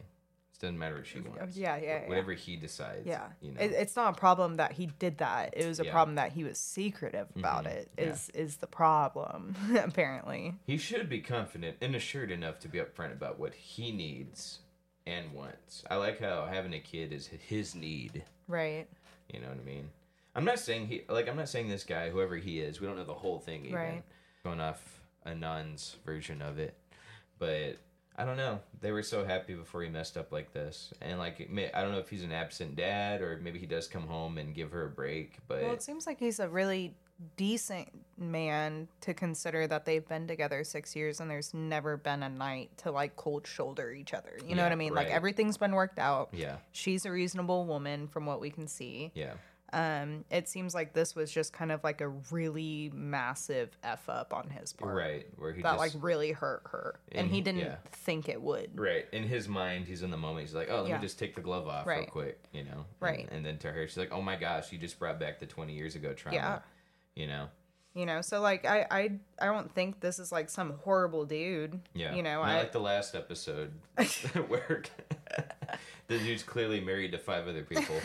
it 0.57 0.61
doesn't 0.65 0.77
matter 0.79 0.95
what 0.95 1.05
she 1.05 1.19
wants. 1.19 1.55
yeah, 1.55 1.75
yeah, 1.77 1.79
Wh- 1.79 1.83
yeah. 2.03 2.07
Whatever 2.09 2.33
he 2.33 2.55
decides. 2.55 3.05
Yeah. 3.05 3.27
you 3.41 3.51
know. 3.51 3.61
It, 3.61 3.71
it's 3.73 3.95
not 3.95 4.15
a 4.17 4.19
problem 4.19 4.55
that 4.55 4.71
he 4.71 4.87
did 4.87 5.19
that. 5.19 5.53
It 5.55 5.67
was 5.67 5.79
a 5.79 5.85
Yeah. 5.85 5.91
problem 5.91 6.15
that 6.15 6.31
he 6.31 6.43
was 6.43 6.57
secretive 6.57 7.27
about 7.35 7.65
Mhm. 7.65 7.71
it. 7.71 7.91
Yeah. 7.97 8.05
Is 8.05 8.29
is 8.31 8.57
the 8.57 8.67
problem, 8.67 9.55
apparently. 9.77 10.55
He 10.65 10.77
should 10.77 11.09
be 11.09 11.21
confident 11.21 11.77
and 11.81 11.95
assured 11.95 12.31
enough 12.31 12.59
to 12.59 12.67
be 12.67 12.79
upfront 12.79 13.13
about 13.13 13.37
what 13.39 13.53
he 13.53 13.91
needs 13.91 14.59
and 15.05 15.31
wants. 15.33 15.83
I 15.89 15.95
like 15.95 16.19
how 16.19 16.47
having 16.47 16.73
a 16.73 16.79
kid 16.79 17.13
is 17.13 17.27
his 17.27 17.75
need. 17.75 18.23
Right. 18.47 18.87
You 19.31 19.39
know 19.41 19.49
what 19.49 19.59
I 19.59 19.63
mean? 19.63 19.89
I'm 20.35 20.45
not 20.45 20.59
saying 20.59 20.87
he 20.87 21.03
like 21.07 21.27
I'm 21.29 21.37
not 21.37 21.49
saying 21.49 21.69
this 21.69 21.83
guy, 21.83 22.09
whoever 22.09 22.35
he 22.35 22.59
is, 22.61 22.81
we 22.81 22.87
don't 22.87 22.95
know 22.97 23.03
the 23.03 23.13
whole 23.13 23.39
thing 23.39 23.61
even. 23.65 23.75
Right. 23.75 24.03
Going 24.43 24.59
off 24.61 25.01
Anon's 25.25 25.97
version 26.05 26.41
of 26.41 26.57
it, 26.59 26.75
but 27.37 27.77
I 28.17 28.25
don't 28.25 28.37
know. 28.37 28.59
They 28.81 28.91
were 28.91 29.03
so 29.03 29.23
happy 29.25 29.53
before 29.53 29.83
he 29.83 29.89
messed 29.89 30.17
up 30.17 30.31
like 30.31 30.51
this, 30.51 30.91
and 31.01 31.19
like 31.19 31.49
may, 31.49 31.71
I 31.71 31.81
don't 31.83 31.91
know 31.91 31.99
if 31.99 32.09
he's 32.09 32.23
an 32.23 32.31
absent 32.31 32.75
dad 32.75 33.21
or 33.21 33.39
maybe 33.43 33.59
he 33.59 33.65
does 33.67 33.87
come 33.87 34.07
home 34.07 34.37
and 34.37 34.55
give 34.55 34.71
her 34.71 34.85
a 34.85 34.89
break, 34.89 35.37
but 35.47 35.61
Well, 35.61 35.73
it 35.73 35.83
seems 35.83 36.07
like 36.07 36.19
he's 36.19 36.39
a 36.39 36.49
really 36.49 36.95
decent 37.35 37.89
man 38.17 38.87
to 39.01 39.11
consider 39.13 39.65
that 39.67 39.85
they've 39.85 40.07
been 40.07 40.27
together 40.27 40.63
six 40.63 40.95
years 40.95 41.19
and 41.19 41.29
there's 41.29 41.51
never 41.53 41.97
been 41.97 42.21
a 42.21 42.29
night 42.29 42.69
to 42.77 42.91
like 42.91 43.15
cold 43.15 43.45
shoulder 43.47 43.91
each 43.91 44.13
other. 44.13 44.37
You 44.45 44.55
know 44.55 44.61
Yeah, 44.61 44.65
what 44.67 44.71
I 44.71 44.75
mean? 44.75 44.93
Like 44.93 45.09
everything's 45.09 45.57
been 45.57 45.71
worked 45.73 45.97
out. 45.99 46.29
yeah, 46.31 46.57
She's 46.71 47.05
a 47.05 47.11
reasonable 47.11 47.65
woman 47.65 48.07
from 48.07 48.25
what 48.27 48.39
we 48.39 48.49
can 48.51 48.67
see. 48.67 49.11
yeah, 49.15 49.33
Um, 49.73 50.23
it 50.31 50.47
seems 50.47 50.73
like 50.73 50.93
this 50.93 51.13
was 51.15 51.29
just 51.31 51.51
kind 51.51 51.71
of 51.73 51.83
like 51.83 51.99
a 51.99 52.07
really 52.07 52.89
massive 52.93 53.77
f 53.83 54.07
up 54.07 54.33
on 54.33 54.49
his 54.49 54.71
part, 54.71 54.95
Right, 54.95 55.27
where 55.37 55.51
he 55.51 55.61
That 55.61 55.77
just 55.77 55.95
like 55.95 56.03
really 56.03 56.31
hurt 56.31 56.63
her, 56.71 56.99
and 57.11 57.23
And 57.25 57.29
he 57.35 57.41
didn't 57.41 57.61
yeah. 57.61 57.75
think 57.91 58.29
it 58.29 58.41
would. 58.41 58.79
Right. 58.79 59.05
In 59.11 59.23
his 59.23 59.47
mind, 59.49 59.85
he's 59.85 60.03
in 60.03 60.11
the 60.11 60.17
moment. 60.17 60.45
He's 60.47 60.55
like, 60.55 60.69
oh, 60.71 60.81
let 60.83 60.87
Yeah. 60.89 60.95
me 60.97 61.01
just 61.01 61.19
take 61.19 61.35
the 61.35 61.41
glove 61.41 61.67
off 61.67 61.85
real 61.85 62.05
quick, 62.05 62.39
you 62.53 62.63
know? 62.63 62.85
Right. 63.01 63.25
And, 63.27 63.29
and 63.37 63.45
then 63.45 63.57
to 63.59 63.71
her, 63.71 63.85
she's 63.87 63.97
like, 63.97 64.13
oh 64.13 64.21
my 64.21 64.37
gosh, 64.37 64.71
you 64.71 64.77
just 64.77 64.99
brought 64.99 65.19
back 65.19 65.39
the 65.39 65.45
20 65.45 65.73
years 65.73 65.95
ago 65.95 66.13
trauma. 66.13 66.35
Yeah. 66.37 66.59
You 67.15 67.27
know? 67.27 67.47
You 67.93 68.05
know, 68.05 68.21
so 68.21 68.41
like 68.41 68.63
I 68.63 68.85
I 68.91 69.09
I 69.41 69.45
don't 69.47 69.73
think 69.73 70.01
this 70.01 70.19
is 70.19 70.31
like 70.31 70.51
some 70.51 70.75
horrible 70.83 71.25
dude. 71.25 71.81
Yeah. 71.95 72.13
You 72.13 72.21
know, 72.21 72.41
Not 72.41 72.49
I 72.49 72.57
like 72.59 72.71
the 72.71 72.79
last 72.79 73.15
episode 73.15 73.71
where 74.47 74.83
the 76.07 76.19
dude's 76.19 76.43
clearly 76.43 76.79
married 76.79 77.11
to 77.13 77.17
five 77.17 77.47
other 77.47 77.63
people. 77.63 77.95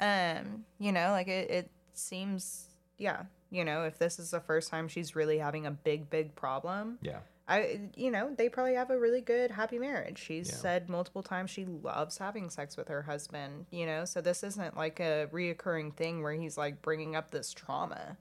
Um 0.00 0.64
you 0.78 0.92
know 0.92 1.10
like 1.10 1.28
it, 1.28 1.50
it 1.50 1.70
seems 1.94 2.66
yeah 2.98 3.22
you 3.50 3.64
know 3.64 3.84
if 3.84 3.98
this 3.98 4.18
is 4.18 4.30
the 4.30 4.40
first 4.40 4.70
time 4.70 4.88
she's 4.88 5.14
really 5.16 5.38
having 5.38 5.66
a 5.66 5.70
big 5.70 6.10
big 6.10 6.34
problem 6.34 6.98
yeah. 7.00 7.18
i 7.48 7.80
you 7.96 8.10
know 8.10 8.30
they 8.36 8.48
probably 8.48 8.74
have 8.74 8.90
a 8.90 8.98
really 8.98 9.20
good 9.20 9.50
happy 9.50 9.78
marriage 9.78 10.18
she's 10.18 10.48
Yeah. 10.48 10.56
said 10.56 10.88
multiple 10.88 11.22
times 11.22 11.50
she 11.50 11.64
loves 11.64 12.18
having 12.18 12.50
sex 12.50 12.76
with 12.76 12.88
her 12.88 13.02
husband 13.02 13.66
you 13.70 13.86
know 13.86 14.04
so 14.04 14.20
this 14.20 14.42
isn't 14.42 14.76
like 14.76 15.00
a 15.00 15.28
reoccurring 15.32 15.94
thing 15.94 16.22
where 16.22 16.32
he's 16.34 16.58
like 16.58 16.82
bringing 16.82 17.14
up 17.16 17.30
this 17.30 17.52
trauma 17.54 18.16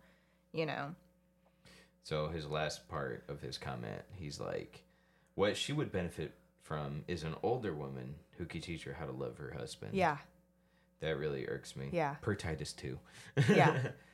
you 0.53 0.65
know 0.65 0.95
So 2.03 2.27
his 2.29 2.45
last 2.45 2.87
part 2.87 3.23
of 3.29 3.41
his 3.41 3.57
comment, 3.57 4.03
he's 4.13 4.39
like, 4.39 4.83
what 5.33 5.57
she 5.57 5.73
would 5.73 5.91
benefit 5.91 6.35
from 6.61 7.03
is 7.07 7.23
an 7.23 7.33
older 7.41 7.73
woman 7.73 8.13
who 8.37 8.45
could 8.45 8.61
teach 8.61 8.83
her 8.83 8.93
how 8.93 9.05
to 9.07 9.11
love 9.11 9.37
her 9.39 9.55
husband. 9.57 9.95
yeah 9.95 10.17
That 11.01 11.17
really 11.17 11.47
irks 11.47 11.75
me. 11.75 11.89
Yeah. 11.91 12.15
Per 12.21 12.35
Titus 12.35 12.73
2. 12.73 12.97
Yeah. 13.53 13.71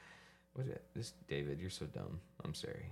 what 0.53 0.65
is 0.65 0.69
it? 0.69 0.83
This 0.95 1.13
David, 1.27 1.59
you're 1.59 1.69
so 1.69 1.85
dumb. 1.85 2.19
I'm 2.43 2.53
sorry. 2.53 2.85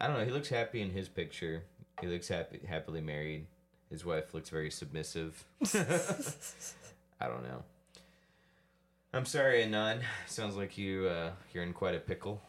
I 0.00 0.06
don't 0.06 0.18
know. 0.18 0.24
He 0.24 0.30
looks 0.30 0.48
happy 0.48 0.82
in 0.82 0.90
his 0.90 1.08
picture. 1.08 1.62
He 2.00 2.06
looks 2.06 2.28
happy, 2.28 2.60
happily 2.68 3.00
married. 3.00 3.46
His 3.90 4.04
wife 4.04 4.34
looks 4.34 4.50
very 4.50 4.70
submissive. 4.70 5.44
I 7.20 7.26
don't 7.26 7.42
know. 7.42 7.62
I'm 9.12 9.24
sorry, 9.24 9.62
Anon. 9.62 10.00
Sounds 10.26 10.56
like 10.56 10.76
you 10.76 11.06
uh, 11.06 11.30
you're 11.52 11.64
in 11.64 11.72
quite 11.72 11.94
a 11.94 11.98
pickle. 11.98 12.42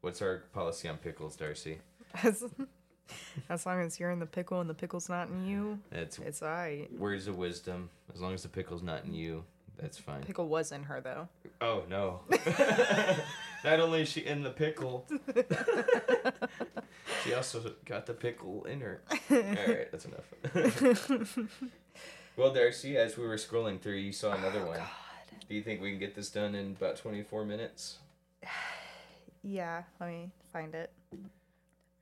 What's 0.00 0.22
our 0.22 0.44
policy 0.54 0.88
on 0.88 0.96
pickles, 0.96 1.36
Darci? 1.36 1.76
as, 2.22 2.42
as 3.48 3.66
long 3.66 3.80
as 3.80 4.00
you're 4.00 4.10
in 4.10 4.18
the 4.18 4.26
pickle 4.26 4.60
and 4.60 4.68
the 4.68 4.74
pickle's 4.74 5.08
not 5.08 5.28
in 5.28 5.46
you 5.46 5.78
That's 5.90 6.18
it's 6.18 6.42
all 6.42 6.48
right 6.48 6.88
words 6.98 7.26
of 7.26 7.36
wisdom. 7.36 7.90
As 8.14 8.20
long 8.20 8.34
as 8.34 8.42
the 8.42 8.48
pickle's 8.48 8.82
not 8.82 9.04
in 9.04 9.14
you, 9.14 9.44
that's 9.78 9.98
fine. 9.98 10.22
pickle 10.22 10.48
was 10.48 10.72
in 10.72 10.84
her 10.84 11.00
though 11.00 11.28
Oh 11.60 11.82
no. 11.90 12.20
Not 13.64 13.80
only 13.80 14.02
is 14.02 14.08
she 14.08 14.20
in 14.20 14.42
the 14.42 14.50
pickle, 14.50 15.06
she 17.22 17.34
also 17.34 17.74
got 17.84 18.06
the 18.06 18.14
pickle 18.14 18.64
in 18.64 18.80
her. 18.80 19.02
Alright, 19.30 19.92
that's 19.92 20.06
enough. 20.06 20.32
well, 22.36 22.54
Darci, 22.54 22.96
as 22.96 23.18
we 23.18 23.26
were 23.26 23.36
scrolling 23.36 23.78
through, 23.78 23.96
you 23.96 24.12
saw 24.12 24.32
another 24.32 24.62
oh, 24.62 24.68
one. 24.68 24.80
Do 25.46 25.54
you 25.54 25.62
think 25.62 25.82
we 25.82 25.90
can 25.90 25.98
get 25.98 26.14
this 26.14 26.30
done 26.30 26.54
in 26.54 26.76
about 26.78 26.96
24 26.96 27.44
minutes? 27.44 27.98
Yeah, 29.42 29.84
let 29.98 30.10
me 30.10 30.30
find 30.52 30.74
it. 30.74 30.92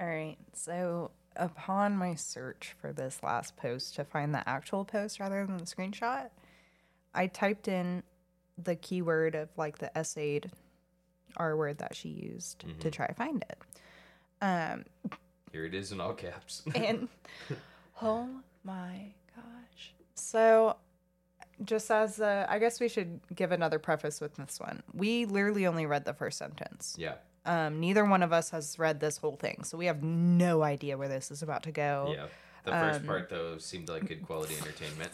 All 0.00 0.08
right. 0.08 0.36
So, 0.54 1.12
upon 1.36 1.96
my 1.96 2.16
search 2.16 2.74
for 2.80 2.92
this 2.92 3.22
last 3.22 3.56
post 3.56 3.94
to 3.94 4.04
find 4.04 4.34
the 4.34 4.48
actual 4.48 4.84
post 4.84 5.20
rather 5.20 5.46
than 5.46 5.58
the 5.58 5.62
screenshot, 5.62 6.30
I 7.18 7.26
typed 7.26 7.66
in 7.66 8.04
the 8.62 8.76
keyword 8.76 9.34
of 9.34 9.48
like 9.56 9.78
the 9.78 9.90
SA'd 10.02 10.52
R 11.36 11.56
word 11.56 11.78
that 11.78 11.96
she 11.96 12.08
used 12.08 12.64
to 12.80 12.90
try 12.90 13.08
to 13.08 13.14
find 13.14 13.44
it. 13.50 13.58
Um, 14.40 14.84
Here 15.52 15.64
it 15.64 15.74
is 15.74 15.90
in 15.90 16.00
all 16.00 16.14
caps. 16.14 16.62
and 16.76 17.08
oh 18.02 18.28
my 18.62 19.12
gosh. 19.34 19.94
So, 20.14 20.76
just 21.64 21.90
as 21.90 22.20
a, 22.20 22.46
I 22.48 22.60
guess 22.60 22.78
we 22.78 22.88
should 22.88 23.18
give 23.34 23.50
another 23.50 23.80
preface 23.80 24.20
with 24.20 24.34
this 24.36 24.60
one. 24.60 24.84
We 24.94 25.24
literally 25.24 25.66
only 25.66 25.86
read 25.86 26.04
the 26.04 26.14
first 26.14 26.38
sentence. 26.38 26.96
yeah. 26.98 27.14
Um, 27.46 27.80
neither 27.80 28.04
one 28.04 28.22
of 28.22 28.30
us 28.32 28.50
has 28.50 28.78
read 28.78 29.00
this 29.00 29.16
whole 29.16 29.36
thing, 29.36 29.64
so 29.64 29.78
we 29.78 29.86
have 29.86 30.02
no 30.02 30.62
idea 30.62 30.98
where 30.98 31.08
this 31.08 31.30
is 31.30 31.42
about 31.42 31.62
to 31.62 31.72
go. 31.72 32.12
Yeah. 32.14 32.26
The 32.70 32.76
first 32.76 33.00
Um, 33.00 33.06
part, 33.06 33.28
though, 33.28 33.58
seemed 33.58 33.88
like 33.88 34.06
good 34.06 34.22
quality 34.26 34.54
entertainment. 34.56 35.12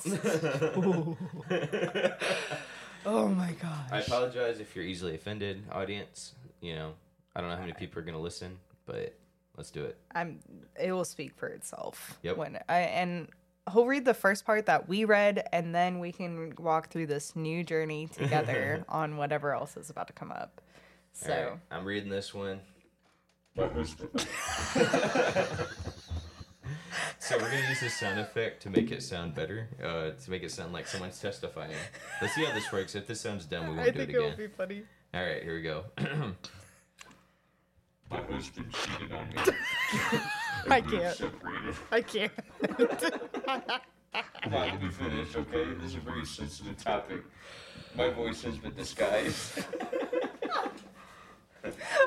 Oh 3.07 3.29
my 3.29 3.53
gosh. 3.61 3.91
I 3.93 4.01
apologize 4.01 4.61
if 4.61 4.75
you're 4.75 4.85
easily 4.85 5.15
offended, 5.15 5.63
audience. 5.71 6.33
You 6.61 6.75
know, 6.75 6.93
I 7.37 7.41
don't 7.41 7.51
know 7.51 7.57
how 7.57 7.61
many 7.63 7.75
people 7.75 7.99
are 8.01 8.03
going 8.03 8.15
to 8.15 8.21
listen, 8.21 8.59
but 8.87 9.15
let's 9.57 9.71
do 9.71 9.85
it. 9.85 9.99
I'm. 10.15 10.39
It 10.81 10.93
will 10.93 11.05
speak 11.05 11.35
for 11.37 11.49
itself. 11.49 12.19
Yep. 12.23 12.37
When 12.39 12.59
I 12.69 12.79
and 12.79 13.29
he'll 13.73 13.87
read 13.87 14.05
the 14.07 14.15
first 14.15 14.47
part 14.47 14.67
that 14.67 14.89
we 14.89 15.05
read, 15.05 15.47
and 15.53 15.75
then 15.75 15.99
we 15.99 16.13
can 16.13 16.55
walk 16.59 16.89
through 16.89 17.09
this 17.09 17.37
new 17.37 17.63
journey 17.63 18.07
together 18.15 18.85
on 18.89 19.17
whatever 19.19 19.53
else 19.53 19.77
is 19.77 19.91
about 19.91 20.07
to 20.07 20.15
come 20.15 20.33
up. 20.33 20.63
So 21.13 21.33
All 21.33 21.51
right, 21.51 21.59
I'm 21.71 21.85
reading 21.85 22.09
this 22.09 22.33
one. 22.33 22.61
So 27.25 27.39
we're 27.39 27.51
gonna 27.51 27.69
use 27.71 27.81
this 27.81 27.95
sound 27.95 28.21
effect 28.21 28.63
to 28.63 28.71
make 28.71 28.93
it 28.93 29.03
sound 29.03 29.35
better, 29.35 29.67
uh, 29.83 30.11
to 30.11 30.31
make 30.31 30.43
it 30.43 30.51
sound 30.51 30.75
like 30.75 30.87
someone's 30.87 31.19
testifying. 31.19 31.73
Let's 32.21 32.35
see 32.35 32.45
how 32.45 32.53
this 32.53 32.71
works. 32.71 32.95
If 32.95 33.07
this 33.07 33.19
sounds 33.23 33.47
dumb, 33.47 33.69
we 33.69 33.77
won't 33.77 33.89
I 33.89 33.91
do 33.93 34.01
it 34.01 34.11
again. 34.11 34.21
I 34.21 34.25
think 34.25 34.39
it 34.39 34.43
it 34.43 34.43
will 34.43 34.49
be 34.49 34.55
funny. 34.55 34.83
All 35.15 35.23
right, 35.23 35.43
here 35.43 35.55
we 35.55 35.63
go. 35.63 35.85
My 38.11 38.21
husband 38.21 38.71
cheated 38.73 39.13
on 39.13 39.29
me. 39.31 39.37
I 40.69 40.81
can't. 40.83 41.17
separated. 41.17 41.75
I 41.91 42.03
can't. 42.03 42.33
Come 44.43 44.55
on, 44.55 44.69
let 44.69 44.83
me 44.83 44.91
finish, 44.91 45.35
okay? 45.35 45.65
This 45.81 45.93
is 45.93 45.97
a 45.97 46.01
very 46.01 46.27
sensitive 46.27 46.77
topic. 46.77 47.23
My 47.97 48.11
voice 48.11 48.43
has 48.43 48.59
been 48.59 48.75
disguised. 48.75 49.65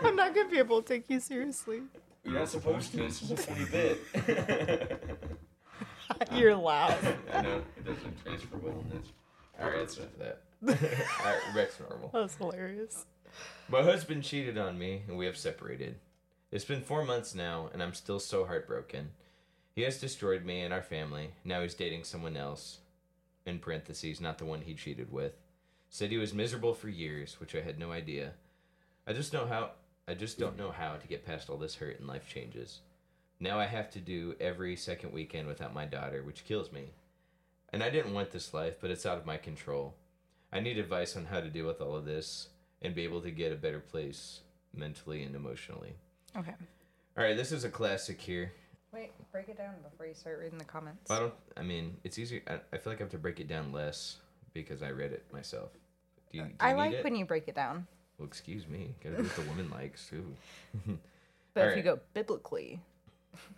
I'm 0.04 0.16
not 0.16 0.36
gonna 0.36 0.48
be 0.48 0.60
able 0.60 0.84
to 0.84 0.88
take 0.88 1.10
you 1.10 1.20
seriously. 1.20 1.82
You're 2.28 2.40
not 2.40 2.50
supposed 2.50 2.92
to. 2.92 2.98
This 2.98 3.22
is 3.22 3.32
a 3.32 3.38
funny 3.38 3.64
bit. 3.72 4.04
You're 6.34 6.56
loud. 6.56 6.98
I 7.34 7.42
know 7.42 7.62
it 7.78 7.86
doesn't 7.86 8.26
transfer 8.26 8.58
well 8.58 8.78
in 8.82 8.90
this. 8.90 9.08
All 9.58 9.70
right, 9.70 9.80
that's 9.80 9.96
enough 9.96 10.12
of 10.12 10.20
that. 10.20 10.42
All 10.68 10.74
right, 11.32 11.56
back 11.56 11.74
to 11.78 11.84
normal. 11.84 12.12
That's 12.14 12.36
hilarious. 12.36 13.06
My 13.70 13.82
husband 13.82 14.24
cheated 14.24 14.58
on 14.58 14.78
me, 14.78 15.04
and 15.08 15.18
we 15.18 15.26
have 15.26 15.38
separated. 15.38 15.96
It's 16.52 16.66
been 16.66 16.82
four 16.82 17.06
months 17.06 17.34
now, 17.34 17.70
and 17.72 17.82
I'm 17.82 17.94
still 17.94 18.20
so 18.20 18.46
heartbroken. 18.46 19.12
He 19.74 19.84
has 19.84 19.98
destroyed 19.98 20.44
me 20.44 20.60
and 20.62 20.74
our 20.74 20.82
family. 20.82 21.30
Now 21.46 21.62
he's 21.62 21.76
dating 21.76 22.04
someone 22.04 22.36
else. 22.36 22.80
In 23.46 23.60
parentheses, 23.60 24.20
not 24.20 24.38
the 24.38 24.46
one 24.46 24.60
he 24.62 24.74
cheated 24.74 25.14
with. 25.14 25.32
Said 25.90 26.12
he 26.12 26.18
was 26.18 26.34
miserable 26.34 26.74
for 26.74 26.90
years, 26.90 27.40
which 27.40 27.56
I 27.56 27.62
had 27.62 27.80
no 27.80 27.94
idea. 27.94 28.34
I 29.08 29.14
just 29.14 29.32
know 29.32 29.48
how. 29.48 29.72
I 30.08 30.14
just 30.14 30.40
don't 30.40 30.58
know 30.58 30.72
how 30.72 30.96
to 30.96 31.08
get 31.08 31.26
past 31.26 31.50
all 31.50 31.58
this 31.58 31.76
hurt 31.76 32.00
and 32.00 32.08
life 32.08 32.28
changes. 32.28 32.80
Now 33.40 33.60
I 33.60 33.66
have 33.66 33.90
to 33.92 34.00
do 34.00 34.36
every 34.40 34.76
second 34.76 35.12
weekend 35.12 35.48
without 35.48 35.74
my 35.74 35.86
daughter, 35.86 36.24
which 36.24 36.46
kills 36.46 36.72
me. 36.72 36.92
And 37.74 37.84
I 37.84 37.90
didn't 37.90 38.14
want 38.14 38.32
this 38.32 38.54
life, 38.54 38.76
but 38.80 38.90
it's 38.90 39.06
out 39.06 39.18
of 39.18 39.26
my 39.26 39.38
control. 39.38 39.96
I 40.54 40.62
need 40.62 40.78
advice 40.78 41.18
on 41.18 41.26
how 41.26 41.42
to 41.42 41.50
deal 41.50 41.68
with 41.68 41.82
all 41.82 41.96
of 41.96 42.06
this 42.06 42.48
and 42.82 42.96
be 42.96 43.04
able 43.04 43.22
to 43.22 43.32
get 43.32 43.52
a 43.52 43.56
better 43.56 43.80
place 43.82 44.40
mentally 44.74 45.24
and 45.24 45.36
emotionally. 45.36 45.94
Okay. 46.38 46.54
All 47.18 47.24
right, 47.24 47.36
this 47.36 47.52
is 47.52 47.66
a 47.66 47.70
classic 47.70 48.22
here. 48.22 48.54
Wait, 48.94 49.12
break 49.34 49.50
it 49.50 49.58
down 49.58 49.74
before 49.84 50.06
you 50.06 50.14
start 50.14 50.40
reading 50.40 50.58
the 50.58 50.64
comments. 50.64 51.12
I 51.12 51.20
don't. 51.20 51.34
I 51.58 51.64
mean, 51.64 51.98
it's 52.06 52.18
easier. 52.18 52.42
I, 52.48 52.60
I 52.74 52.78
feel 52.78 52.94
like 52.94 53.02
I 53.02 53.04
have 53.04 53.12
to 53.12 53.18
break 53.18 53.40
it 53.42 53.48
down 53.50 53.74
less 53.74 54.18
because 54.54 54.82
I 54.82 54.92
read 54.92 55.12
it 55.12 55.26
myself. 55.34 55.72
Do 56.32 56.38
you? 56.38 56.44
Do 56.46 56.50
you 56.50 56.56
I 56.62 56.72
need 56.72 56.78
like 56.78 56.94
it? 56.94 57.04
when 57.04 57.16
you 57.16 57.26
break 57.26 57.48
it 57.48 57.56
down, 57.56 57.86
Well, 58.18 58.28
excuse 58.28 58.68
me. 58.68 58.94
Gotta 59.04 59.18
do 59.18 59.24
what 59.24 59.36
the 59.36 59.42
woman 59.44 59.70
likes 59.70 60.08
too. 60.10 60.26
but 61.54 61.60
if 61.60 61.64
Alright. 61.64 61.78
you 61.78 61.84
go 61.84 62.00
biblically, 62.14 62.80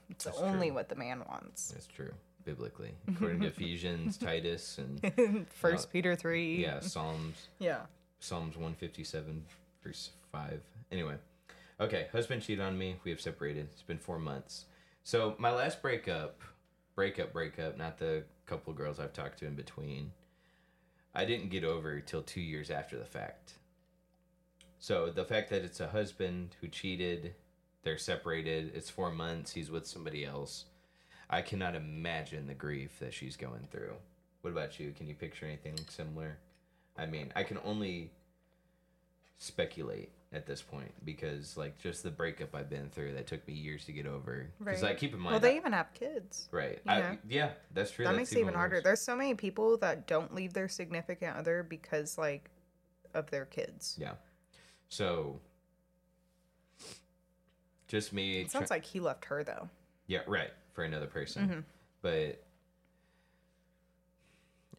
it's 0.09 0.25
That's 0.25 0.37
only 0.39 0.67
true. 0.67 0.75
what 0.75 0.89
the 0.89 0.95
man 0.95 1.23
wants. 1.29 1.71
That's 1.71 1.87
true. 1.87 2.11
Biblically, 2.45 2.91
according 3.07 3.41
to 3.41 3.47
Ephesians, 3.47 4.17
Titus, 4.17 4.79
and 4.79 5.45
First 5.53 5.87
Uh, 5.87 5.91
Peter 5.91 6.15
three. 6.15 6.61
yeah, 6.61 6.79
Psalms. 6.79 7.47
Yeah. 7.59 7.81
Psalms 8.19 8.55
157, 8.55 9.45
verse 9.83 10.09
5. 10.31 10.59
Anyway, 10.91 11.15
okay, 11.79 12.07
husband 12.11 12.41
cheated 12.41 12.63
on 12.65 12.77
me. 12.77 12.95
We 13.03 13.11
have 13.11 13.21
separated. 13.21 13.67
It's 13.71 13.81
been 13.83 13.97
four 13.99 14.19
months. 14.19 14.65
So, 15.03 15.35
my 15.37 15.51
last 15.51 15.81
breakup, 15.81 16.41
breakup, 16.95 17.31
breakup, 17.33 17.77
not 17.77 17.97
the 17.97 18.23
couple 18.45 18.73
girls 18.73 18.99
I've 18.99 19.13
talked 19.13 19.39
to 19.39 19.45
in 19.45 19.53
between, 19.55 20.11
I 21.15 21.23
didn't 21.25 21.49
get 21.49 21.63
over 21.63 21.99
till 22.01 22.21
two 22.23 22.41
years 22.41 22.69
after 22.71 22.97
the 22.97 23.05
fact. 23.05 23.53
So, 24.79 25.09
the 25.09 25.25
fact 25.25 25.49
that 25.49 25.63
it's 25.63 25.79
a 25.81 25.87
husband 25.87 26.55
who 26.61 26.67
cheated, 26.67 27.35
they're 27.83 27.97
separated, 27.97 28.71
it's 28.73 28.89
four 28.89 29.11
months, 29.11 29.51
he's 29.51 29.69
with 29.69 29.85
somebody 29.85 30.25
else. 30.25 30.65
I 31.29 31.41
cannot 31.41 31.75
imagine 31.75 32.47
the 32.47 32.53
grief 32.53 32.97
that 32.99 33.13
she's 33.13 33.35
going 33.35 33.67
through. 33.71 33.93
What 34.41 34.51
about 34.51 34.79
you? 34.79 34.91
Can 34.93 35.07
you 35.07 35.15
picture 35.15 35.45
anything 35.45 35.75
similar? 35.89 36.37
I 36.97 37.05
mean, 37.05 37.31
I 37.35 37.43
can 37.43 37.59
only 37.65 38.11
speculate 39.37 40.11
at 40.31 40.45
this 40.45 40.61
point 40.61 40.91
because 41.05 41.57
like 41.57 41.77
just 41.79 42.03
the 42.03 42.11
breakup 42.11 42.53
I've 42.53 42.69
been 42.69 42.89
through 42.89 43.13
that 43.15 43.25
took 43.27 43.45
me 43.47 43.53
years 43.53 43.85
to 43.85 43.91
get 43.91 44.05
over. 44.05 44.47
Because 44.59 44.81
Right. 44.81 44.89
like 44.91 44.97
keep 44.97 45.13
in 45.13 45.19
mind, 45.19 45.33
Well, 45.33 45.39
they 45.39 45.53
I- 45.53 45.57
even 45.57 45.73
have 45.73 45.93
kids. 45.93 46.47
right? 46.51 46.79
you 46.85 46.91
I, 46.91 47.17
yeah, 47.27 47.51
that's 47.73 47.91
true. 47.91 48.05
that 48.05 48.11
that's 48.11 48.17
makes 48.17 48.31
it 48.33 48.39
even 48.39 48.53
harder. 48.53 48.77
worse. 48.77 48.83
There's 48.83 49.01
so 49.01 49.15
many 49.15 49.33
people 49.35 49.77
that 49.77 50.07
don't 50.07 50.33
leave 50.35 50.53
their 50.53 50.67
significant 50.69 51.35
other 51.35 51.63
because 51.63 52.17
like 52.17 52.49
of 53.13 53.29
their 53.31 53.45
kids. 53.45 53.97
Yeah. 53.99 54.13
So 54.89 55.39
just 57.87 58.11
me. 58.13 58.41
It 58.41 58.51
sounds 58.51 58.69
like 58.69 58.85
he 58.85 58.99
left 58.99 59.25
her 59.25 59.43
though. 59.43 59.69
Yeah, 60.07 60.21
right. 60.27 60.51
For 60.73 60.83
another 60.83 61.07
person. 61.07 61.47
Mhm. 61.49 61.63
But 62.01 62.43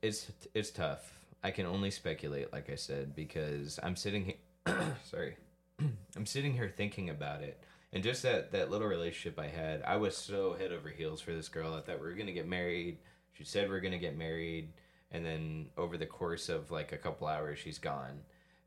it's 0.02 0.30
it's 0.54 0.70
tough. 0.70 1.18
I 1.42 1.50
can 1.50 1.66
only 1.66 1.90
speculate, 1.90 2.52
like 2.52 2.68
I 2.70 2.74
said, 2.74 3.14
because 3.14 3.78
I'm 3.82 3.96
sitting 3.96 4.24
here. 4.26 4.96
sorry, 5.04 5.36
I'm 6.16 6.26
sitting 6.26 6.52
here 6.54 6.72
thinking 6.74 7.10
about 7.10 7.42
it, 7.42 7.62
and 7.92 8.02
just 8.02 8.22
that 8.22 8.52
that 8.52 8.70
little 8.70 8.88
relationship 8.88 9.38
I 9.38 9.48
had. 9.48 9.82
I 9.82 9.96
was 9.96 10.16
so 10.16 10.54
head 10.54 10.72
over 10.72 10.88
heels 10.88 11.20
for 11.20 11.32
this 11.32 11.48
girl. 11.48 11.74
I 11.74 11.80
thought 11.80 12.00
we 12.00 12.06
were 12.06 12.14
gonna 12.14 12.32
get 12.32 12.48
married. 12.48 12.98
She 13.32 13.44
said 13.44 13.68
we 13.68 13.76
are 13.76 13.80
gonna 13.80 13.98
get 13.98 14.16
married, 14.16 14.72
and 15.12 15.24
then 15.24 15.70
over 15.76 15.96
the 15.96 16.06
course 16.06 16.48
of 16.48 16.70
like 16.70 16.92
a 16.92 16.98
couple 16.98 17.26
hours, 17.26 17.58
she's 17.58 17.78
gone. 17.78 18.20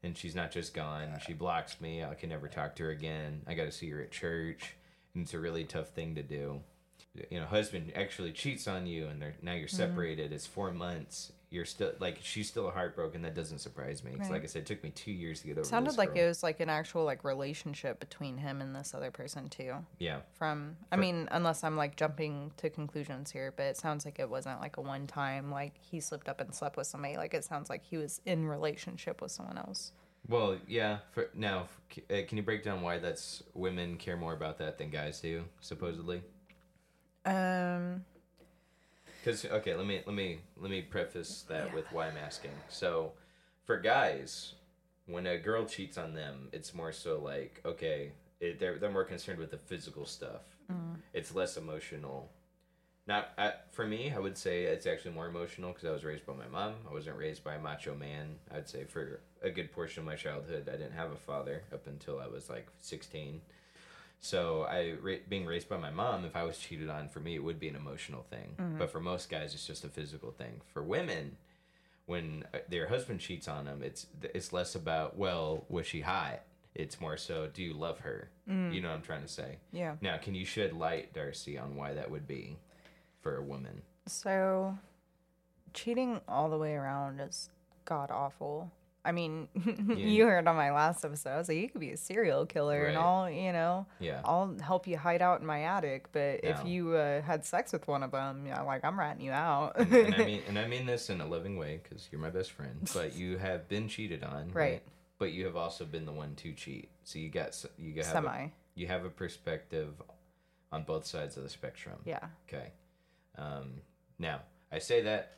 And 0.03 0.17
she's 0.17 0.35
not 0.35 0.51
just 0.51 0.73
gone. 0.73 1.07
She 1.25 1.33
blocks 1.33 1.79
me. 1.79 2.03
I 2.03 2.13
can 2.13 2.29
never 2.29 2.47
talk 2.49 2.75
to 2.75 2.83
her 2.83 2.89
again. 2.91 3.41
I 3.47 3.53
got 3.53 3.63
to 3.65 3.71
see 3.71 3.89
her 3.91 4.01
at 4.01 4.11
church, 4.11 4.75
and 5.15 5.23
it's 5.23 5.33
a 5.33 5.39
really 5.39 5.63
tough 5.63 5.89
thing 5.89 6.15
to 6.15 6.23
do 6.23 6.61
you 7.29 7.39
know 7.39 7.45
husband 7.45 7.91
actually 7.95 8.31
cheats 8.31 8.67
on 8.67 8.87
you 8.87 9.05
and 9.07 9.21
they're, 9.21 9.35
now 9.43 9.53
you're 9.53 9.67
Mm-hmm. 9.67 9.77
separated 9.77 10.33
it's 10.33 10.47
four 10.47 10.71
months 10.71 11.31
you're 11.53 11.63
still 11.65 11.91
like 11.99 12.17
she's 12.21 12.47
still 12.49 12.69
heartbroken 12.71 13.21
that 13.21 13.35
doesn't 13.35 13.59
surprise 13.59 14.03
me. 14.03 14.15
Right. 14.17 14.31
like 14.31 14.43
i 14.43 14.45
said 14.47 14.63
it 14.63 14.65
took 14.65 14.83
me 14.83 14.89
two 14.89 15.11
years 15.11 15.41
to 15.41 15.47
get 15.47 15.53
over 15.53 15.61
It 15.61 15.65
sounded 15.67 15.97
like 15.97 16.15
girl. 16.15 16.23
it 16.23 16.27
was 16.27 16.43
like 16.43 16.59
an 16.59 16.69
actual 16.69 17.03
like 17.05 17.23
relationship 17.23 17.99
between 17.99 18.37
him 18.37 18.59
and 18.61 18.75
this 18.75 18.93
other 18.93 19.11
person 19.11 19.47
too. 19.49 19.73
yeah 19.99 20.19
From 20.33 20.75
I 20.91 20.95
For- 20.95 21.01
mean, 21.01 21.27
unless 21.31 21.63
I'm 21.63 21.77
like 21.77 21.95
jumping 21.95 22.51
to 22.57 22.69
conclusions 22.69 23.31
here, 23.31 23.53
but 23.55 23.63
it 23.67 23.77
sounds 23.77 24.03
like 24.05 24.17
it 24.19 24.29
wasn't 24.29 24.59
like 24.59 24.77
a 24.77 24.81
one 24.81 25.07
time 25.07 25.51
like 25.51 25.73
he 25.79 25.99
slipped 25.99 26.27
up 26.27 26.41
and 26.41 26.53
slept 26.53 26.75
with 26.77 26.87
somebody. 26.87 27.15
Like 27.17 27.33
it 27.33 27.43
sounds 27.45 27.69
like 27.69 27.83
he 27.85 27.97
was 27.97 28.19
in 28.25 28.47
relationship 28.47 29.21
with 29.21 29.31
someone 29.31 29.57
else. 29.57 29.91
well 30.29 30.57
yeah 30.67 30.97
for 31.11 31.29
now 31.35 31.67
uh, 32.09 32.21
can 32.27 32.37
you 32.37 32.43
break 32.43 32.63
down 32.63 32.81
why 32.81 32.97
that's 32.97 33.43
women 33.53 33.97
care 33.97 34.17
more 34.17 34.33
about 34.33 34.57
that 34.57 34.77
than 34.77 34.89
guys 34.89 35.19
do 35.19 35.43
supposedly 35.59 36.21
Um 37.25 38.03
Because 39.23 39.45
okay, 39.45 39.73
let 39.75 39.85
me 39.85 40.01
let 40.05 40.15
me 40.15 40.39
let 40.57 40.69
me 40.69 40.81
preface 40.81 41.45
that 41.47 41.67
Yeah. 41.67 41.75
with 41.75 41.85
why 41.93 42.07
I'm 42.07 42.17
asking. 42.17 42.51
So, 42.69 43.13
for 43.63 43.77
guys, 43.79 44.55
when 45.05 45.25
a 45.27 45.37
girl 45.37 45.65
cheats 45.65 45.97
on 45.97 46.13
them, 46.13 46.49
it's 46.51 46.73
more 46.73 46.91
so 46.91 47.19
like 47.19 47.61
okay, 47.65 48.11
it, 48.41 48.59
they're 48.59 48.77
they're 48.77 48.91
more 48.91 49.05
concerned 49.05 49.39
with 49.39 49.51
the 49.51 49.57
physical 49.57 50.05
stuff. 50.05 50.41
Mm. 50.71 50.97
It's 51.13 51.33
less 51.33 51.55
emotional. 51.57 52.29
Not 53.05 53.31
for 53.71 53.85
me. 53.85 54.13
I 54.15 54.19
would 54.19 54.37
say 54.37 54.63
it's 54.63 54.85
actually 54.87 55.11
more 55.13 55.27
emotional 55.27 55.71
because 55.73 55.87
I 55.87 55.91
was 55.91 56.05
raised 56.05 56.25
by 56.25 56.33
my 56.33 56.47
mom. 56.47 56.75
I 56.89 56.93
wasn't 56.93 57.17
raised 57.17 57.43
by 57.43 57.55
a 57.55 57.59
macho 57.59 57.93
man. 57.95 58.35
I'd 58.53 58.67
say 58.69 58.85
for 58.85 59.19
a 59.41 59.49
good 59.49 59.71
portion 59.73 59.99
of 60.01 60.05
my 60.05 60.15
childhood, 60.15 60.69
I 60.69 60.77
didn't 60.77 60.93
have 60.93 61.11
a 61.11 61.17
father 61.17 61.63
up 61.73 61.87
until 61.87 62.19
I 62.19 62.27
was 62.27 62.49
like 62.49 62.67
sixteen. 62.81 63.41
So 64.19 64.63
I 64.63 64.93
ra- 65.01 65.15
being 65.27 65.45
raised 65.45 65.67
by 65.67 65.77
my 65.77 65.91
mom, 65.91 66.23
if 66.25 66.35
I 66.35 66.43
was 66.43 66.57
cheated 66.57 66.89
on, 66.89 67.09
for 67.09 67.19
me 67.19 67.35
it 67.35 67.43
would 67.43 67.59
be 67.59 67.67
an 67.67 67.75
emotional 67.75 68.23
thing. 68.29 68.55
But 68.77 68.89
for 68.91 68.99
most 68.99 69.29
guys, 69.29 69.53
it's 69.53 69.67
just 69.67 69.83
a 69.83 69.89
physical 69.89 70.31
thing. 70.31 70.61
For 70.73 70.81
women, 70.81 71.35
when 72.05 72.45
uh, 72.53 72.59
their 72.69 72.87
husband 72.87 73.19
cheats 73.19 73.47
on 73.47 73.65
them, 73.65 73.81
it's 73.83 74.07
it's 74.33 74.53
less 74.53 74.75
about 74.75 75.17
well, 75.17 75.65
was 75.69 75.85
she 75.87 76.01
hot? 76.01 76.41
It's 76.75 76.99
more 76.99 77.17
so, 77.17 77.49
do 77.53 77.61
you 77.61 77.73
love 77.73 77.99
her? 77.99 78.29
You 78.47 78.81
know 78.81 78.89
what 78.89 78.95
I'm 78.95 79.01
trying 79.03 79.21
to 79.21 79.27
say. 79.27 79.57
yeah. 79.71 79.95
Now, 80.01 80.17
can 80.17 80.33
you 80.33 80.43
shed 80.43 80.73
light, 80.73 81.13
Darci, 81.13 81.61
on 81.61 81.75
why 81.75 81.93
that 81.93 82.09
would 82.09 82.27
be 82.27 82.57
for 83.21 83.37
a 83.37 83.43
woman? 83.43 83.83
So, 84.07 84.77
cheating 85.73 86.19
all 86.27 86.49
the 86.49 86.57
way 86.57 86.73
around 86.73 87.19
is 87.19 87.49
god 87.85 88.09
awful. 88.09 88.71
I 89.05 89.11
mean, 89.11 89.47
you 89.97 90.25
heard 90.25 90.47
on 90.47 90.55
my 90.55 90.71
last 90.71 91.03
episode, 91.03 91.31
I 91.31 91.37
was 91.37 91.49
like, 91.49 91.57
you 91.57 91.67
could 91.69 91.81
be 91.81 91.91
a 91.91 91.97
serial 91.97 92.45
killer 92.45 92.85
and 92.85 92.95
Right. 92.95 93.03
I'll, 93.03 93.29
you 93.29 93.51
know, 93.51 93.85
Yeah. 93.99 94.21
I'll 94.23 94.55
help 94.61 94.87
you 94.87 94.97
hide 94.97 95.21
out 95.21 95.41
in 95.41 95.45
my 95.45 95.63
attic. 95.63 96.11
But 96.13 96.39
if 96.43 96.63
you 96.65 96.93
uh, 96.95 97.21
had 97.21 97.43
sex 97.45 97.73
with 97.73 97.85
one 97.87 98.01
of 98.03 98.11
them, 98.11 98.45
yeah, 98.47 98.61
like 98.61 98.85
I'm 98.85 98.97
ratting 98.97 99.25
you 99.25 99.31
out. 99.31 99.77
and, 99.77 99.91
and 99.93 100.15
I 100.15 100.25
mean, 100.25 100.41
and 100.47 100.57
I 100.57 100.67
mean 100.67 100.85
this 100.85 101.09
in 101.09 101.19
a 101.19 101.25
loving 101.27 101.57
way 101.57 101.81
because 101.83 102.07
you're 102.11 102.21
my 102.21 102.29
best 102.29 102.51
friend. 102.51 102.89
But 102.93 103.15
you 103.15 103.37
have 103.37 103.67
been 103.67 103.87
cheated 103.89 104.23
on, 104.23 104.51
Right. 104.53 104.81
But 105.19 105.31
you 105.33 105.45
have 105.45 105.55
also 105.55 105.85
been 105.85 106.05
the 106.05 106.11
one 106.11 106.35
to 106.35 106.53
cheat. 106.53 106.89
So 107.03 107.19
you 107.19 107.29
got 107.29 107.63
you 107.77 107.93
got 107.93 108.05
Semi. 108.05 108.47
you 108.75 108.87
have 108.87 109.05
a 109.05 109.09
perspective 109.09 110.01
on 110.71 110.83
both 110.83 111.05
sides 111.05 111.37
of 111.37 111.43
the 111.43 111.49
spectrum. 111.49 111.99
Yeah. 112.05 112.25
Okay. 112.47 112.71
Um, 113.37 113.81
now 114.17 114.41
I 114.71 114.79
say 114.79 115.01
that 115.03 115.33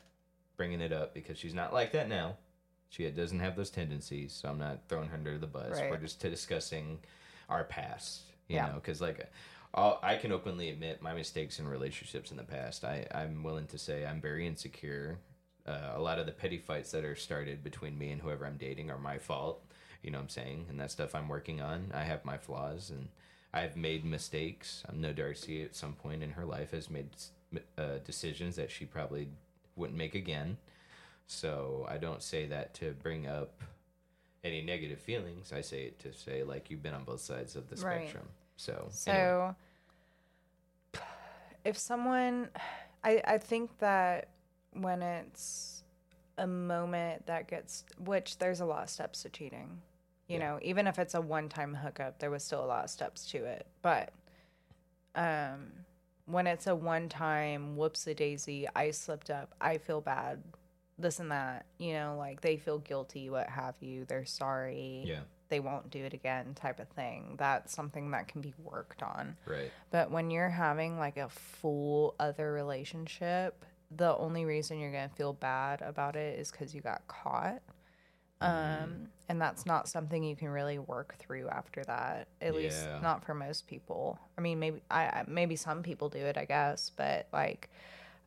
bringing 0.56 0.80
it 0.80 0.92
up 0.92 1.14
because 1.14 1.36
she's 1.38 1.54
not 1.54 1.72
like 1.74 1.92
that 1.92 2.08
now. 2.08 2.36
She 2.88 3.08
doesn't 3.10 3.40
have 3.40 3.56
those 3.56 3.70
tendencies, 3.70 4.32
so 4.32 4.48
I'm 4.48 4.58
not 4.58 4.80
throwing 4.88 5.08
her 5.08 5.16
under 5.16 5.38
the 5.38 5.46
bus. 5.46 5.78
We're 5.90 5.96
just 5.98 6.20
discussing 6.20 6.98
our 7.48 7.64
past, 7.64 8.22
you 8.48 8.56
Yeah. 8.56 8.68
know, 8.68 8.74
because 8.74 9.00
like. 9.00 9.30
I'll, 9.74 9.98
I 10.02 10.16
can 10.16 10.32
openly 10.32 10.70
admit 10.70 11.02
my 11.02 11.12
mistakes 11.12 11.58
in 11.58 11.68
relationships 11.68 12.30
in 12.30 12.38
the 12.38 12.44
past. 12.44 12.82
I, 12.82 13.06
I'm 13.14 13.42
willing 13.42 13.66
to 13.66 13.78
say 13.78 14.06
I'm 14.06 14.22
very 14.22 14.46
insecure. 14.46 15.18
Uh, 15.66 15.92
a 15.94 16.00
lot 16.00 16.18
of 16.18 16.24
the 16.24 16.32
petty 16.32 16.56
fights 16.56 16.92
that 16.92 17.04
are 17.04 17.14
started 17.16 17.62
between 17.62 17.98
me 17.98 18.10
and 18.10 18.22
whoever 18.22 18.46
I'm 18.46 18.56
dating 18.56 18.90
are 18.90 18.96
my 18.96 19.18
fault. 19.18 19.62
You 20.02 20.10
know 20.12 20.18
what 20.18 20.22
I'm 20.22 20.28
saying? 20.30 20.66
And 20.70 20.80
that 20.80 20.90
stuff 20.92 21.14
I'm 21.14 21.28
working 21.28 21.60
on. 21.60 21.90
I 21.92 22.04
have 22.04 22.24
my 22.24 22.38
flaws 22.38 22.88
and 22.88 23.08
I've 23.52 23.76
made 23.76 24.02
mistakes. 24.04 24.82
I 24.90 24.94
know 24.94 25.12
Darci 25.12 25.62
at 25.62 25.74
some 25.74 25.92
point 25.92 26.22
in 26.22 26.30
her 26.30 26.46
life 26.46 26.70
has 26.70 26.88
made 26.88 27.10
uh, 27.76 27.98
decisions 28.04 28.56
that 28.56 28.70
she 28.70 28.86
probably 28.86 29.28
wouldn't 29.74 29.98
make 29.98 30.14
again. 30.14 30.56
So 31.26 31.86
I 31.88 31.98
don't 31.98 32.22
say 32.22 32.46
that 32.46 32.74
to 32.74 32.92
bring 32.92 33.26
up 33.26 33.62
any 34.44 34.62
negative 34.62 35.00
feelings. 35.00 35.52
I 35.52 35.60
say 35.60 35.84
it 35.84 35.98
to 36.00 36.12
say 36.12 36.42
like 36.44 36.70
you've 36.70 36.82
been 36.82 36.94
on 36.94 37.04
both 37.04 37.20
sides 37.20 37.56
of 37.56 37.68
the 37.68 37.76
Right. 37.76 38.00
spectrum. 38.02 38.28
So, 38.56 38.88
So, 38.90 39.10
anyway. 39.12 41.02
if 41.64 41.76
someone, 41.76 42.48
I, 43.04 43.20
I 43.26 43.38
think 43.38 43.76
that 43.78 44.28
when 44.72 45.02
it's 45.02 45.82
a 46.38 46.46
moment 46.46 47.26
that 47.26 47.48
gets, 47.48 47.84
which 47.98 48.38
there's 48.38 48.60
a 48.60 48.64
lot 48.64 48.84
of 48.84 48.90
steps 48.90 49.22
to 49.22 49.28
cheating, 49.30 49.80
you 50.28 50.38
Yeah. 50.38 50.50
know, 50.52 50.58
even 50.62 50.86
if 50.86 50.98
it's 50.98 51.14
a 51.14 51.20
one 51.20 51.48
time 51.48 51.74
hookup, 51.74 52.18
there 52.18 52.30
was 52.30 52.44
still 52.44 52.64
a 52.64 52.66
lot 52.66 52.84
of 52.84 52.90
steps 52.90 53.26
to 53.32 53.44
it. 53.44 53.66
But 53.82 54.10
um, 55.14 55.72
when 56.26 56.46
it's 56.46 56.66
a 56.66 56.74
one 56.74 57.08
time 57.08 57.76
whoops 57.76 58.06
a 58.06 58.14
daisy, 58.14 58.66
I 58.76 58.90
slipped 58.92 59.30
up, 59.30 59.54
I 59.60 59.78
feel 59.78 60.00
bad, 60.00 60.42
this 60.98 61.18
and 61.20 61.30
that, 61.30 61.66
you 61.78 61.92
know, 61.92 62.16
like 62.18 62.40
they 62.40 62.56
feel 62.56 62.78
guilty, 62.78 63.28
what 63.30 63.48
have 63.48 63.74
you, 63.80 64.04
they're 64.06 64.24
sorry 64.24 65.04
yeah, 65.06 65.20
they 65.48 65.60
won't 65.60 65.90
do 65.90 66.02
it 66.04 66.14
again 66.14 66.54
type 66.54 66.80
of 66.80 66.88
thing. 66.88 67.34
That's 67.38 67.72
something 67.74 68.10
that 68.12 68.28
can 68.28 68.40
be 68.40 68.54
worked 68.62 69.02
on. 69.02 69.36
right. 69.46 69.70
But 69.90 70.10
when 70.10 70.30
you're 70.30 70.48
having 70.48 70.98
like 70.98 71.16
a 71.18 71.28
full 71.28 72.14
other 72.18 72.52
relationship, 72.52 73.64
the 73.90 74.16
only 74.16 74.44
reason 74.44 74.78
you're 74.80 74.90
going 74.90 75.08
to 75.08 75.14
feel 75.14 75.32
bad 75.32 75.82
about 75.82 76.16
it 76.16 76.38
is 76.40 76.50
cuz 76.50 76.74
you 76.74 76.80
got 76.80 77.06
caught. 77.08 77.60
Um 78.40 79.08
and 79.28 79.40
that's 79.40 79.66
not 79.66 79.88
something 79.88 80.22
you 80.22 80.36
can 80.36 80.48
really 80.48 80.78
work 80.78 81.16
through 81.18 81.48
after 81.48 81.82
that. 81.84 82.28
At 82.40 82.54
least 82.54 82.86
not 83.00 83.24
for 83.24 83.34
most 83.34 83.66
people. 83.66 84.18
I 84.36 84.40
mean, 84.40 84.58
maybe 84.58 84.82
I 84.90 85.02
I- 85.06 85.24
maybe 85.26 85.56
some 85.56 85.82
people 85.82 86.08
do 86.08 86.18
it, 86.18 86.36
I 86.36 86.44
guess, 86.44 86.90
but 86.96 87.26
like 87.32 87.70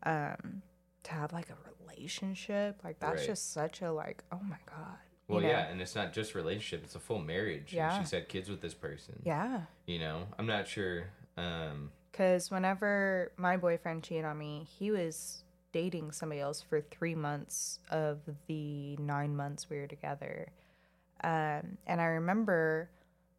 um 0.03 0.61
to 1.03 1.11
have 1.13 1.31
like 1.31 1.49
a 1.49 1.55
relationship, 1.89 2.79
like 2.83 2.99
that's 2.99 3.19
Right. 3.21 3.27
just 3.27 3.51
such 3.53 3.81
a 3.81 3.91
like, 3.91 4.23
oh 4.31 4.39
my 4.41 4.57
god. 4.65 4.97
you 5.27 5.35
Well, 5.35 5.43
know? 5.43 5.49
yeah, 5.49 5.67
and 5.67 5.81
it's 5.81 5.95
not 5.95 6.13
just 6.13 6.33
relationship; 6.35 6.83
it's 6.83 6.95
a 6.95 6.99
full 6.99 7.19
marriage. 7.19 7.71
and 7.73 7.77
Yeah. 7.77 7.99
she's 7.99 8.11
had 8.11 8.27
kids 8.29 8.49
with 8.49 8.61
this 8.61 8.73
person. 8.73 9.21
Yeah. 9.23 9.63
You 9.85 9.99
know, 9.99 10.27
I'm 10.37 10.47
not 10.47 10.67
sure. 10.67 11.09
Um, 11.37 11.91
Because 12.11 12.49
whenever 12.51 13.31
my 13.37 13.55
boyfriend 13.57 14.03
cheated 14.03 14.25
on 14.25 14.37
me, 14.37 14.65
he 14.77 14.91
was 14.91 15.43
dating 15.71 16.11
somebody 16.11 16.41
else 16.41 16.61
for 16.61 16.81
three 16.81 17.13
months 17.15 17.79
of 17.91 18.19
the 18.47 18.97
nine 18.97 19.35
months 19.35 19.69
we 19.69 19.77
were 19.77 19.87
together. 19.87 20.47
Um, 21.23 21.77
and 21.85 22.01
I 22.01 22.05
remember 22.05 22.89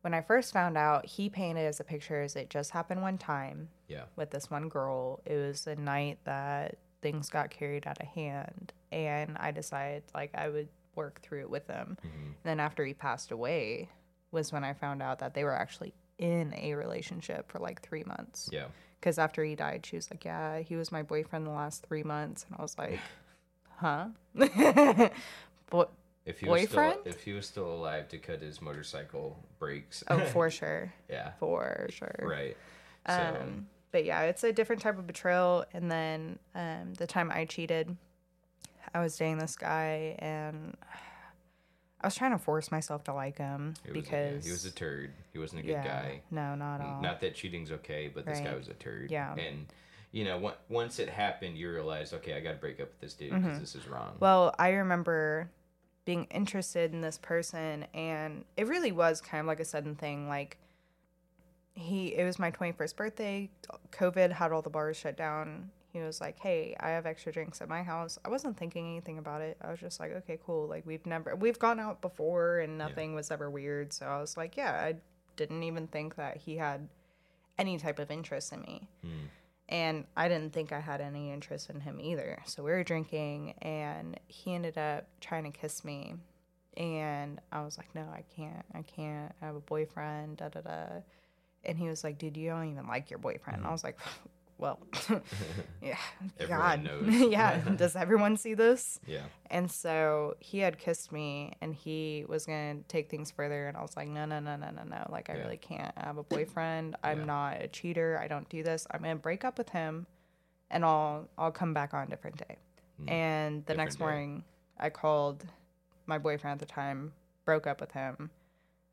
when 0.03 0.15
I 0.15 0.21
first 0.23 0.53
found 0.53 0.79
out, 0.79 1.05
he 1.07 1.29
painted 1.29 1.67
as 1.67 1.81
a 1.81 1.85
picture 1.85 2.23
as 2.23 2.37
it 2.37 2.49
just 2.49 2.71
happened 2.71 3.03
one 3.03 3.19
time 3.19 3.69
yeah, 3.89 4.05
with 4.17 4.31
this 4.31 4.49
one 4.51 4.69
girl. 4.69 5.21
It 5.27 5.35
was 5.37 5.67
a 5.67 5.75
night 5.75 6.19
that 6.25 6.77
things 7.03 7.29
got 7.31 7.51
carried 7.51 7.87
out 7.87 8.01
of 8.01 8.07
hand. 8.09 8.73
And 8.93 9.37
I 9.39 9.51
decided 9.53 10.03
like 10.15 10.31
I 10.35 10.49
would 10.49 10.69
work 10.95 11.21
through 11.23 11.41
it 11.41 11.51
with 11.51 11.67
him. 11.67 11.97
Mhm. 12.05 12.35
then 12.43 12.61
after 12.61 12.85
he 12.85 12.95
passed 12.95 13.31
away 13.31 13.89
was 14.33 14.53
when 14.53 14.65
I 14.65 14.73
found 14.75 15.03
out 15.03 15.19
that 15.21 15.35
they 15.35 15.45
were 15.45 15.55
actually 15.55 15.93
in 16.19 16.53
a 16.57 16.75
relationship 16.75 17.51
for 17.51 17.59
like 17.59 17.81
three 17.83 18.05
months. 18.05 18.49
yeah, 18.53 18.67
Because 18.99 19.19
after 19.19 19.43
he 19.45 19.55
died, 19.55 19.87
she 19.87 19.97
was 19.97 20.11
like, 20.11 20.25
"Yeah, 20.25 20.59
he 20.61 20.77
was 20.77 20.93
my 20.93 21.03
boyfriend 21.03 21.47
the 21.47 21.51
last 21.51 21.87
three 21.87 22.03
months," 22.03 22.45
and 22.47 22.57
I 22.59 22.63
was 22.63 22.77
like, 22.79 23.01
"Huh?" 23.79 24.09
but 25.71 25.91
If 26.27 26.41
he 26.41 26.47
Boyfriend? 26.47 26.97
was 26.97 27.01
still 27.01 27.13
if 27.13 27.23
he 27.25 27.33
was 27.33 27.47
still 27.47 27.73
alive 27.73 28.09
to 28.09 28.19
cut 28.19 28.43
his 28.43 28.61
motorcycle 28.61 29.43
brakes. 29.59 30.05
Oh, 30.09 30.21
for 30.27 30.51
sure. 30.61 30.93
yeah. 31.09 31.33
For 31.39 31.87
sure. 31.91 32.15
Right. 32.23 32.57
So 33.07 33.37
Um, 33.41 33.67
but 33.93 34.05
yeah, 34.05 34.23
it's 34.23 34.45
a 34.45 34.53
different 34.53 34.83
type 34.83 34.99
of 34.99 35.07
betrayal. 35.07 35.65
And 35.73 35.91
then 35.91 36.39
um, 36.55 36.95
the 36.95 37.07
time 37.07 37.31
I 37.33 37.45
cheated, 37.45 37.97
I 38.95 39.01
was 39.01 39.17
dating 39.17 39.39
this 39.39 39.57
guy, 39.57 40.17
and 40.19 40.77
I 42.01 42.07
was 42.07 42.15
trying 42.15 42.33
to 42.33 42.39
force 42.39 42.71
myself 42.71 43.05
to 43.05 43.15
like 43.15 43.39
him 43.39 43.75
was, 43.85 43.85
a, 43.85 43.89
yeah, 43.89 43.93
because 43.93 44.45
he 44.45 44.51
was 44.51 44.65
a 44.65 44.71
turd. 44.71 45.13
He 45.33 45.39
wasn't 45.39 45.61
a 45.61 45.63
good 45.63 45.73
yeah, 45.73 45.85
guy. 45.85 46.21
No, 46.31 46.55
not 46.55 46.81
at 46.81 46.87
all. 46.87 47.03
Not 47.03 47.21
that 47.21 47.35
cheating's 47.35 47.71
okay, 47.73 48.11
but 48.13 48.25
this 48.27 48.41
guy 48.41 48.55
was 48.55 48.69
a 48.69 48.75
turd. 48.75 49.11
Yeah. 49.11 49.35
And 49.35 49.67
you 50.13 50.25
know, 50.25 50.45
on- 50.47 50.55
once 50.69 50.99
it 50.99 51.09
happened, 51.09 51.57
you 51.57 51.71
realize, 51.71 52.13
okay, 52.13 52.35
I 52.35 52.41
got 52.41 52.53
to 52.53 52.59
break 52.59 52.81
up 52.81 52.89
with 52.89 53.01
this 53.01 53.15
dude 53.15 53.31
because 53.33 53.61
this 53.61 53.75
is 53.75 53.87
wrong. 53.87 54.09
Mm-hmm. 54.09 54.19
Well, 54.21 54.55
I 54.59 54.71
remember 54.71 55.51
being 56.05 56.27
interested 56.31 56.93
in 56.93 57.01
this 57.01 57.19
person, 57.19 57.87
and 57.95 58.45
it 58.57 58.67
really 58.67 58.93
was 58.93 59.21
kind 59.21 59.41
of 59.41 59.47
like 59.47 59.61
a 59.61 59.65
sudden 59.65 59.95
thing. 59.95 60.29
Like, 60.29 60.57
he, 61.81 62.15
it 62.15 62.25
was 62.25 62.39
my 62.39 62.51
21st 62.51 62.97
birthday. 62.97 63.51
COVID 63.93 64.33
had 64.33 64.53
all 64.53 64.63
the 64.63 64.71
bars 64.71 64.97
shut 64.97 65.17
down. 65.17 65.71
He 65.93 65.99
was 66.01 66.21
like, 66.21 66.39
Hey, 66.39 66.77
I 66.79 66.91
have 66.91 67.07
extra 67.07 67.33
drinks 67.33 67.61
at 67.61 67.69
my 67.69 67.83
house. 67.83 68.19
I 68.25 68.29
wasn't 68.29 68.57
thinking 68.57 68.87
anything 68.87 69.19
about 69.19 69.41
it. 69.41 69.57
I 69.61 69.71
was 69.71 69.81
just 69.81 69.99
like, 69.99 70.13
Okay, 70.13 70.39
cool. 70.45 70.69
Like, 70.69 70.87
we've 70.87 71.05
never, 71.07 71.35
we've 71.35 71.59
gone 71.59 71.81
out 71.81 72.01
before, 72.01 72.61
and 72.61 72.79
nothing 72.79 73.15
was 73.15 73.31
ever 73.31 73.51
weird. 73.51 73.93
So 73.93 74.07
I 74.07 74.21
was 74.21 74.37
like, 74.37 74.57
Yeah, 74.57 74.73
I 74.73 74.97
didn't 75.37 75.63
even 75.63 75.87
think 75.87 76.17
that 76.17 76.37
he 76.37 76.57
had 76.57 76.89
any 77.59 77.79
type 77.79 77.99
of 77.99 78.11
interest 78.11 78.53
in 78.53 78.61
me 78.63 78.89
hmm. 79.03 79.27
and 79.69 80.05
I 80.17 80.29
didn't 80.29 80.53
think 80.53 80.73
I 80.73 80.81
had 80.81 81.01
any 81.01 81.31
interest 81.31 81.69
in 81.69 81.81
him 81.81 82.01
either. 82.01 82.39
So 82.47 82.63
we 82.63 82.71
were 82.71 82.83
drinking, 82.83 83.55
and 83.61 84.19
he 84.27 84.55
ended 84.55 84.79
up 84.79 85.07
trying 85.21 85.45
to 85.45 85.51
kiss 85.51 85.85
me, 85.85 86.15
and 86.77 87.41
I 87.53 87.63
was 87.63 87.77
like, 87.79 87.95
"No, 87.95 88.03
I 88.03 88.25
can't. 88.35 88.65
I 88.75 88.83
can't. 88.83 89.33
I 89.41 89.47
have 89.47 89.57
a 89.57 89.61
boyfriend." 89.61 90.39
Da 90.39 90.49
da 90.49 90.61
da. 90.63 90.87
And 91.65 91.79
he 91.79 91.89
was 91.89 92.03
like, 92.05 92.19
"Dude, 92.19 92.37
you 92.37 92.49
don't 92.51 92.71
even 92.71 92.87
like 92.87 93.11
your 93.11 93.19
boyfriend." 93.19 93.59
And 93.59 93.67
I 93.67 93.71
was 93.73 93.85
like, 93.85 93.99
"Well, 94.59 94.79
yeah, 95.83 95.97
God, 96.49 96.83
knows. 96.85 97.09
yeah. 97.31 97.59
Does 97.77 97.97
everyone 97.97 98.37
see 98.37 98.55
this?" 98.55 98.99
yeah. 99.07 99.23
And 99.51 99.71
so 99.71 100.37
he 100.39 100.59
had 100.61 100.79
kissed 100.79 101.11
me 101.13 101.53
and 101.61 101.75
he 101.75 102.25
was 102.29 102.47
going 102.47 102.83
to 102.83 102.89
take 102.89 103.11
things 103.11 103.31
further. 103.33 103.67
And 103.67 103.77
I 103.77 103.83
was 103.83 103.97
like, 103.97 104.07
no, 104.09 104.25
no, 104.25 104.39
no, 104.39 104.55
no, 104.57 104.71
no, 104.71 104.85
no. 104.85 105.07
Like, 105.11 105.29
I 105.29 105.35
Yeah. 105.35 105.43
really 105.43 105.57
can't. 105.57 105.93
I 105.97 106.05
have 106.07 106.19
a 106.19 106.23
boyfriend. 106.23 106.95
I'm 107.03 107.21
Yeah. 107.21 107.25
not 107.25 107.63
a 107.63 107.67
cheater. 107.67 108.17
I 108.23 108.29
don't 108.29 108.49
do 108.49 108.63
this. 108.63 108.87
I'm 108.93 109.03
going 109.03 109.17
to 109.17 109.21
break 109.21 109.45
up 109.45 109.59
with 109.59 109.71
him 109.71 110.07
and 110.71 110.85
I'll, 110.85 111.27
I'll 111.37 111.51
come 111.51 111.75
back 111.75 111.95
on 111.95 112.07
a 112.07 112.11
different 112.11 112.37
day. 112.37 112.59
And 113.09 113.67
the 113.67 113.75
next 113.75 113.97
Mm. 113.97 113.99
Different 113.99 113.99
day. 113.99 114.05
morning, 114.05 114.45
I 114.79 114.91
called 114.91 115.45
my 116.07 116.19
boyfriend 116.19 116.61
at 116.61 116.67
the 116.69 116.73
time, 116.73 117.13
broke 117.45 117.67
up 117.67 117.81
with 117.81 117.91
him. 117.91 118.31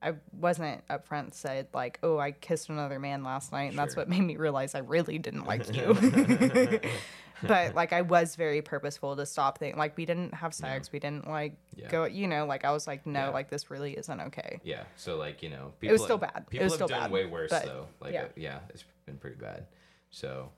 I 0.02 0.14
wasn't 0.32 0.88
upfront 0.90 1.34
said 1.34 1.68
like, 1.74 2.00
"Oh, 2.04 2.18
I 2.20 2.32
kissed 2.32 2.70
another 2.70 3.00
man 3.00 3.24
last 3.24 3.52
night," 3.52 3.70
and 3.70 3.78
that's 3.80 3.96
what 3.96 4.08
made 4.08 4.22
me 4.22 4.36
realize 4.38 4.76
I 4.76 4.80
really 4.80 5.18
didn't 5.18 5.46
like 5.46 5.76
you. 5.76 5.94
but 7.44 7.76
like, 7.76 7.94
I 7.94 8.02
was 8.02 8.36
very 8.36 8.62
purposeful 8.62 9.16
to 9.16 9.26
stop 9.26 9.58
things. 9.60 9.78
Like, 9.78 9.98
we 9.98 10.06
didn't 10.06 10.34
have 10.34 10.54
sex. 10.54 10.92
We 10.92 11.00
didn't 11.00 11.28
like 11.28 11.56
Yeah. 11.76 11.90
go. 11.90 12.06
You 12.06 12.28
know, 12.28 12.46
like 12.46 12.66
I 12.66 12.72
was 12.72 12.88
like, 12.88 13.06
"No, 13.06 13.20
Yeah. 13.26 13.30
like 13.30 13.50
this 13.50 13.70
really 13.72 13.94
isn't 13.94 14.20
okay." 14.22 14.60
Yeah. 14.64 14.84
So 14.96 15.18
like 15.18 15.42
you 15.44 15.50
know, 15.50 15.74
It 15.82 15.92
was 15.92 16.04
still 16.04 16.18
bad. 16.18 16.46
It 16.48 16.50
People 16.50 16.64
was 16.66 16.74
have 16.74 16.78
still 16.78 16.88
done 16.88 17.02
bad, 17.02 17.12
way 17.12 17.26
worse 17.26 17.50
but, 17.50 17.66
though. 17.66 17.88
Like 18.00 18.14
yeah. 18.14 18.24
uh, 18.24 18.28
yeah, 18.36 18.60
it's 18.70 18.84
been 19.06 19.18
pretty 19.18 19.38
bad. 19.38 19.66
So 20.10 20.50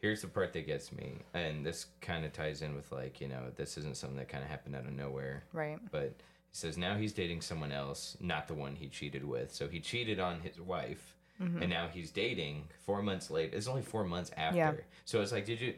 here's 0.00 0.22
the 0.22 0.28
part 0.28 0.52
that 0.52 0.66
gets 0.66 0.92
me, 0.92 1.14
and 1.34 1.64
this 1.64 1.86
kind 2.00 2.24
of 2.24 2.32
ties 2.32 2.62
in 2.62 2.74
with 2.74 2.90
like 2.92 3.20
you 3.20 3.28
know 3.28 3.50
this 3.56 3.76
isn't 3.78 3.96
something 3.96 4.18
that 4.18 4.28
kind 4.28 4.44
of 4.44 4.50
happened 4.50 4.76
out 4.76 4.84
of 4.84 4.92
nowhere. 4.92 5.44
Right. 5.52 5.78
But 5.90 6.14
he 6.54 6.58
says 6.58 6.78
now 6.78 6.94
he's 6.94 7.12
dating 7.12 7.40
someone 7.40 7.72
else, 7.72 8.16
not 8.20 8.46
the 8.46 8.54
one 8.54 8.76
he 8.76 8.86
cheated 8.86 9.24
with. 9.24 9.52
So 9.52 9.66
he 9.66 9.80
cheated 9.80 10.20
on 10.20 10.38
his 10.38 10.60
wife, 10.60 11.16
mm-hmm. 11.42 11.62
and 11.62 11.68
now 11.68 11.88
he's 11.92 12.12
dating 12.12 12.68
four 12.86 13.02
months 13.02 13.28
late. 13.28 13.52
It's 13.52 13.66
only 13.66 13.82
four 13.82 14.04
months 14.04 14.30
after. 14.36 14.56
Yeah. 14.56 14.72
So 15.04 15.20
it's 15.20 15.32
like, 15.32 15.46
did 15.46 15.60
you? 15.60 15.74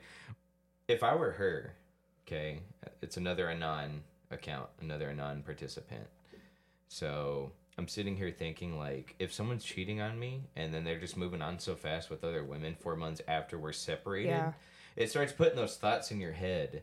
If 0.87 1.03
I 1.03 1.15
were 1.15 1.31
her, 1.31 1.73
okay, 2.27 2.61
it's 3.01 3.17
another 3.17 3.49
anon 3.49 4.03
account, 4.31 4.69
another 4.83 5.09
anon 5.09 5.43
participant. 5.43 6.09
So 6.89 7.53
I'm 7.79 7.89
sitting 7.89 8.15
here 8.15 8.31
thinking 8.31 8.79
like, 8.79 9.15
if 9.19 9.33
someone's 9.33 9.65
cheating 9.65 10.03
on 10.03 10.19
me 10.19 10.43
and 10.57 10.75
then 10.75 10.85
they're 10.85 11.01
just 11.01 11.17
moving 11.17 11.41
on 11.41 11.59
so 11.59 11.75
fast 11.75 12.11
with 12.11 12.23
other 12.23 12.45
women 12.45 12.77
four 12.79 12.97
months 12.97 13.23
after 13.27 13.59
we're 13.59 13.73
separated, 13.73 14.29
Yeah. 14.29 14.53
it 14.95 15.09
starts 15.09 15.33
putting 15.33 15.57
those 15.57 15.79
thoughts 15.79 16.11
in 16.11 16.21
your 16.21 16.33
head. 16.33 16.83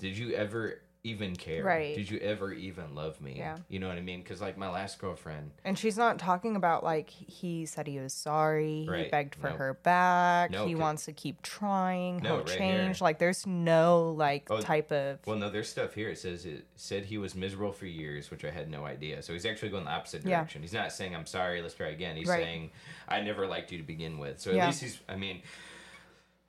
Did 0.00 0.18
you 0.18 0.32
ever 0.34 0.80
even 1.04 1.34
care? 1.34 1.64
Right. 1.64 1.96
Did 1.96 2.08
you 2.10 2.18
ever 2.18 2.52
even 2.52 2.94
love 2.94 3.20
me? 3.20 3.34
Yeah. 3.36 3.56
You 3.68 3.80
know 3.80 3.88
what 3.88 3.98
I 3.98 4.00
mean? 4.00 4.20
Because 4.22 4.40
like 4.40 4.56
my 4.56 4.68
last 4.70 5.00
girlfriend, 5.00 5.50
And 5.64 5.76
she's 5.76 5.98
not 5.98 6.18
talking 6.18 6.54
about 6.54 6.84
like 6.84 7.10
he 7.10 7.66
said 7.66 7.88
he 7.88 7.98
was 7.98 8.12
sorry, 8.14 8.84
he 8.84 8.90
Right. 8.90 9.10
begged 9.10 9.34
for 9.34 9.50
No. 9.50 9.56
her 9.56 9.74
back, 9.74 10.50
No, 10.52 10.64
he 10.66 10.76
wants 10.76 11.04
to 11.06 11.12
keep 11.12 11.42
trying, 11.42 12.18
No, 12.18 12.36
he'll 12.36 12.38
right 12.44 12.46
change. 12.48 12.98
here. 12.98 13.04
Like 13.04 13.18
there's 13.18 13.46
no 13.46 14.14
like 14.16 14.46
Oh, 14.48 14.60
type 14.60 14.92
of 14.92 15.18
well, 15.26 15.36
no, 15.36 15.50
there's 15.50 15.68
stuff 15.68 15.94
here. 15.94 16.08
It 16.10 16.18
says 16.18 16.46
it 16.46 16.66
said 16.76 17.06
he 17.06 17.18
was 17.18 17.34
miserable 17.34 17.72
for 17.72 17.86
years, 17.86 18.30
which 18.30 18.44
I 18.44 18.50
had 18.50 18.70
no 18.70 18.84
idea. 18.84 19.22
So 19.22 19.32
he's 19.32 19.44
actually 19.46 19.70
going 19.70 19.84
the 19.84 19.90
opposite 19.90 20.24
Yeah. 20.24 20.38
direction. 20.38 20.62
He's 20.62 20.72
not 20.72 20.92
saying 20.92 21.16
I'm 21.16 21.26
sorry, 21.26 21.62
let's 21.62 21.74
try 21.74 21.88
again. 21.88 22.16
He's 22.16 22.28
Right. 22.28 22.44
saying 22.44 22.70
I 23.08 23.20
never 23.22 23.48
liked 23.48 23.72
you 23.72 23.78
to 23.78 23.84
begin 23.84 24.18
with. 24.18 24.40
So 24.40 24.50
at 24.50 24.56
Yeah. 24.56 24.66
least 24.66 24.82
he's. 24.82 25.00
I 25.08 25.16
mean, 25.16 25.42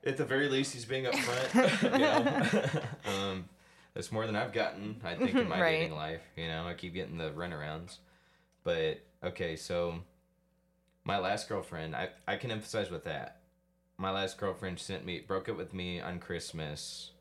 at 0.06 0.18
the 0.18 0.26
very 0.26 0.48
least, 0.48 0.74
he's 0.74 0.86
being 0.86 1.06
upfront. 1.06 1.82
you 3.04 3.10
know, 3.10 3.12
um, 3.12 3.50
that's 3.94 4.12
more 4.12 4.26
than 4.26 4.36
I've 4.36 4.54
gotten. 4.54 5.02
I 5.04 5.16
think 5.16 5.32
in 5.32 5.38
mm-hmm, 5.42 5.50
my 5.50 5.62
Right. 5.62 5.72
dating 5.80 5.96
life. 5.96 6.22
You 6.36 6.48
know, 6.48 6.66
I 6.68 6.74
keep 6.74 6.94
getting 6.94 7.18
the 7.18 7.32
runarounds. 7.32 7.98
But 8.64 9.02
okay, 9.24 9.56
so 9.56 10.00
my 11.04 11.18
last 11.18 11.50
girlfriend, 11.50 11.96
I 11.96 12.10
I 12.28 12.38
can 12.38 12.52
emphasize 12.52 12.90
with 12.90 13.04
that. 13.06 13.38
My 13.98 14.12
last 14.12 14.38
girlfriend 14.38 14.80
sent 14.80 15.06
me 15.06 15.20
broke 15.20 15.50
up 15.50 15.58
with 15.58 15.74
me 15.74 16.00
on 16.00 16.20
Christmas 16.20 17.12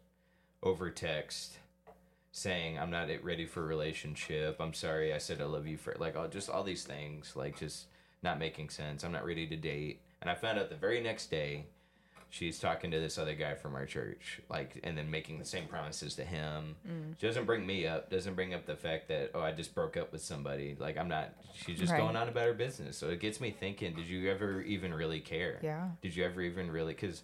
over 0.62 0.90
text 0.90 1.58
saying 2.30 2.78
I'm 2.78 2.90
not 2.90 3.08
ready 3.22 3.44
for 3.44 3.62
a 3.62 3.66
relationship. 3.66 4.56
I'm 4.58 4.72
sorry 4.72 5.12
I 5.12 5.18
said 5.18 5.40
I 5.40 5.44
love 5.44 5.66
you 5.66 5.76
for 5.76 5.94
like 5.98 6.16
all 6.16 6.28
just 6.28 6.48
all 6.48 6.62
these 6.62 6.84
things 6.84 7.34
like 7.36 7.58
just 7.58 7.86
not 8.22 8.38
making 8.38 8.70
sense. 8.70 9.04
I'm 9.04 9.12
not 9.12 9.26
ready 9.26 9.46
to 9.46 9.56
date. 9.56 10.00
And 10.22 10.30
I 10.30 10.34
found 10.34 10.58
out 10.58 10.70
the 10.70 10.76
very 10.76 11.00
next 11.00 11.30
day 11.30 11.66
she's 12.32 12.58
talking 12.58 12.90
to 12.90 12.98
this 12.98 13.18
other 13.18 13.34
guy 13.34 13.54
from 13.54 13.74
our 13.74 13.84
church 13.84 14.40
like 14.48 14.80
and 14.82 14.96
then 14.96 15.10
making 15.10 15.38
the 15.38 15.44
same 15.44 15.66
promises 15.66 16.14
to 16.14 16.24
him. 16.24 16.74
She 17.20 17.26
doesn't 17.26 17.44
bring 17.44 17.66
me 17.66 17.86
up, 17.86 18.08
doesn't 18.10 18.34
bring 18.34 18.54
up 18.54 18.64
the 18.64 18.74
fact 18.74 19.08
that 19.08 19.32
oh 19.34 19.40
I 19.42 19.52
just 19.52 19.74
broke 19.74 19.98
up 19.98 20.10
with 20.12 20.22
somebody. 20.22 20.74
Like 20.80 20.96
I'm 20.96 21.08
not 21.08 21.34
she's 21.54 21.78
just 21.78 21.92
Right. 21.92 22.00
going 22.00 22.16
on 22.16 22.28
about 22.28 22.46
her 22.46 22.54
business. 22.54 22.96
So 22.96 23.10
it 23.10 23.20
gets 23.20 23.38
me 23.38 23.50
thinking, 23.50 23.92
did 23.94 24.06
you 24.06 24.30
ever 24.30 24.62
even 24.62 24.94
really 24.94 25.20
care? 25.20 25.60
Yeah. 25.62 25.90
Did 26.00 26.16
you 26.16 26.24
ever 26.24 26.40
even 26.40 26.70
really 26.70 26.94
cuz 26.94 27.22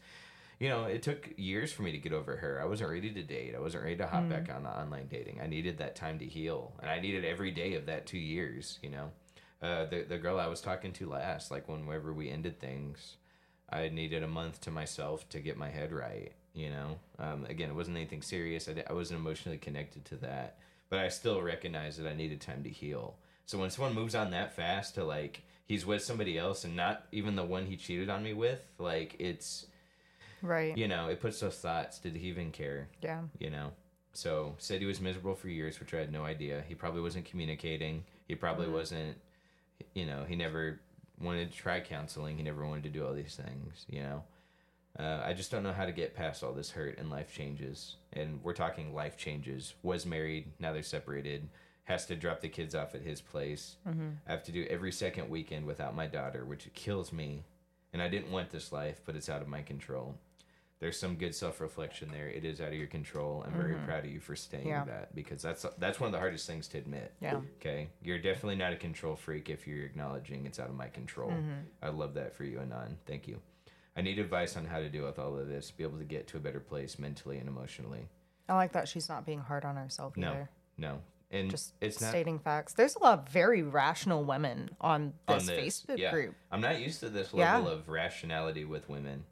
you 0.61 0.69
know, 0.69 0.85
it 0.85 1.03
took 1.03 1.31
years 1.39 1.73
for 1.73 1.83
me 1.83 1.93
to 1.93 1.99
get 1.99 2.13
over 2.13 2.37
her. 2.37 2.61
I 2.61 2.67
wasn't 2.67 2.91
ready 2.91 3.11
to 3.13 3.23
date. 3.23 3.55
I 3.57 3.61
wasn't 3.61 3.85
ready 3.85 3.97
to 3.97 4.07
hop 4.09 4.29
back 4.29 4.51
on 4.55 4.67
online 4.67 5.07
dating. 5.07 5.41
I 5.41 5.47
needed 5.47 5.79
that 5.79 5.95
time 5.97 6.19
to 6.19 6.27
heal, 6.27 6.75
and 6.83 6.91
I 6.91 6.99
needed 7.01 7.25
every 7.25 7.53
day 7.53 7.75
of 7.75 7.87
that 7.87 8.07
two 8.07 8.19
years. 8.19 8.79
You 8.83 8.91
know, 8.91 9.11
uh, 9.63 9.87
the 9.87 10.03
the 10.03 10.19
girl 10.19 10.39
I 10.41 10.49
was 10.49 10.61
talking 10.61 10.93
to 10.95 11.09
last, 11.09 11.51
like 11.53 11.69
whenever 11.69 12.13
we 12.13 12.29
ended 12.29 12.59
things, 12.59 13.19
I 13.71 13.89
needed 13.89 14.23
a 14.23 14.29
month 14.29 14.61
to 14.63 14.71
myself 14.71 15.29
to 15.31 15.41
get 15.41 15.57
my 15.57 15.69
head 15.69 15.93
right. 15.93 16.33
You 16.55 16.71
know, 16.71 16.99
um, 17.19 17.45
again, 17.49 17.69
it 17.71 17.75
wasn't 17.75 17.97
anything 17.99 18.23
serious. 18.23 18.69
I, 18.69 18.83
I 18.89 18.93
wasn't 18.93 19.21
emotionally 19.21 19.59
connected 19.59 20.05
to 20.07 20.17
that, 20.17 20.59
but 20.91 20.99
I 20.99 21.09
still 21.09 21.41
recognized 21.43 22.03
that 22.03 22.09
I 22.09 22.15
needed 22.15 22.41
time 22.41 22.65
to 22.65 22.71
heal. 22.71 23.17
So 23.47 23.59
when 23.59 23.71
someone 23.71 23.95
moves 23.95 24.15
on 24.15 24.31
that 24.33 24.55
fast 24.57 24.95
to 24.97 25.05
like 25.05 25.43
he's 25.67 25.87
with 25.87 26.03
somebody 26.03 26.37
else 26.37 26.65
and 26.65 26.75
not 26.75 27.05
even 27.13 27.37
the 27.37 27.45
one 27.45 27.67
he 27.67 27.77
cheated 27.77 28.11
on 28.11 28.23
me 28.25 28.33
with, 28.35 28.61
like 28.79 29.15
it's 29.19 29.67
right. 30.43 30.77
you 30.77 30.89
know, 30.89 31.09
it 31.09 31.21
puts 31.21 31.39
those 31.41 31.57
thoughts. 31.57 31.99
Did 31.99 32.17
he 32.17 32.29
even 32.29 32.51
care? 32.51 32.89
Yeah. 33.03 33.23
You 33.39 33.51
know, 33.51 33.71
so 34.13 34.55
said 34.59 34.81
he 34.81 34.87
was 34.87 35.01
miserable 35.01 35.35
for 35.37 35.49
years, 35.49 35.79
which 35.79 35.95
I 35.95 35.99
had 35.99 36.13
no 36.13 36.25
idea. 36.25 36.65
He 36.67 36.75
probably 36.75 37.03
wasn't 37.03 37.25
communicating. 37.27 38.05
He 38.27 38.35
probably 38.35 38.67
Mm-hmm. 38.67 38.75
wasn't. 38.75 39.17
You 39.95 40.07
know, 40.07 40.25
he 40.29 40.35
never 40.35 40.81
wanted 41.21 41.51
to 41.51 41.59
try 41.59 41.81
counseling. 41.81 42.37
He 42.37 42.43
never 42.43 42.67
wanted 42.67 42.85
to 42.85 42.91
do 42.91 43.07
all 43.07 43.15
these 43.15 43.37
things. 43.37 43.87
You 43.89 44.01
know, 44.01 44.23
uh, 44.99 45.23
I 45.25 45.33
just 45.33 45.51
don't 45.51 45.63
know 45.63 45.73
how 45.73 45.87
to 45.87 45.93
get 45.93 46.15
past 46.15 46.43
all 46.43 46.53
this 46.53 46.71
hurt 46.71 46.99
and 46.99 47.11
life 47.11 47.33
changes. 47.33 47.97
And 48.13 48.43
we're 48.43 48.53
talking 48.53 48.95
life 48.95 49.17
changes. 49.17 49.75
Was 49.83 50.07
married, 50.07 50.53
now 50.59 50.73
they're 50.73 50.83
separated. 50.83 51.49
Has 51.85 52.05
to 52.07 52.17
drop 52.17 52.41
the 52.41 52.49
kids 52.49 52.75
off 52.75 52.95
at 52.95 53.03
his 53.03 53.21
place. 53.21 53.77
Mm-hmm. 53.89 54.09
I 54.27 54.31
have 54.31 54.45
to 54.45 54.53
do 54.53 54.67
every 54.69 54.93
second 54.93 55.31
weekend 55.31 55.65
without 55.67 55.97
my 55.97 56.07
daughter, 56.07 56.45
which 56.45 56.69
kills 56.75 57.13
me. 57.13 57.45
And 57.93 58.03
I 58.03 58.09
didn't 58.09 58.31
want 58.31 58.51
this 58.51 58.73
life, 58.73 59.01
but 59.07 59.17
it's 59.17 59.31
out 59.31 59.41
of 59.41 59.49
my 59.49 59.63
control. 59.63 60.17
There's 60.81 60.99
some 60.99 61.17
good 61.17 61.35
self-reflection 61.35 62.11
there. 62.13 62.29
It 62.29 62.45
is 62.45 62.61
out 62.61 62.69
of 62.69 62.75
your 62.75 62.87
control. 62.87 63.43
I'm 63.47 63.53
very 63.53 63.75
proud 63.85 64.05
of 64.05 64.11
you 64.11 64.21
for 64.21 64.37
staying 64.37 64.67
Mm-hmm. 64.69 64.89
Yeah. 64.89 64.95
that 64.99 65.15
because 65.15 65.43
that's 65.43 65.67
that's 65.79 65.99
one 65.99 66.07
of 66.07 66.13
the 66.13 66.19
hardest 66.21 66.47
things 66.47 66.69
to 66.69 66.79
admit. 66.79 67.13
Yeah. 67.21 67.41
Okay, 67.61 67.89
you're 68.03 68.19
definitely 68.19 68.57
not 68.57 68.73
a 68.73 68.77
control 68.77 69.17
freak 69.17 69.49
if 69.51 69.67
you're 69.67 69.85
acknowledging 69.85 70.47
it's 70.47 70.61
out 70.61 70.69
of 70.69 70.77
my 70.77 70.89
control. 70.89 71.31
Mm-hmm. 71.31 71.53
I 71.83 71.89
love 71.89 72.15
that 72.15 72.35
for 72.35 72.45
you, 72.45 72.61
Anon. 72.61 72.97
Thank 73.07 73.27
you. 73.27 73.41
I 73.97 74.03
need 74.03 74.21
advice 74.21 74.57
on 74.57 74.65
how 74.67 74.79
to 74.79 74.89
deal 74.89 75.05
with 75.05 75.19
all 75.19 75.37
of 75.37 75.49
this, 75.49 75.73
be 75.73 75.83
able 75.83 75.99
to 75.99 76.05
get 76.05 76.29
to 76.29 76.37
a 76.37 76.41
better 76.41 76.61
place 76.61 76.99
mentally 77.01 77.39
and 77.39 77.49
emotionally. 77.49 78.07
I 78.49 78.55
like 78.55 78.73
that 78.73 78.87
she's 78.87 79.09
not 79.09 79.27
being 79.27 79.41
hard 79.41 79.65
on 79.65 79.75
herself 79.75 80.17
No, 80.17 80.31
either. 80.31 80.51
no. 80.79 81.01
and 81.33 81.51
just 81.51 81.75
it's 81.81 82.01
not 82.01 82.11
stating 82.11 82.39
facts. 82.39 82.73
There's 82.75 82.95
a 82.95 83.01
lot 83.03 83.19
of 83.19 83.29
very 83.29 83.63
rational 83.65 84.23
women 84.23 84.71
on 84.81 85.13
on 85.27 85.45
this, 85.45 85.51
Facebook 85.51 85.99
yeah. 85.99 86.13
group. 86.13 86.37
I'm 86.53 86.61
not 86.61 86.79
used 86.81 87.01
to 87.01 87.09
this 87.09 87.31
Yeah. 87.35 87.57
level 87.57 87.73
of 87.73 87.89
rationality 87.89 88.65
with 88.65 88.89
women. 88.89 89.25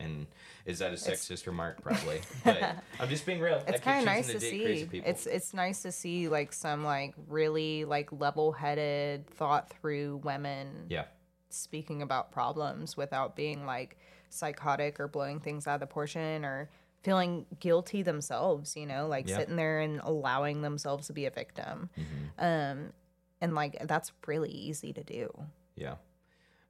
And 0.00 0.26
is 0.66 0.78
that 0.80 0.92
a 0.92 0.96
sexist 0.96 1.46
remark? 1.46 1.82
Probably. 1.82 2.20
But 2.44 2.76
I'm 3.00 3.08
just 3.08 3.26
being 3.26 3.40
real. 3.40 3.62
It's 3.66 3.80
kind 3.80 4.00
of 4.00 4.06
nice 4.06 4.28
to 4.28 4.40
see. 4.40 4.88
It's 4.92 5.26
it's 5.26 5.54
nice 5.54 5.82
to 5.82 5.92
see 5.92 6.28
like 6.28 6.52
some 6.52 6.84
like 6.84 7.14
really 7.28 7.84
like 7.84 8.10
level-headed, 8.12 9.26
thought-through 9.28 10.20
women 10.24 10.86
yeah. 10.88 11.04
speaking 11.50 12.02
about 12.02 12.32
problems 12.32 12.96
without 12.96 13.36
being 13.36 13.66
like 13.66 13.96
psychotic 14.30 15.00
or 15.00 15.08
blowing 15.08 15.40
things 15.40 15.66
out 15.66 15.74
of 15.74 15.80
proportion 15.80 16.44
or 16.44 16.70
feeling 17.02 17.46
guilty 17.60 18.02
themselves, 18.02 18.76
you 18.76 18.86
know, 18.86 19.06
like 19.08 19.28
Yeah. 19.28 19.38
sitting 19.38 19.56
there 19.56 19.80
and 19.80 20.00
allowing 20.04 20.62
themselves 20.62 21.06
to 21.08 21.12
be 21.12 21.26
a 21.26 21.30
victim. 21.30 21.90
Mm-hmm. 21.98 22.44
Um 22.44 22.92
and 23.40 23.54
like 23.54 23.86
that's 23.86 24.12
really 24.26 24.50
easy 24.50 24.92
to 24.92 25.02
do. 25.02 25.30
Yeah. 25.76 25.94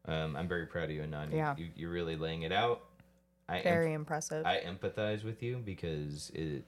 Um, 0.06 0.36
I'm 0.36 0.48
very 0.48 0.66
proud 0.66 0.84
of 0.84 0.90
you, 0.92 1.02
Anon. 1.02 1.30
Yeah. 1.32 1.54
You, 1.58 1.68
you're 1.74 1.90
really 1.90 2.16
laying 2.16 2.42
it 2.42 2.52
out. 2.52 2.82
I 3.50 3.58
em- 3.58 3.62
Very 3.64 3.92
impressive. 3.92 4.46
I 4.46 4.60
empathize 4.60 5.24
with 5.24 5.42
you 5.42 5.56
because 5.64 6.30
it 6.34 6.64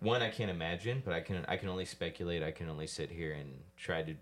one 0.00 0.22
I 0.22 0.30
can't 0.30 0.50
imagine, 0.50 1.02
but 1.04 1.14
I 1.14 1.20
can 1.20 1.44
I 1.46 1.56
can 1.56 1.68
only 1.68 1.84
speculate. 1.84 2.42
I 2.42 2.50
can 2.50 2.68
only 2.68 2.86
sit 2.86 3.10
here 3.10 3.32
and 3.32 3.60
try 3.76 4.02
to 4.02 4.14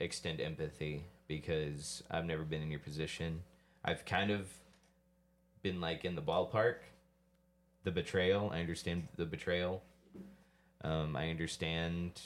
extend 0.00 0.40
empathy 0.40 1.04
because 1.28 2.02
I've 2.10 2.26
never 2.26 2.42
been 2.42 2.60
in 2.62 2.70
your 2.70 2.80
position. 2.80 3.42
I've 3.84 4.04
kind 4.04 4.30
of 4.30 4.48
been 5.62 5.80
like 5.80 6.04
in 6.04 6.14
the 6.14 6.22
ballpark. 6.22 6.76
The 7.84 7.90
betrayal, 7.90 8.50
I 8.52 8.60
understand 8.60 9.08
the 9.16 9.24
betrayal. 9.26 9.82
Um, 10.82 11.16
I 11.16 11.30
understand 11.30 12.20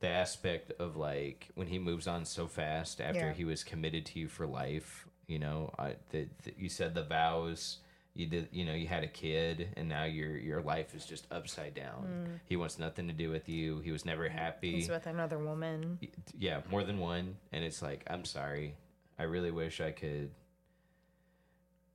the 0.00 0.08
aspect 0.08 0.72
of 0.80 0.96
like 0.96 1.48
when 1.54 1.66
he 1.66 1.78
moves 1.78 2.06
on 2.06 2.24
so 2.24 2.46
fast 2.46 3.00
after 3.00 3.18
Yeah. 3.26 3.32
he 3.34 3.44
was 3.44 3.64
committed 3.64 4.06
to 4.06 4.18
you 4.18 4.28
for 4.28 4.46
life. 4.46 5.06
You 5.30 5.38
know, 5.38 5.72
I 5.78 5.94
the, 6.10 6.26
the, 6.42 6.54
you 6.58 6.68
said 6.68 6.92
the 6.92 7.04
vows. 7.04 7.78
You 8.14 8.26
did, 8.26 8.48
you 8.50 8.64
know, 8.64 8.72
you 8.72 8.88
had 8.88 9.04
a 9.04 9.06
kid, 9.06 9.68
and 9.76 9.88
now 9.88 10.02
your 10.02 10.36
your 10.36 10.60
life 10.60 10.92
is 10.92 11.06
just 11.06 11.28
upside 11.30 11.74
down. 11.74 12.40
He 12.46 12.56
wants 12.56 12.80
nothing 12.80 13.06
to 13.06 13.14
do 13.14 13.30
with 13.30 13.48
you. 13.48 13.78
He 13.78 13.92
was 13.92 14.04
never 14.04 14.28
happy. 14.28 14.72
Mm. 14.72 14.74
He's 14.74 14.88
with 14.88 15.06
another 15.06 15.38
woman. 15.38 16.00
Yeah, 16.36 16.62
more 16.68 16.82
than 16.82 16.98
one, 16.98 17.36
and 17.52 17.62
it's 17.62 17.80
like 17.80 18.04
I'm 18.10 18.24
sorry. 18.24 18.74
I 19.20 19.22
really 19.22 19.52
wish 19.52 19.80
I 19.80 19.92
could. 19.92 20.30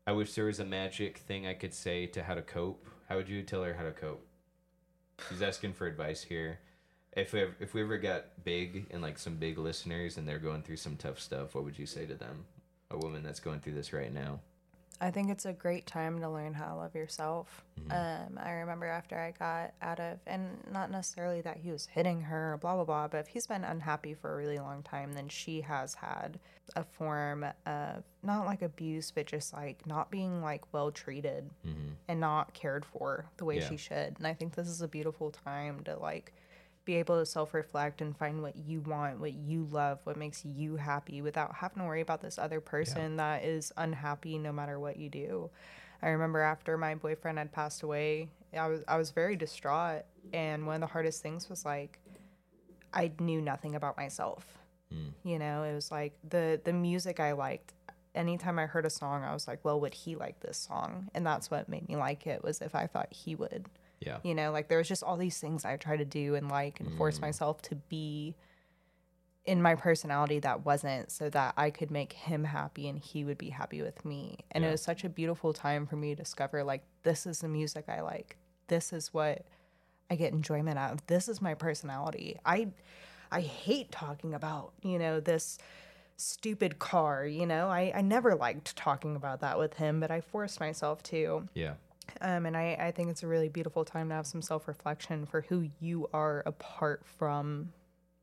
I 0.07 0.13
wish 0.13 0.33
there 0.33 0.45
was 0.45 0.61
a 0.61 0.65
magic 0.65 1.17
thing 1.17 1.45
I 1.45 1.55
could 1.55 1.73
say 1.73 2.05
to 2.07 2.23
how 2.23 2.35
to 2.35 2.41
cope. 2.41 2.87
How 3.09 3.17
would 3.17 3.27
you 3.27 3.43
tell 3.43 3.63
her 3.63 3.73
how 3.73 3.83
to 3.83 3.91
cope? 3.91 4.25
She's 5.27 5.41
asking 5.41 5.73
for 5.73 5.87
advice 5.87 6.23
here. 6.23 6.59
If 7.11 7.33
we 7.33 7.41
ever, 7.41 7.55
if 7.59 7.73
we 7.73 7.81
ever 7.81 7.97
got 7.97 8.45
big 8.45 8.85
and 8.91 9.01
like 9.01 9.19
some 9.19 9.35
big 9.35 9.57
listeners 9.57 10.17
and 10.17 10.25
they're 10.25 10.39
going 10.39 10.61
through 10.61 10.77
some 10.77 10.95
tough 10.95 11.19
stuff, 11.19 11.53
what 11.53 11.65
would 11.65 11.77
you 11.77 11.85
say 11.85 12.05
to 12.05 12.15
them? 12.15 12.45
A 12.91 12.97
woman 12.97 13.23
that's 13.23 13.39
going 13.39 13.59
through 13.59 13.73
this 13.73 13.93
right 13.93 14.13
now. 14.13 14.39
I 15.01 15.11
think 15.11 15.29
it's 15.29 15.45
a 15.45 15.51
great 15.51 15.85
time 15.85 16.19
to 16.21 16.29
learn 16.29 16.53
how 16.53 16.67
to 16.69 16.75
love 16.75 16.95
yourself. 16.95 17.65
Mm-hmm. 17.81 17.91
Um, 17.91 18.39
I 18.41 18.51
remember 18.51 18.85
after 18.85 19.19
I 19.19 19.31
got 19.31 19.73
out 19.81 19.99
of, 19.99 20.19
and 20.25 20.57
not 20.71 20.89
necessarily 20.89 21.41
that 21.41 21.57
he 21.57 21.69
was 21.71 21.87
hitting 21.87 22.21
her 22.21 22.53
or 22.53 22.57
blah, 22.57 22.75
blah, 22.75 22.85
blah, 22.85 23.07
but 23.09 23.17
if 23.17 23.27
he's 23.27 23.45
been 23.45 23.65
unhappy 23.65 24.13
for 24.13 24.33
a 24.33 24.37
really 24.37 24.57
long 24.57 24.83
time, 24.83 25.11
then 25.11 25.27
she 25.27 25.59
has 25.61 25.95
had 25.95 26.39
a 26.77 26.83
form 26.83 27.45
of 27.65 28.03
not 28.23 28.45
like 28.45 28.61
abuse, 28.61 29.11
but 29.11 29.25
just 29.25 29.51
like 29.53 29.85
not 29.85 30.09
being 30.09 30.41
like 30.41 30.61
well 30.71 30.91
treated 30.91 31.49
and 32.07 32.19
not 32.19 32.53
cared 32.53 32.85
for 32.85 33.25
the 33.35 33.43
way 33.43 33.55
Mm-hmm. 33.57 33.63
Yeah. 33.63 33.69
she 33.69 33.77
should. 33.77 34.15
And 34.17 34.25
I 34.27 34.33
think 34.33 34.55
this 34.55 34.69
is 34.69 34.81
a 34.81 34.87
beautiful 34.87 35.29
time 35.31 35.81
to 35.85 35.97
like 35.97 36.31
be 36.85 36.95
able 36.95 37.19
to 37.19 37.25
self 37.25 37.53
reflect 37.53 38.01
and 38.01 38.15
find 38.15 38.41
what 38.41 38.55
you 38.55 38.81
want, 38.81 39.19
what 39.19 39.33
you 39.33 39.67
love, 39.71 39.99
what 40.03 40.17
makes 40.17 40.45
you 40.45 40.77
happy 40.77 41.21
without 41.21 41.55
having 41.55 41.79
to 41.79 41.85
worry 41.85 42.01
about 42.01 42.21
this 42.21 42.37
other 42.37 42.61
person 42.61 43.17
that 43.17 43.43
is 43.43 43.73
unhappy 43.77 44.37
no 44.37 44.51
matter 44.51 44.79
what 44.79 44.97
you 44.97 45.09
do. 45.09 45.49
I 46.01 46.09
remember 46.09 46.39
after 46.41 46.77
my 46.77 46.95
boyfriend 46.95 47.37
had 47.37 47.51
passed 47.51 47.83
away, 47.83 48.29
I 48.57 48.67
was 48.67 48.81
I 48.87 48.97
was 48.97 49.11
very 49.11 49.35
distraught 49.35 50.03
and 50.33 50.65
one 50.65 50.75
of 50.75 50.81
the 50.81 50.87
hardest 50.87 51.21
things 51.21 51.49
was 51.49 51.65
like 51.65 51.99
I 52.93 53.11
knew 53.19 53.41
nothing 53.41 53.75
about 53.75 53.97
myself. 53.97 54.45
Hmm. 54.91 55.09
You 55.23 55.39
know, 55.39 55.63
it 55.63 55.73
was 55.73 55.91
like 55.91 56.13
the 56.29 56.61
the 56.63 56.73
music 56.73 57.19
I 57.19 57.33
liked 57.33 57.73
anytime 58.15 58.57
I 58.57 58.65
heard 58.65 58.85
a 58.85 58.89
song, 58.89 59.23
I 59.23 59.33
was 59.33 59.47
like, 59.47 59.59
well, 59.63 59.79
would 59.81 59.93
he 59.93 60.15
like 60.15 60.39
this 60.39 60.57
song? 60.57 61.09
And 61.13 61.25
that's 61.25 61.51
what 61.51 61.69
made 61.69 61.87
me 61.87 61.95
like 61.95 62.25
it 62.25 62.43
was 62.43 62.61
if 62.61 62.73
I 62.73 62.87
thought 62.87 63.11
he 63.11 63.35
would. 63.35 63.69
Yeah. 63.99 64.17
You 64.23 64.35
know, 64.35 64.51
like 64.51 64.67
there 64.67 64.77
was 64.77 64.87
just 64.87 65.03
all 65.03 65.17
these 65.17 65.39
things 65.39 65.65
I 65.65 65.77
try 65.77 65.97
to 65.97 66.05
do 66.05 66.35
and 66.35 66.49
like 66.49 66.79
and 66.79 66.95
force 66.97 67.19
mm. 67.19 67.23
myself 67.23 67.61
to 67.63 67.75
be 67.75 68.35
in 69.45 69.61
my 69.61 69.75
personality 69.75 70.39
that 70.39 70.65
wasn't 70.65 71.11
so 71.11 71.29
that 71.29 71.53
I 71.55 71.69
could 71.69 71.91
make 71.91 72.13
him 72.13 72.43
happy 72.43 72.87
and 72.87 72.97
he 72.97 73.23
would 73.23 73.37
be 73.37 73.49
happy 73.49 73.81
with 73.81 74.03
me. 74.03 74.39
And 74.51 74.65
it 74.65 74.71
was 74.71 74.81
such 74.81 75.03
a 75.03 75.09
beautiful 75.09 75.53
time 75.53 75.85
for 75.85 75.95
me 75.95 76.15
to 76.15 76.15
discover 76.15 76.63
like 76.63 76.83
this 77.03 77.25
is 77.27 77.39
the 77.39 77.47
music 77.47 77.85
I 77.87 78.01
like. 78.01 78.37
This 78.67 78.91
is 78.91 79.13
what 79.13 79.45
I 80.09 80.15
get 80.15 80.33
enjoyment 80.33 80.79
out 80.79 80.93
of. 80.93 81.05
This 81.07 81.29
is 81.29 81.41
my 81.41 81.53
personality. 81.53 82.39
I 82.45 82.69
I 83.31 83.41
hate 83.41 83.91
talking 83.91 84.33
about, 84.33 84.73
you 84.81 84.97
know, 84.97 85.19
this 85.19 85.57
stupid 86.17 86.79
car, 86.79 87.25
you 87.25 87.45
know. 87.45 87.67
I, 87.67 87.91
I 87.95 88.01
never 88.01 88.35
liked 88.35 88.75
talking 88.75 89.15
about 89.15 89.41
that 89.41 89.59
with 89.59 89.75
him, 89.75 89.99
but 89.99 90.11
I 90.11 90.21
forced 90.21 90.59
myself 90.59 91.03
to. 91.03 91.47
Yeah. 91.53 91.73
Um, 92.21 92.45
and 92.45 92.55
I, 92.55 92.77
I 92.79 92.91
think 92.91 93.09
it's 93.09 93.23
a 93.23 93.27
really 93.27 93.49
beautiful 93.49 93.83
time 93.85 94.09
to 94.09 94.15
have 94.15 94.27
some 94.27 94.41
self 94.41 94.67
reflection 94.67 95.25
for 95.25 95.41
who 95.41 95.69
you 95.79 96.09
are 96.13 96.43
apart 96.45 97.03
from 97.05 97.69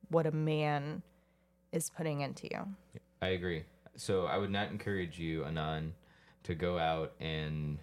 what 0.09 0.26
a 0.26 0.32
man 0.32 1.03
is 1.72 1.90
putting 1.90 2.20
into 2.20 2.49
you. 2.51 2.66
I 3.20 3.28
agree. 3.28 3.64
So 3.97 4.26
I 4.26 4.38
would 4.38 4.51
not 4.51 4.70
encourage 4.70 5.18
you, 5.18 5.45
Anon, 5.45 5.95
to 6.45 6.55
go 6.55 6.78
out 6.78 7.12
and 7.20 7.78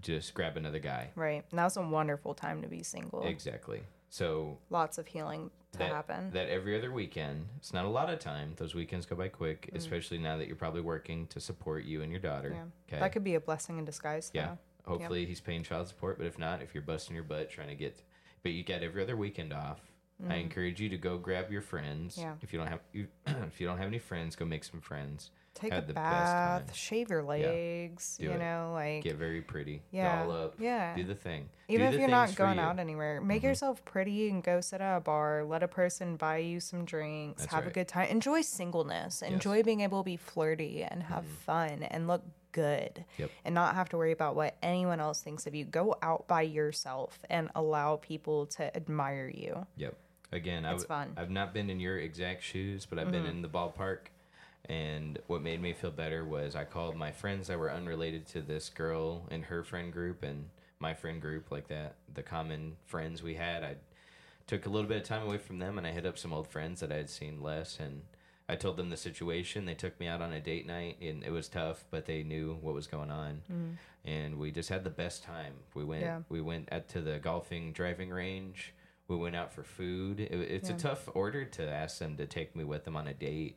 just 0.00 0.34
grab 0.34 0.56
another 0.56 0.78
guy. 0.78 1.10
Right. 1.14 1.44
Now's 1.52 1.76
a 1.76 1.82
wonderful 1.82 2.34
time 2.34 2.62
to 2.62 2.68
be 2.68 2.82
single. 2.82 3.24
Exactly. 3.26 3.82
So 4.08 4.58
Lots 4.70 4.98
of 4.98 5.06
healing 5.06 5.50
to 5.72 5.78
that, 5.78 5.90
happen. 5.90 6.30
that 6.32 6.48
every 6.48 6.76
other 6.76 6.92
weekend, 6.92 7.46
it's 7.56 7.72
not 7.72 7.84
a 7.84 7.88
lot 7.88 8.10
of 8.10 8.18
time. 8.18 8.52
Those 8.56 8.74
weekends 8.74 9.06
go 9.06 9.16
by 9.16 9.28
quick, 9.28 9.70
especially 9.74 10.18
now 10.18 10.36
that 10.36 10.46
you're 10.46 10.56
probably 10.56 10.82
working 10.82 11.26
to 11.28 11.40
support 11.40 11.84
you 11.84 12.02
and 12.02 12.10
your 12.10 12.20
daughter. 12.20 12.50
Mm. 12.50 12.54
yeah. 12.54 12.64
Okay. 12.88 13.00
That 13.00 13.12
could 13.12 13.24
be 13.24 13.36
a 13.36 13.40
blessing 13.40 13.78
in 13.78 13.84
disguise. 13.84 14.30
yeah. 14.34 14.56
Hopefully 14.86 15.24
he's 15.26 15.40
paying 15.40 15.62
child 15.62 15.88
support, 15.88 16.18
but 16.18 16.26
if 16.26 16.38
not, 16.38 16.60
if 16.62 16.74
you're 16.74 16.82
busting 16.82 17.14
your 17.14 17.24
butt 17.24 17.50
trying 17.50 17.68
to 17.68 17.74
get, 17.74 18.02
but 18.42 18.52
you 18.52 18.62
get 18.64 18.82
every 18.82 19.02
other 19.02 19.16
weekend 19.16 19.52
off. 19.52 19.80
I 20.28 20.36
encourage 20.36 20.80
you 20.80 20.88
to 20.88 20.98
go 20.98 21.18
grab 21.18 21.50
your 21.50 21.62
friends. 21.62 22.16
Mm. 22.16 22.22
Yeah. 22.22 22.34
If 22.42 22.52
you 22.52 22.58
don't 22.58 22.68
have 22.68 22.80
you, 22.92 23.08
if 23.26 23.60
you 23.60 23.66
don't 23.66 23.78
have 23.78 23.88
any 23.88 23.98
friends, 23.98 24.36
go 24.36 24.44
make 24.44 24.62
some 24.64 24.80
friends. 24.80 25.30
Take 25.54 25.72
Have 25.72 25.84
a 25.84 25.86
the 25.88 25.92
best 25.92 26.04
bath, 26.04 26.66
time. 26.66 26.74
shave 26.74 27.10
your 27.10 27.22
legs, 27.22 28.16
Do 28.18 28.24
you 28.24 28.30
it. 28.32 28.38
know, 28.38 28.70
like 28.74 29.04
Get 29.04 29.16
very 29.16 29.42
pretty. 29.42 29.82
Yeah, 29.90 30.22
Doll 30.24 30.32
up. 30.32 30.54
yeah. 30.58 30.94
Do 30.96 31.04
the 31.04 31.14
thing. 31.14 31.48
even 31.68 31.86
if 31.86 31.92
you're 31.92 32.00
things 32.02 32.10
not 32.10 32.30
for 32.30 32.36
going 32.36 32.54
you. 32.56 32.60
Mm-hmm. 32.62 32.70
out 32.70 32.78
anywhere, 32.78 33.20
make 33.20 33.42
yourself 33.42 33.84
pretty 33.84 34.28
and 34.30 34.42
go 34.42 34.60
sit 34.60 34.80
at 34.80 34.96
a 34.96 35.00
bar. 35.00 35.44
Let 35.44 35.62
a 35.62 35.68
person 35.68 36.16
buy 36.16 36.38
you 36.38 36.58
some 36.58 36.84
drinks. 36.84 37.42
That's 37.42 37.54
have 37.54 37.66
a 37.66 37.70
good 37.70 37.86
time. 37.86 38.08
Enjoy 38.08 38.40
singleness. 38.40 39.20
Enjoy 39.22 39.62
being 39.62 39.80
able 39.82 40.02
to 40.02 40.04
be 40.06 40.16
flirty 40.16 40.82
and 40.82 41.02
have 41.04 41.24
fun 41.26 41.82
and 41.82 42.08
look 42.08 42.22
good 42.52 43.04
Mm-hmm. 43.12 43.22
Yep. 43.22 43.30
and 43.46 43.54
not 43.54 43.74
have 43.74 43.88
to 43.90 43.96
worry 43.96 44.12
about 44.12 44.36
what 44.36 44.56
anyone 44.62 45.00
else 45.00 45.20
thinks 45.22 45.46
of 45.46 45.54
you. 45.54 45.64
Go 45.64 45.96
out 46.02 46.26
by 46.28 46.42
yourself 46.42 47.18
and 47.30 47.50
allow 47.54 47.96
people 47.96 48.44
to 48.46 48.74
admire 48.76 49.30
you. 49.32 49.66
Yep. 49.76 49.96
Again, 50.32 50.64
I 50.66 50.72
It's 50.74 50.84
w- 50.84 50.88
fun. 50.88 51.08
Mm-hmm. 51.10 51.18
I've 51.20 51.30
not 51.30 51.54
been 51.54 51.70
in 51.70 51.78
your 51.80 51.98
exact 51.98 52.42
shoes, 52.42 52.84
but 52.86 52.98
I've 52.98 53.10
been 53.12 53.24
in 53.26 53.40
the 53.42 53.48
ballpark. 53.48 54.08
And 54.68 55.18
what 55.26 55.42
made 55.42 55.60
me 55.60 55.72
feel 55.72 55.90
better 55.90 56.24
was 56.24 56.54
I 56.54 56.64
called 56.64 56.96
my 56.96 57.10
friends 57.10 57.48
that 57.48 57.58
were 57.58 57.72
unrelated 57.72 58.26
to 58.28 58.40
this 58.40 58.68
girl 58.68 59.26
and 59.30 59.44
her 59.44 59.64
friend 59.64 59.92
group 59.92 60.22
and 60.22 60.46
my 60.78 60.94
friend 60.94 61.20
group, 61.20 61.50
like 61.50 61.68
that, 61.68 61.96
the 62.12 62.22
common 62.22 62.76
friends 62.86 63.22
we 63.22 63.34
had. 63.34 63.62
I 63.64 63.76
took 64.46 64.66
a 64.66 64.68
little 64.68 64.88
bit 64.88 64.98
of 64.98 65.04
time 65.04 65.22
away 65.22 65.38
from 65.38 65.58
them 65.58 65.78
and 65.78 65.86
I 65.86 65.90
hit 65.90 66.06
up 66.06 66.18
some 66.18 66.32
old 66.32 66.48
friends 66.48 66.80
that 66.80 66.92
I 66.92 66.96
had 66.96 67.10
seen 67.10 67.42
less. 67.42 67.78
And 67.80 68.02
I 68.48 68.56
told 68.56 68.76
them 68.76 68.90
the 68.90 68.96
situation. 68.96 69.64
They 69.64 69.74
took 69.74 69.98
me 69.98 70.06
out 70.06 70.22
on 70.22 70.32
a 70.32 70.40
date 70.40 70.66
night 70.66 70.98
and 71.00 71.24
it 71.24 71.30
was 71.30 71.48
tough, 71.48 71.84
but 71.90 72.06
they 72.06 72.22
knew 72.22 72.58
what 72.60 72.74
was 72.74 72.86
going 72.86 73.10
on. 73.10 73.42
Mm. 73.52 73.76
And 74.04 74.38
we 74.38 74.50
just 74.50 74.68
had 74.68 74.84
the 74.84 74.90
best 74.90 75.22
time. 75.24 75.54
We 75.74 75.84
went, 75.84 76.02
Yeah. 76.02 76.20
we 76.28 76.40
went 76.40 76.68
at 76.70 76.88
to 76.90 77.00
the 77.00 77.18
golfing 77.18 77.72
driving 77.72 78.10
range. 78.10 78.74
We 79.08 79.16
went 79.16 79.36
out 79.36 79.52
for 79.52 79.62
food. 79.62 80.20
It, 80.20 80.32
it's 80.32 80.70
a 80.70 80.74
tough 80.74 81.08
order 81.14 81.44
to 81.44 81.68
ask 81.68 81.98
them 81.98 82.16
to 82.16 82.26
take 82.26 82.54
me 82.56 82.64
with 82.64 82.84
them 82.84 82.96
on 82.96 83.06
a 83.08 83.14
date, 83.14 83.56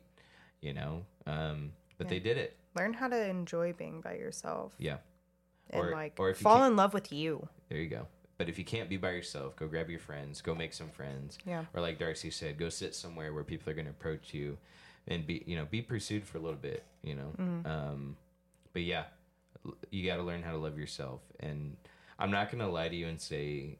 you 0.60 0.72
know. 0.72 1.04
Um, 1.26 1.72
but 1.98 2.06
Yeah. 2.06 2.10
they 2.10 2.18
did 2.20 2.36
it. 2.38 2.56
Learn 2.74 2.92
how 2.94 3.08
to 3.08 3.28
enjoy 3.28 3.72
being 3.72 4.00
by 4.02 4.16
yourself 4.16 4.74
Yeah, 4.78 4.98
and 5.70 5.82
Or- 5.86 5.90
like 5.92 6.14
or 6.18 6.34
fall 6.34 6.64
in 6.64 6.76
love 6.76 6.92
with 6.94 7.10
you. 7.12 7.48
there 7.68 7.78
you 7.78 7.88
go. 7.88 8.06
But 8.38 8.50
if 8.50 8.58
you 8.58 8.64
can't 8.66 8.90
be 8.90 8.98
by 8.98 9.12
yourself, 9.12 9.56
go 9.56 9.66
grab 9.66 9.88
your 9.88 9.98
friends. 9.98 10.42
Go 10.42 10.54
make 10.54 10.74
some 10.74 10.90
friends. 10.90 11.38
Yeah. 11.46 11.64
Or 11.72 11.80
like 11.80 11.98
Darci 11.98 12.30
said, 12.30 12.58
go 12.58 12.68
sit 12.68 12.94
somewhere 12.94 13.32
where 13.32 13.44
people 13.44 13.70
are 13.70 13.74
going 13.74 13.86
to 13.86 13.90
approach 13.92 14.34
you, 14.34 14.58
and 15.08 15.26
be 15.26 15.42
you 15.46 15.56
know 15.56 15.64
be 15.64 15.80
pursued 15.80 16.26
for 16.26 16.36
a 16.36 16.40
little 16.42 16.58
bit. 16.60 16.84
You 17.02 17.14
know. 17.14 17.32
Mm-hmm. 17.38 17.66
Um, 17.66 18.16
but 18.74 18.82
yeah, 18.82 19.04
you 19.90 20.04
got 20.06 20.16
to 20.16 20.22
learn 20.22 20.42
how 20.42 20.50
to 20.52 20.58
love 20.58 20.78
yourself. 20.78 21.22
And 21.40 21.78
I'm 22.18 22.30
not 22.30 22.50
going 22.50 22.58
to 22.62 22.68
lie 22.68 22.88
to 22.90 22.94
you 22.96 23.06
and 23.08 23.18
say 23.20 23.78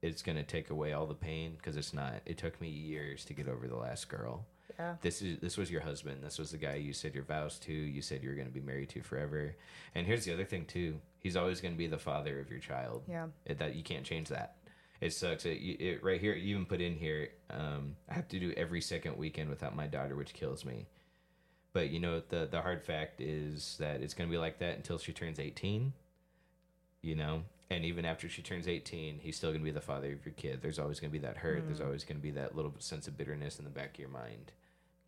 it's 0.00 0.22
gonna 0.22 0.44
take 0.44 0.70
away 0.70 0.92
all 0.92 1.08
the 1.08 1.14
pain 1.14 1.54
because 1.56 1.76
it's 1.76 1.92
not. 1.92 2.20
It 2.24 2.38
took 2.38 2.60
me 2.60 2.68
years 2.68 3.24
to 3.24 3.34
get 3.34 3.48
over 3.48 3.66
the 3.66 3.74
last 3.76 4.08
girl. 4.08 4.46
Yeah. 4.78 4.94
This 5.00 5.22
is 5.22 5.38
this 5.38 5.56
was 5.56 5.70
your 5.70 5.80
husband. 5.80 6.22
This 6.22 6.38
was 6.38 6.50
the 6.50 6.58
guy 6.58 6.74
you 6.74 6.92
said 6.92 7.14
your 7.14 7.24
vows 7.24 7.58
to. 7.60 7.72
You 7.72 8.02
said 8.02 8.22
you 8.22 8.28
were 8.28 8.34
gonna 8.34 8.50
be 8.50 8.60
married 8.60 8.90
to 8.90 9.02
forever. 9.02 9.56
And 9.94 10.06
here's 10.06 10.24
the 10.24 10.32
other 10.32 10.44
thing 10.44 10.66
too. 10.66 11.00
He's 11.20 11.36
always 11.36 11.60
gonna 11.60 11.74
be 11.74 11.86
the 11.86 11.98
father 11.98 12.38
of 12.40 12.50
your 12.50 12.60
child. 12.60 13.02
Yeah. 13.08 13.26
It, 13.44 13.58
that 13.58 13.74
you 13.74 13.82
can't 13.82 14.04
change 14.04 14.28
that. 14.28 14.56
It 15.00 15.12
sucks. 15.12 15.44
It, 15.44 15.58
it 15.58 16.02
right 16.02 16.20
here. 16.20 16.34
You 16.34 16.54
even 16.54 16.66
put 16.66 16.80
in 16.80 16.94
here. 16.96 17.30
Um, 17.50 17.96
I 18.08 18.14
have 18.14 18.28
to 18.28 18.38
do 18.38 18.52
every 18.56 18.80
second 18.80 19.16
weekend 19.16 19.48
without 19.48 19.76
my 19.76 19.86
daughter, 19.86 20.16
which 20.16 20.32
kills 20.34 20.64
me. 20.64 20.86
But 21.72 21.90
you 21.90 22.00
know 22.00 22.20
the 22.28 22.48
the 22.50 22.62
hard 22.62 22.82
fact 22.82 23.20
is 23.20 23.76
that 23.78 24.00
it's 24.02 24.14
gonna 24.14 24.30
be 24.30 24.38
like 24.38 24.58
that 24.58 24.76
until 24.76 24.98
she 24.98 25.12
turns 25.12 25.38
eighteen. 25.38 25.92
You 27.00 27.14
know, 27.14 27.44
and 27.70 27.84
even 27.84 28.04
after 28.04 28.28
she 28.28 28.42
turns 28.42 28.66
eighteen, 28.66 29.18
he's 29.20 29.36
still 29.36 29.52
gonna 29.52 29.64
be 29.64 29.70
the 29.70 29.80
father 29.80 30.12
of 30.12 30.24
your 30.24 30.34
kid. 30.34 30.60
There's 30.62 30.78
always 30.78 30.98
gonna 30.98 31.12
be 31.12 31.18
that 31.20 31.36
hurt. 31.36 31.64
There's 31.66 31.80
always 31.80 32.04
gonna 32.04 32.20
be 32.20 32.32
that 32.32 32.56
little 32.56 32.74
sense 32.78 33.06
of 33.06 33.16
bitterness 33.16 33.58
in 33.58 33.64
the 33.64 33.70
back 33.70 33.94
of 33.94 34.00
your 34.00 34.08
mind. 34.08 34.52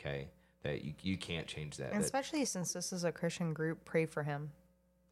Okay, 0.00 0.28
that 0.62 0.82
you 0.84 0.94
you 1.02 1.16
can't 1.16 1.46
change 1.46 1.76
that. 1.76 1.92
That- 1.92 2.00
especially 2.00 2.44
since 2.44 2.72
this 2.72 2.92
is 2.92 3.04
a 3.04 3.12
Christian 3.12 3.52
group, 3.52 3.84
pray 3.84 4.06
for 4.06 4.22
him. 4.22 4.50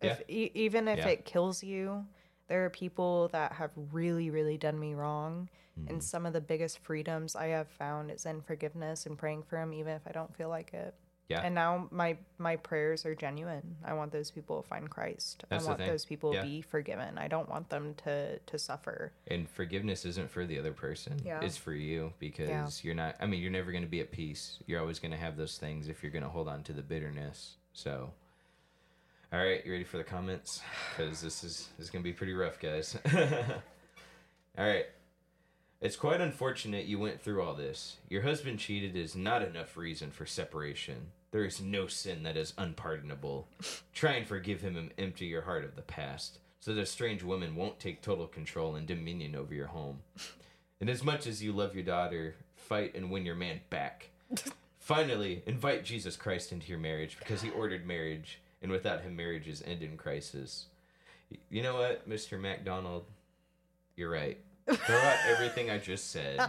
Yeah. 0.02 0.12
If 0.12 0.22
e- 0.28 0.50
even 0.54 0.88
if 0.88 0.98
Yeah. 0.98 1.08
it 1.08 1.24
kills 1.24 1.62
you, 1.62 2.06
there 2.48 2.64
are 2.64 2.70
people 2.70 3.28
that 3.28 3.52
have 3.52 3.70
really, 3.92 4.30
really 4.30 4.56
done 4.56 4.78
me 4.78 4.94
wrong, 4.94 5.48
Mm-hmm. 5.78 5.90
and 5.90 6.02
some 6.02 6.26
of 6.26 6.32
the 6.32 6.40
biggest 6.40 6.78
freedoms 6.80 7.36
I 7.36 7.46
have 7.48 7.68
found 7.68 8.10
is 8.10 8.26
in 8.26 8.40
forgiveness 8.40 9.06
and 9.06 9.16
praying 9.16 9.44
for 9.44 9.58
them, 9.58 9.72
even 9.72 9.94
if 9.94 10.06
I 10.06 10.12
don't 10.12 10.34
feel 10.34 10.48
like 10.48 10.72
it. 10.74 10.94
Yeah. 11.28 11.42
And 11.42 11.54
now 11.54 11.88
my 11.90 12.16
my 12.38 12.56
prayers 12.56 13.04
are 13.04 13.14
genuine. 13.14 13.76
I 13.84 13.92
want 13.92 14.12
those 14.12 14.30
people 14.30 14.62
to 14.62 14.68
find 14.68 14.88
Christ. 14.88 15.44
That's 15.50 15.66
I 15.66 15.68
want 15.68 15.78
those 15.80 16.06
people 16.06 16.32
Yeah. 16.32 16.40
to 16.40 16.46
be 16.46 16.62
forgiven. 16.62 17.18
I 17.18 17.28
don't 17.28 17.48
want 17.50 17.68
them 17.68 17.94
to 18.04 18.38
to 18.38 18.58
suffer. 18.58 19.12
And 19.26 19.48
forgiveness 19.48 20.06
isn't 20.06 20.30
for 20.30 20.46
the 20.46 20.58
other 20.58 20.72
person. 20.72 21.20
Yeah. 21.22 21.40
It's 21.42 21.56
for 21.58 21.72
you 21.74 22.14
because 22.18 22.82
you're 22.82 22.94
not 22.94 23.16
I 23.20 23.26
mean, 23.26 23.42
you're 23.42 23.52
never 23.52 23.72
gonna 23.72 23.86
be 23.86 24.00
at 24.00 24.10
peace. 24.10 24.58
You're 24.66 24.80
always 24.80 24.98
gonna 24.98 25.18
have 25.18 25.36
those 25.36 25.58
things 25.58 25.88
if 25.88 26.02
you're 26.02 26.12
gonna 26.12 26.30
hold 26.30 26.48
on 26.48 26.62
to 26.64 26.72
the 26.72 26.82
bitterness. 26.82 27.56
So 27.74 28.10
all 29.30 29.38
right, 29.38 29.64
you 29.66 29.70
ready 29.72 29.84
for 29.84 29.98
the 29.98 30.04
comments? 30.04 30.62
Because 30.96 31.20
this 31.20 31.44
is 31.44 31.68
this 31.76 31.86
is 31.86 31.90
gonna 31.90 32.02
be 32.02 32.14
pretty 32.14 32.32
rough, 32.32 32.58
guys. 32.58 32.96
all 33.14 34.66
right. 34.66 34.86
It's 35.80 35.94
quite 35.94 36.20
unfortunate 36.20 36.86
you 36.86 36.98
went 36.98 37.22
through 37.22 37.40
all 37.40 37.54
this. 37.54 37.98
Your 38.08 38.22
husband 38.22 38.58
cheated 38.58 38.96
is 38.96 39.14
not 39.14 39.42
enough 39.42 39.76
reason 39.76 40.10
for 40.10 40.26
separation. 40.26 41.12
There 41.30 41.44
is 41.44 41.60
no 41.60 41.86
sin 41.86 42.24
that 42.24 42.36
is 42.36 42.52
unpardonable. 42.58 43.46
Try 43.92 44.14
and 44.14 44.26
forgive 44.26 44.60
him 44.60 44.76
and 44.76 44.90
empty 44.98 45.26
your 45.26 45.42
heart 45.42 45.64
of 45.64 45.76
the 45.76 45.82
past, 45.82 46.40
so 46.58 46.74
that 46.74 46.80
a 46.80 46.86
strange 46.86 47.22
woman 47.22 47.54
won't 47.54 47.78
take 47.78 48.02
total 48.02 48.26
control 48.26 48.74
and 48.74 48.88
dominion 48.88 49.36
over 49.36 49.54
your 49.54 49.68
home. 49.68 50.00
And 50.80 50.90
as 50.90 51.04
much 51.04 51.28
as 51.28 51.44
you 51.44 51.52
love 51.52 51.76
your 51.76 51.84
daughter, 51.84 52.34
fight 52.56 52.96
and 52.96 53.08
win 53.08 53.24
your 53.24 53.36
man 53.36 53.60
back. 53.70 54.10
Finally, 54.80 55.44
invite 55.46 55.84
Jesus 55.84 56.16
Christ 56.16 56.50
into 56.50 56.66
your 56.66 56.78
marriage 56.80 57.16
because 57.20 57.40
he 57.40 57.50
ordered 57.50 57.86
marriage, 57.86 58.40
and 58.62 58.72
without 58.72 59.02
him, 59.02 59.14
marriages 59.14 59.62
end 59.64 59.84
in 59.84 59.96
crisis. 59.96 60.66
You 61.50 61.62
know 61.62 61.74
what, 61.74 62.08
Mr. 62.08 62.40
MacDonald? 62.40 63.04
You're 63.94 64.10
right. 64.10 64.38
Throw 64.72 64.96
out 64.96 65.16
everything 65.28 65.70
I 65.70 65.78
just 65.78 66.10
said. 66.10 66.40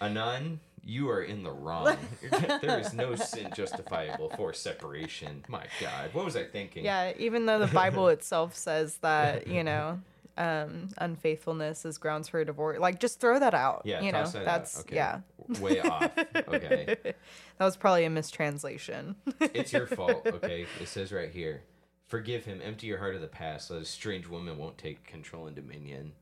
Anon, 0.00 0.60
you 0.82 1.08
are 1.08 1.22
in 1.22 1.42
the 1.42 1.52
wrong. 1.52 1.96
there 2.60 2.78
is 2.78 2.92
no 2.92 3.14
sin 3.14 3.50
justifiable 3.54 4.30
for 4.36 4.52
separation. 4.52 5.44
My 5.48 5.66
God, 5.80 6.10
what 6.12 6.24
was 6.24 6.36
I 6.36 6.44
thinking? 6.44 6.84
Yeah, 6.84 7.12
even 7.18 7.46
though 7.46 7.58
the 7.58 7.66
Bible 7.66 8.08
itself 8.08 8.54
says 8.54 8.98
that, 8.98 9.46
you 9.46 9.64
know, 9.64 10.00
um, 10.36 10.88
unfaithfulness 10.98 11.84
is 11.84 11.98
grounds 11.98 12.28
for 12.28 12.40
a 12.40 12.44
divorce. 12.44 12.78
Like, 12.78 13.00
just 13.00 13.20
throw 13.20 13.38
that 13.38 13.54
out. 13.54 13.82
Yeah, 13.84 14.00
you 14.00 14.12
know, 14.12 14.26
that 14.26 14.36
out. 14.36 14.44
that's 14.44 14.80
Okay. 14.80 14.96
yeah. 14.96 15.20
Way 15.60 15.80
off. 15.80 16.10
Okay. 16.34 16.96
that 17.02 17.64
was 17.64 17.76
probably 17.76 18.04
a 18.04 18.10
mistranslation. 18.10 19.16
It's 19.40 19.72
your 19.72 19.86
fault, 19.86 20.26
okay? 20.26 20.66
It 20.80 20.88
says 20.88 21.12
right 21.12 21.30
here. 21.30 21.62
Forgive 22.06 22.44
him, 22.44 22.60
empty 22.62 22.86
your 22.86 22.98
heart 22.98 23.14
of 23.14 23.20
the 23.20 23.26
past, 23.28 23.68
so 23.68 23.74
that 23.74 23.82
a 23.82 23.86
strange 23.86 24.26
woman 24.28 24.58
won't 24.58 24.76
take 24.76 25.06
control 25.06 25.46
and 25.46 25.56
dominion. 25.56 26.12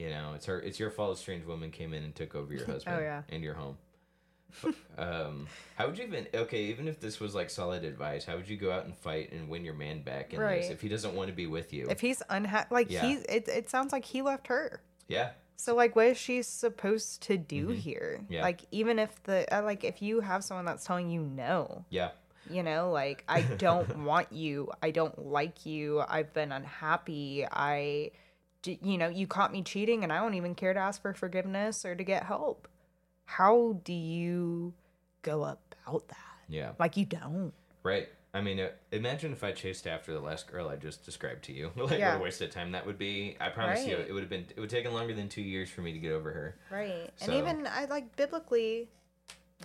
You 0.00 0.08
know, 0.10 0.32
it's 0.34 0.46
her 0.46 0.58
it's 0.60 0.78
your 0.80 0.90
fault 0.90 1.16
a 1.16 1.20
strange 1.20 1.44
woman 1.44 1.70
came 1.70 1.92
in 1.92 2.02
and 2.04 2.14
took 2.14 2.34
over 2.34 2.52
your 2.54 2.64
husband 2.72 2.96
Oh, 2.98 3.02
yeah. 3.02 3.22
and 3.28 3.42
your 3.42 3.54
home. 3.54 3.76
um 4.98 5.46
how 5.76 5.86
would 5.86 5.96
you 5.98 6.04
even 6.04 6.26
okay, 6.34 6.64
even 6.64 6.88
if 6.88 7.00
this 7.00 7.20
was 7.20 7.34
like 7.34 7.50
solid 7.50 7.84
advice, 7.84 8.24
how 8.24 8.36
would 8.36 8.48
you 8.48 8.56
go 8.56 8.70
out 8.72 8.84
and 8.84 8.96
fight 8.96 9.30
and 9.32 9.48
win 9.48 9.64
your 9.64 9.74
man 9.74 10.02
back 10.02 10.32
in 10.32 10.40
this 10.40 10.44
Right. 10.44 10.70
if 10.70 10.80
he 10.80 10.88
doesn't 10.88 11.14
want 11.14 11.28
to 11.28 11.34
be 11.34 11.46
with 11.46 11.72
you? 11.72 11.86
if 11.88 12.00
he's 12.00 12.22
unhappy, 12.30 12.74
like 12.74 12.90
Yeah. 12.90 13.02
he, 13.02 13.12
it, 13.28 13.48
it 13.48 13.70
sounds 13.70 13.92
like 13.92 14.04
he 14.04 14.22
left 14.22 14.46
her. 14.48 14.80
yeah. 15.08 15.30
So 15.56 15.74
like, 15.74 15.94
what 15.94 16.06
is 16.06 16.16
she 16.16 16.40
supposed 16.40 17.20
to 17.24 17.36
do 17.36 17.68
here? 17.68 18.20
Mm-hmm. 18.22 18.32
Yeah. 18.32 18.42
Like, 18.42 18.62
even 18.70 18.98
if 18.98 19.22
the 19.24 19.44
uh, 19.54 19.62
like, 19.62 19.84
if 19.84 20.00
you 20.00 20.20
have 20.20 20.42
someone 20.42 20.64
that's 20.64 20.86
telling 20.86 21.10
you 21.10 21.20
no, 21.20 21.84
Yeah. 21.90 22.12
you 22.48 22.62
know, 22.62 22.90
like 22.90 23.24
I 23.28 23.42
don't 23.42 23.98
want 24.10 24.32
you, 24.32 24.70
I 24.82 24.90
don't 24.90 25.26
like 25.26 25.66
you, 25.66 26.02
I've 26.08 26.32
been 26.32 26.50
unhappy, 26.50 27.44
I, 27.52 28.12
you 28.64 28.98
know, 28.98 29.08
you 29.08 29.26
caught 29.26 29.52
me 29.52 29.62
cheating, 29.62 30.02
and 30.04 30.12
I 30.12 30.18
don't 30.18 30.34
even 30.34 30.54
care 30.54 30.74
to 30.74 30.80
ask 30.80 31.00
for 31.00 31.12
forgiveness 31.14 31.84
or 31.84 31.94
to 31.94 32.04
get 32.04 32.24
help. 32.24 32.68
How 33.24 33.80
do 33.84 33.92
you 33.92 34.74
go 35.22 35.42
about 35.44 36.08
that? 36.08 36.16
Yeah. 36.48 36.72
Like, 36.78 36.96
you 36.96 37.04
don't. 37.06 37.52
Right. 37.82 38.08
I 38.32 38.40
mean, 38.40 38.60
uh, 38.60 38.68
imagine 38.92 39.32
if 39.32 39.42
I 39.42 39.50
chased 39.52 39.86
after 39.88 40.12
the 40.12 40.20
last 40.20 40.46
girl 40.50 40.68
I 40.68 40.76
just 40.76 41.04
described 41.04 41.42
to 41.44 41.52
you. 41.52 41.70
like 41.76 41.98
Yeah. 41.98 42.12
what 42.14 42.20
a 42.20 42.24
waste 42.24 42.40
of 42.42 42.50
time 42.50 42.72
that 42.72 42.86
would 42.86 42.98
be. 42.98 43.36
I 43.40 43.48
promise 43.48 43.84
you, 43.86 43.96
it 43.96 44.12
would 44.12 44.22
have 44.22 44.30
been. 44.30 44.46
It 44.54 44.60
would 44.60 44.70
have 44.70 44.78
taken 44.78 44.94
longer 44.94 45.14
than 45.14 45.28
two 45.28 45.42
years 45.42 45.68
for 45.70 45.80
me 45.80 45.92
to 45.92 45.98
get 45.98 46.12
over 46.12 46.30
her. 46.32 46.56
Right. 46.70 47.10
So- 47.16 47.26
And 47.26 47.34
even 47.34 47.66
I 47.66 47.86
like 47.86 48.14
biblically, 48.16 48.88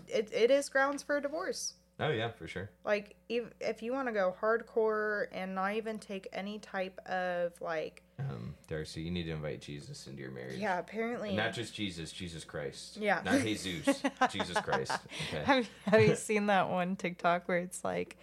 it, 0.07 0.31
it 0.33 0.49
is 0.49 0.69
grounds 0.69 1.03
for 1.03 1.17
a 1.17 1.21
divorce. 1.21 1.73
Oh 1.99 2.09
yeah, 2.09 2.29
for 2.29 2.47
sure. 2.47 2.69
Like 2.83 3.15
if 3.29 3.45
if 3.61 3.81
you 3.83 3.93
want 3.93 4.07
to 4.07 4.13
go 4.13 4.35
hardcore 4.41 5.27
and 5.31 5.53
not 5.55 5.73
even 5.75 5.99
take 5.99 6.27
any 6.33 6.59
type 6.59 6.99
of 7.07 7.53
like 7.61 8.01
Um, 8.17 8.55
Darci, 8.69 9.03
you 9.03 9.11
need 9.11 9.23
to 9.23 9.31
invite 9.31 9.61
Jesus 9.61 10.07
into 10.07 10.21
your 10.21 10.31
marriage. 10.31 10.57
yeah, 10.57 10.79
apparently 10.79 11.29
And 11.29 11.37
not 11.37 11.53
just 11.53 11.73
Jesus, 11.75 12.11
Jesus 12.13 12.43
Christ. 12.45 12.97
Yeah. 12.97 13.21
Not 13.25 13.41
Jesus, 13.41 14.01
Jesus 14.31 14.57
Christ. 14.61 14.93
Okay. 15.29 15.43
Have, 15.43 15.69
have 15.85 16.01
you 16.01 16.15
seen 16.15 16.47
that 16.47 16.69
one 16.69 16.95
TikTok 16.95 17.47
where 17.47 17.57
it's 17.57 17.83
like, 17.83 18.15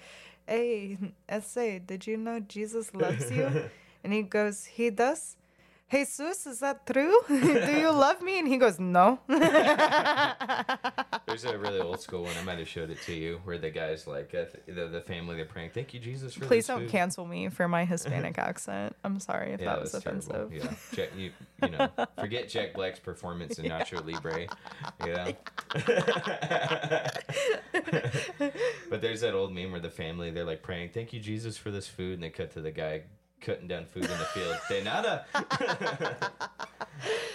"Hey, 0.47 0.97
essay, 1.29 1.79
did 1.79 2.07
you 2.07 2.17
know 2.17 2.41
Jesus 2.41 2.95
loves 2.95 3.31
you?" 3.31 3.69
and 4.05 4.13
he 4.13 4.23
goes, 4.23 4.65
"He 4.65 4.89
does." 4.91 5.37
Jesus, 5.93 6.47
is 6.47 6.61
that 6.61 6.87
true? 6.87 7.21
Do 7.29 7.73
you 7.79 7.91
love 7.91 8.23
me? 8.23 8.39
And 8.39 8.49
he 8.49 8.57
goes, 8.57 8.79
No. 8.81 9.19
There's 9.29 9.43
a 11.45 11.59
really 11.59 11.81
old 11.81 12.01
school 12.01 12.23
one. 12.25 12.33
I 12.41 12.45
might 12.45 12.59
have 12.59 12.69
showed 12.69 12.89
it 12.91 13.01
to 13.03 13.13
you, 13.13 13.41
where 13.45 13.59
the 13.59 13.71
guys 13.71 14.07
like 14.07 14.35
uh, 14.35 14.47
the 14.67 14.89
the 14.89 15.01
family 15.03 15.37
they're 15.37 15.45
praying. 15.45 15.71
Thank 15.71 15.93
you, 15.95 16.01
Jesus, 16.01 16.35
for 16.35 16.47
Please 16.47 16.67
don't 16.67 16.81
food." 16.83 16.91
cancel 16.91 17.27
me 17.27 17.49
for 17.51 17.69
my 17.69 17.85
Hispanic 17.93 18.39
accent. 18.39 18.97
I'm 19.05 19.21
sorry 19.21 19.53
if 19.53 19.61
Yeah, 19.61 19.75
that 19.75 19.81
was 19.83 19.95
offensive. 19.95 20.33
terrible. 20.33 20.55
Yeah, 20.55 20.73
Jack, 20.93 21.11
you 21.17 21.31
you 21.63 21.69
know, 21.71 21.89
forget 22.19 22.49
Jack 22.49 22.73
Black's 22.75 22.99
performance 22.99 23.59
in 23.59 23.67
Nacho 23.67 24.05
Libre. 24.05 24.47
Yeah. 25.07 25.33
but 28.91 29.01
there's 29.01 29.21
that 29.21 29.35
old 29.35 29.55
meme 29.55 29.71
where 29.73 29.81
the 29.81 29.91
family 29.91 30.31
they're 30.31 30.45
like 30.45 30.63
praying, 30.63 30.91
"Thank 30.91 31.13
you, 31.13 31.21
Jesus, 31.21 31.57
for 31.57 31.71
this 31.71 31.87
food," 31.87 32.15
and 32.15 32.23
they 32.23 32.31
cut 32.31 32.53
to 32.53 32.61
the 32.61 32.71
guy 32.71 33.03
cutting 33.43 33.69
down 33.69 33.85
food 33.87 34.05
in 34.05 34.11
the 34.11 34.25
field. 34.27 34.57
De 34.69 34.83
nada. 34.83 35.27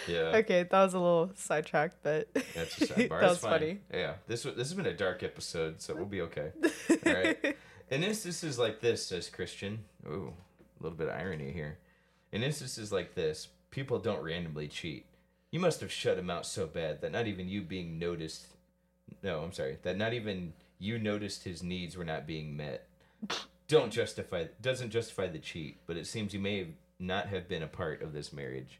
yeah. 0.07 0.37
Okay, 0.37 0.63
that 0.63 0.71
was 0.71 0.93
a 0.93 0.99
little 0.99 1.31
sidetracked, 1.35 1.97
but 2.03 2.27
That's 2.55 2.81
a 2.81 2.87
sidebar. 2.87 3.09
that 3.21 3.29
was 3.29 3.37
fine. 3.39 3.51
funny. 3.51 3.79
Yeah, 3.93 4.13
this 4.27 4.45
wa- 4.45 4.51
this 4.51 4.69
has 4.69 4.73
been 4.73 4.85
a 4.85 4.93
dark 4.95 5.23
episode, 5.23 5.81
so 5.81 5.93
we'll 5.95 6.05
be 6.05 6.21
okay. 6.21 6.51
All 7.05 7.13
right. 7.13 7.57
In 7.89 8.03
instances 8.03 8.59
like 8.59 8.81
this, 8.81 9.05
says 9.05 9.29
Christian. 9.29 9.79
Ooh, 10.07 10.33
a 10.79 10.83
little 10.83 10.97
bit 10.97 11.07
of 11.07 11.15
irony 11.15 11.51
here. 11.51 11.77
In 12.31 12.43
instances 12.43 12.91
like 12.91 13.15
this, 13.15 13.47
people 13.71 13.99
don't 13.99 14.21
randomly 14.21 14.67
cheat. 14.67 15.05
You 15.51 15.61
must 15.61 15.79
have 15.79 15.91
shut 15.91 16.17
him 16.17 16.29
out 16.29 16.45
so 16.45 16.67
bad 16.67 16.99
that 17.01 17.13
not 17.13 17.27
even 17.27 17.47
you 17.47 17.61
being 17.61 17.97
noticed. 17.97 18.47
No, 19.23 19.39
I'm 19.39 19.53
sorry. 19.53 19.77
That 19.83 19.97
not 19.97 20.13
even 20.13 20.51
you 20.79 20.99
noticed 20.99 21.45
his 21.45 21.63
needs 21.63 21.95
were 21.95 22.03
not 22.03 22.27
being 22.27 22.57
met. 22.57 22.87
Don't 23.67 23.91
justify 23.91 24.45
doesn't 24.61 24.91
justify 24.91 25.27
the 25.27 25.39
cheat, 25.39 25.77
but 25.87 25.97
it 25.97 26.07
seems 26.07 26.33
you 26.33 26.39
may 26.39 26.67
not 26.99 27.27
have 27.27 27.47
been 27.47 27.63
a 27.63 27.67
part 27.67 28.01
of 28.01 28.13
this 28.13 28.31
marriage. 28.31 28.79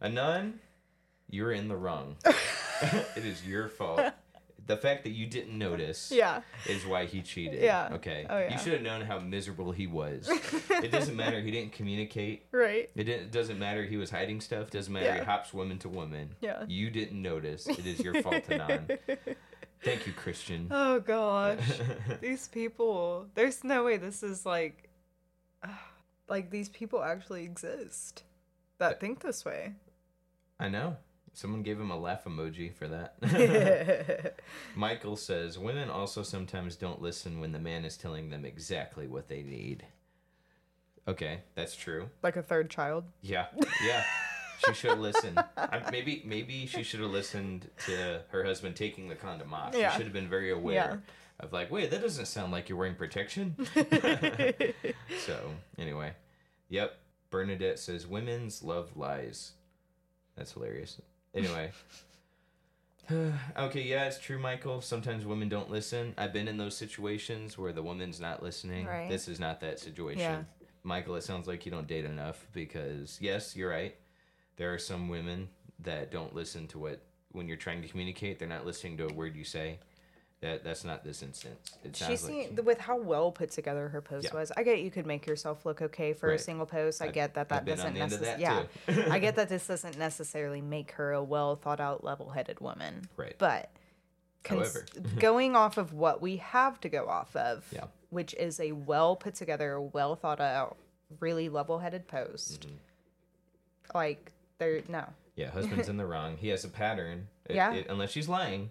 Anon, 0.00 0.60
you're 1.28 1.52
in 1.52 1.68
the 1.68 1.76
wrong. 1.76 2.16
it 2.24 3.24
is 3.24 3.44
your 3.46 3.68
fault. 3.68 4.00
The 4.66 4.76
fact 4.76 5.02
that 5.04 5.10
you 5.10 5.26
didn't 5.26 5.58
notice 5.58 6.12
Yeah. 6.14 6.42
is 6.66 6.86
why 6.86 7.06
he 7.06 7.22
cheated. 7.22 7.60
Yeah. 7.60 7.88
Okay. 7.94 8.24
Oh, 8.30 8.38
yeah. 8.38 8.52
You 8.52 8.58
should 8.58 8.72
have 8.74 8.82
known 8.82 9.00
how 9.00 9.18
miserable 9.18 9.72
he 9.72 9.88
was. 9.88 10.28
it 10.70 10.92
doesn't 10.92 11.16
matter. 11.16 11.40
He 11.40 11.50
didn't 11.50 11.72
communicate. 11.72 12.46
Right. 12.52 12.90
It, 12.94 13.04
didn't, 13.04 13.22
it 13.24 13.32
doesn't 13.32 13.58
matter. 13.58 13.84
He 13.84 13.96
was 13.96 14.10
hiding 14.10 14.40
stuff. 14.40 14.70
Doesn't 14.70 14.92
matter. 14.92 15.06
Yeah. 15.06 15.18
He 15.20 15.24
hops 15.24 15.52
woman 15.52 15.78
to 15.80 15.88
woman. 15.88 16.36
Yeah. 16.40 16.64
You 16.68 16.90
didn't 16.90 17.20
notice. 17.20 17.66
It 17.66 17.84
is 17.86 17.98
your 18.00 18.22
fault, 18.22 18.48
Anon. 18.50 18.86
Thank 19.82 20.06
you, 20.06 20.12
Christian. 20.12 20.68
Oh 20.70 21.00
gosh. 21.00 21.80
these 22.20 22.48
people. 22.48 23.26
There's 23.34 23.64
no 23.64 23.84
way 23.84 23.96
this 23.96 24.22
is 24.22 24.44
like 24.44 24.90
like 26.28 26.50
these 26.50 26.68
people 26.68 27.02
actually 27.02 27.44
exist 27.44 28.24
that 28.78 29.00
think 29.00 29.20
this 29.20 29.44
way. 29.44 29.74
I 30.58 30.68
know. 30.68 30.96
Someone 31.32 31.62
gave 31.62 31.78
him 31.78 31.90
a 31.90 31.98
laugh 31.98 32.24
emoji 32.24 32.74
for 32.74 32.88
that. 32.88 34.34
Michael 34.74 35.16
says 35.16 35.58
women 35.58 35.88
also 35.88 36.22
sometimes 36.22 36.74
don't 36.76 37.00
listen 37.00 37.40
when 37.40 37.52
the 37.52 37.58
man 37.60 37.84
is 37.84 37.96
telling 37.96 38.30
them 38.30 38.44
exactly 38.44 39.06
what 39.06 39.28
they 39.28 39.42
need. 39.42 39.86
Okay, 41.06 41.40
that's 41.54 41.76
true. 41.76 42.10
like 42.22 42.36
a 42.36 42.42
third 42.42 42.68
child. 42.68 43.04
Yeah, 43.22 43.46
yeah. 43.84 44.02
She 44.66 44.74
should 44.74 44.90
have 44.90 44.98
listened. 45.00 45.42
I, 45.56 45.82
maybe, 45.90 46.22
maybe 46.24 46.66
she 46.66 46.82
should 46.82 47.00
have 47.00 47.10
listened 47.10 47.68
to 47.86 48.22
her 48.28 48.44
husband 48.44 48.76
taking 48.76 49.08
the 49.08 49.14
condom 49.14 49.54
off. 49.54 49.74
Yeah. 49.74 49.90
She 49.90 49.98
should 49.98 50.06
have 50.06 50.12
been 50.12 50.28
very 50.28 50.50
aware 50.50 50.74
Yeah. 50.74 50.96
of 51.44 51.52
like, 51.52 51.70
wait, 51.70 51.90
that 51.90 52.02
doesn't 52.02 52.26
sound 52.26 52.52
like 52.52 52.68
you're 52.68 52.78
wearing 52.78 52.94
protection. 52.94 53.56
so 55.26 55.38
anyway, 55.78 56.12
yep. 56.68 56.98
Bernadette 57.30 57.78
says 57.78 58.06
women's 58.06 58.62
love 58.62 58.96
lies. 58.96 59.52
That's 60.36 60.52
hilarious. 60.52 61.00
Anyway. 61.34 61.70
okay, 63.56 63.82
yeah, 63.82 64.04
it's 64.06 64.18
true, 64.18 64.38
Michael. 64.38 64.80
Sometimes 64.80 65.24
women 65.24 65.48
don't 65.48 65.70
listen. 65.70 66.14
I've 66.18 66.32
been 66.32 66.48
in 66.48 66.56
those 66.56 66.76
situations 66.76 67.56
where 67.56 67.72
the 67.72 67.82
woman's 67.82 68.20
not 68.20 68.42
listening. 68.42 68.86
Right. 68.86 69.08
This 69.08 69.28
is 69.28 69.38
not 69.40 69.60
that 69.60 69.78
situation. 69.78 70.20
Yeah. 70.20 70.42
Michael, 70.82 71.16
it 71.16 71.22
sounds 71.22 71.46
like 71.46 71.64
you 71.66 71.70
don't 71.72 71.86
date 71.86 72.04
enough 72.04 72.46
because, 72.52 73.18
yes, 73.20 73.54
you're 73.54 73.70
right. 73.70 73.94
There 74.60 74.74
are 74.74 74.78
some 74.78 75.08
women 75.08 75.48
that 75.84 76.10
don't 76.12 76.34
listen 76.34 76.66
to 76.66 76.78
what, 76.78 77.00
when 77.32 77.48
you're 77.48 77.56
trying 77.56 77.80
to 77.80 77.88
communicate, 77.88 78.38
they're 78.38 78.46
not 78.46 78.66
listening 78.66 78.98
to 78.98 79.06
a 79.06 79.12
word 79.14 79.34
you 79.34 79.42
say. 79.42 79.78
That 80.42 80.62
That's 80.64 80.84
not 80.84 81.02
this 81.02 81.22
instance. 81.22 81.70
It 81.82 81.96
She 81.96 82.04
sounds 82.04 82.24
like 82.24 82.32
seemed 82.48 82.58
with 82.60 82.78
how 82.78 82.98
well 82.98 83.32
put 83.32 83.50
together 83.52 83.88
her 83.88 84.02
post 84.02 84.26
Yeah. 84.26 84.38
was. 84.38 84.52
I 84.54 84.62
get 84.62 84.80
you 84.82 84.90
could 84.90 85.06
make 85.06 85.26
yourself 85.26 85.64
look 85.64 85.80
okay 85.80 86.12
for 86.12 86.30
a 86.32 86.38
single 86.38 86.66
post. 86.66 87.00
I 87.00 87.06
I've- 87.06 87.14
get 87.14 87.32
that 87.34 87.48
that 87.48 87.64
doesn't 87.64 87.94
the 87.94 88.00
end 88.00 88.12
of 88.12 88.20
that, 88.20 88.38
necessarily. 88.38 88.68
Yeah. 89.08 89.14
I 89.14 89.18
get 89.18 89.34
that 89.36 89.48
this 89.48 89.66
doesn't 89.66 89.96
necessarily 89.98 90.60
make 90.60 90.90
her 90.92 91.12
a 91.12 91.22
well 91.24 91.56
thought 91.56 91.80
out, 91.80 92.04
level 92.04 92.28
headed 92.28 92.60
woman. 92.60 93.08
Right. 93.16 93.36
But 93.38 93.70
cons- 94.44 94.76
going 95.18 95.56
off 95.56 95.78
of 95.78 95.94
what 95.94 96.20
we 96.20 96.36
have 96.36 96.78
to 96.82 96.90
go 96.90 97.08
off 97.08 97.34
of, 97.34 97.66
Yeah. 97.72 97.84
which 98.10 98.34
is 98.34 98.60
a 98.60 98.72
well 98.72 99.16
put 99.16 99.34
together, 99.36 99.80
well 99.80 100.16
thought 100.16 100.40
out, 100.40 100.76
really 101.18 101.48
level 101.48 101.78
headed 101.78 102.06
post. 102.08 102.66
Mm-hmm. 102.66 103.96
Like 103.96 104.32
there, 104.60 104.80
no, 104.88 105.04
Yeah, 105.34 105.50
husband's 105.50 105.88
in 105.88 105.96
the 105.96 106.06
wrong. 106.14 106.36
He 106.36 106.48
has 106.48 106.64
a 106.64 106.68
pattern. 106.68 107.26
It- 107.46 107.56
Yeah. 107.56 107.74
it- 107.74 107.86
unless 107.90 108.10
she's 108.12 108.28
lying, 108.28 108.70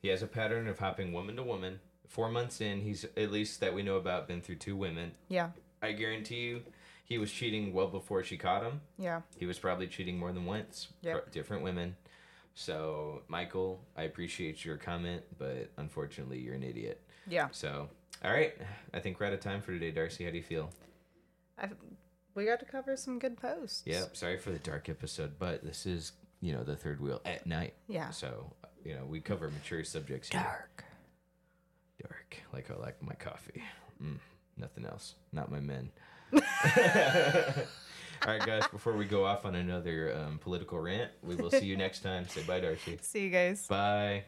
he 0.00 0.08
has 0.08 0.22
a 0.22 0.26
pattern 0.26 0.66
of 0.66 0.78
hopping 0.78 1.12
woman 1.12 1.36
to 1.36 1.42
woman. 1.42 1.80
Four 2.08 2.30
months 2.30 2.60
in, 2.60 2.80
he's 2.80 3.04
at 3.16 3.30
least 3.30 3.60
that 3.60 3.74
we 3.74 3.82
know 3.82 3.96
about 3.96 4.26
been 4.28 4.40
through 4.40 4.56
two 4.56 4.76
women. 4.76 5.12
yeah, 5.28 5.50
I 5.82 5.92
guarantee 5.92 6.40
you, 6.46 6.62
he 7.04 7.18
was 7.18 7.30
cheating 7.30 7.72
well 7.74 7.88
before 7.88 8.22
she 8.24 8.36
caught 8.38 8.62
him. 8.62 8.80
yeah, 8.98 9.20
He 9.36 9.44
was 9.46 9.58
probably 9.58 9.86
cheating 9.88 10.18
more 10.18 10.32
than 10.32 10.46
once. 10.46 10.88
Fr- 11.02 11.28
Different 11.32 11.62
women. 11.62 11.96
So, 12.54 13.22
Michael, 13.28 13.80
I 13.96 14.04
appreciate 14.04 14.64
your 14.64 14.76
comment, 14.76 15.22
but 15.38 15.70
unfortunately, 15.76 16.38
you're 16.38 16.54
an 16.54 16.62
idiot. 16.62 17.02
yeah. 17.26 17.48
So, 17.50 17.88
all 18.24 18.32
right. 18.32 18.54
I 18.94 19.00
think 19.00 19.18
we're 19.18 19.26
out 19.26 19.32
of 19.32 19.40
time 19.40 19.60
for 19.60 19.72
today, 19.72 19.90
Darci. 19.92 20.24
How 20.24 20.30
do 20.30 20.36
you 20.36 20.42
feel? 20.42 20.70
i 21.58 21.68
we 22.34 22.44
got 22.44 22.60
to 22.60 22.66
cover 22.66 22.96
some 22.96 23.18
good 23.18 23.36
posts. 23.36 23.82
Yep. 23.86 24.16
Sorry 24.16 24.38
for 24.38 24.50
the 24.50 24.58
dark 24.58 24.88
episode, 24.88 25.32
but 25.38 25.64
this 25.64 25.86
is, 25.86 26.12
you 26.40 26.52
know, 26.52 26.64
the 26.64 26.76
third 26.76 27.00
wheel 27.00 27.20
at 27.24 27.46
night. 27.46 27.74
Yeah. 27.88 28.10
So, 28.10 28.52
you 28.84 28.94
know, 28.94 29.04
we 29.04 29.20
cover 29.20 29.50
mature 29.50 29.84
subjects 29.84 30.28
here. 30.28 30.40
Dark. 30.40 30.84
Dark. 32.02 32.36
Like 32.52 32.70
I 32.70 32.74
like 32.80 33.02
my 33.02 33.14
coffee. 33.14 33.62
Mm, 34.02 34.18
nothing 34.56 34.84
else. 34.84 35.14
Not 35.32 35.50
my 35.50 35.60
men. 35.60 35.90
All 38.26 38.32
right, 38.32 38.44
guys, 38.46 38.66
before 38.68 38.94
we 38.94 39.04
go 39.04 39.24
off 39.24 39.44
on 39.44 39.54
another 39.54 40.16
um, 40.16 40.38
political 40.38 40.78
rant, 40.78 41.10
we 41.22 41.36
will 41.36 41.50
see 41.50 41.66
you 41.66 41.76
next 41.76 42.00
time. 42.02 42.26
Say 42.28 42.42
bye, 42.42 42.60
Darci. 42.60 43.00
See 43.02 43.24
you 43.24 43.30
guys. 43.30 43.66
Bye. 43.66 44.24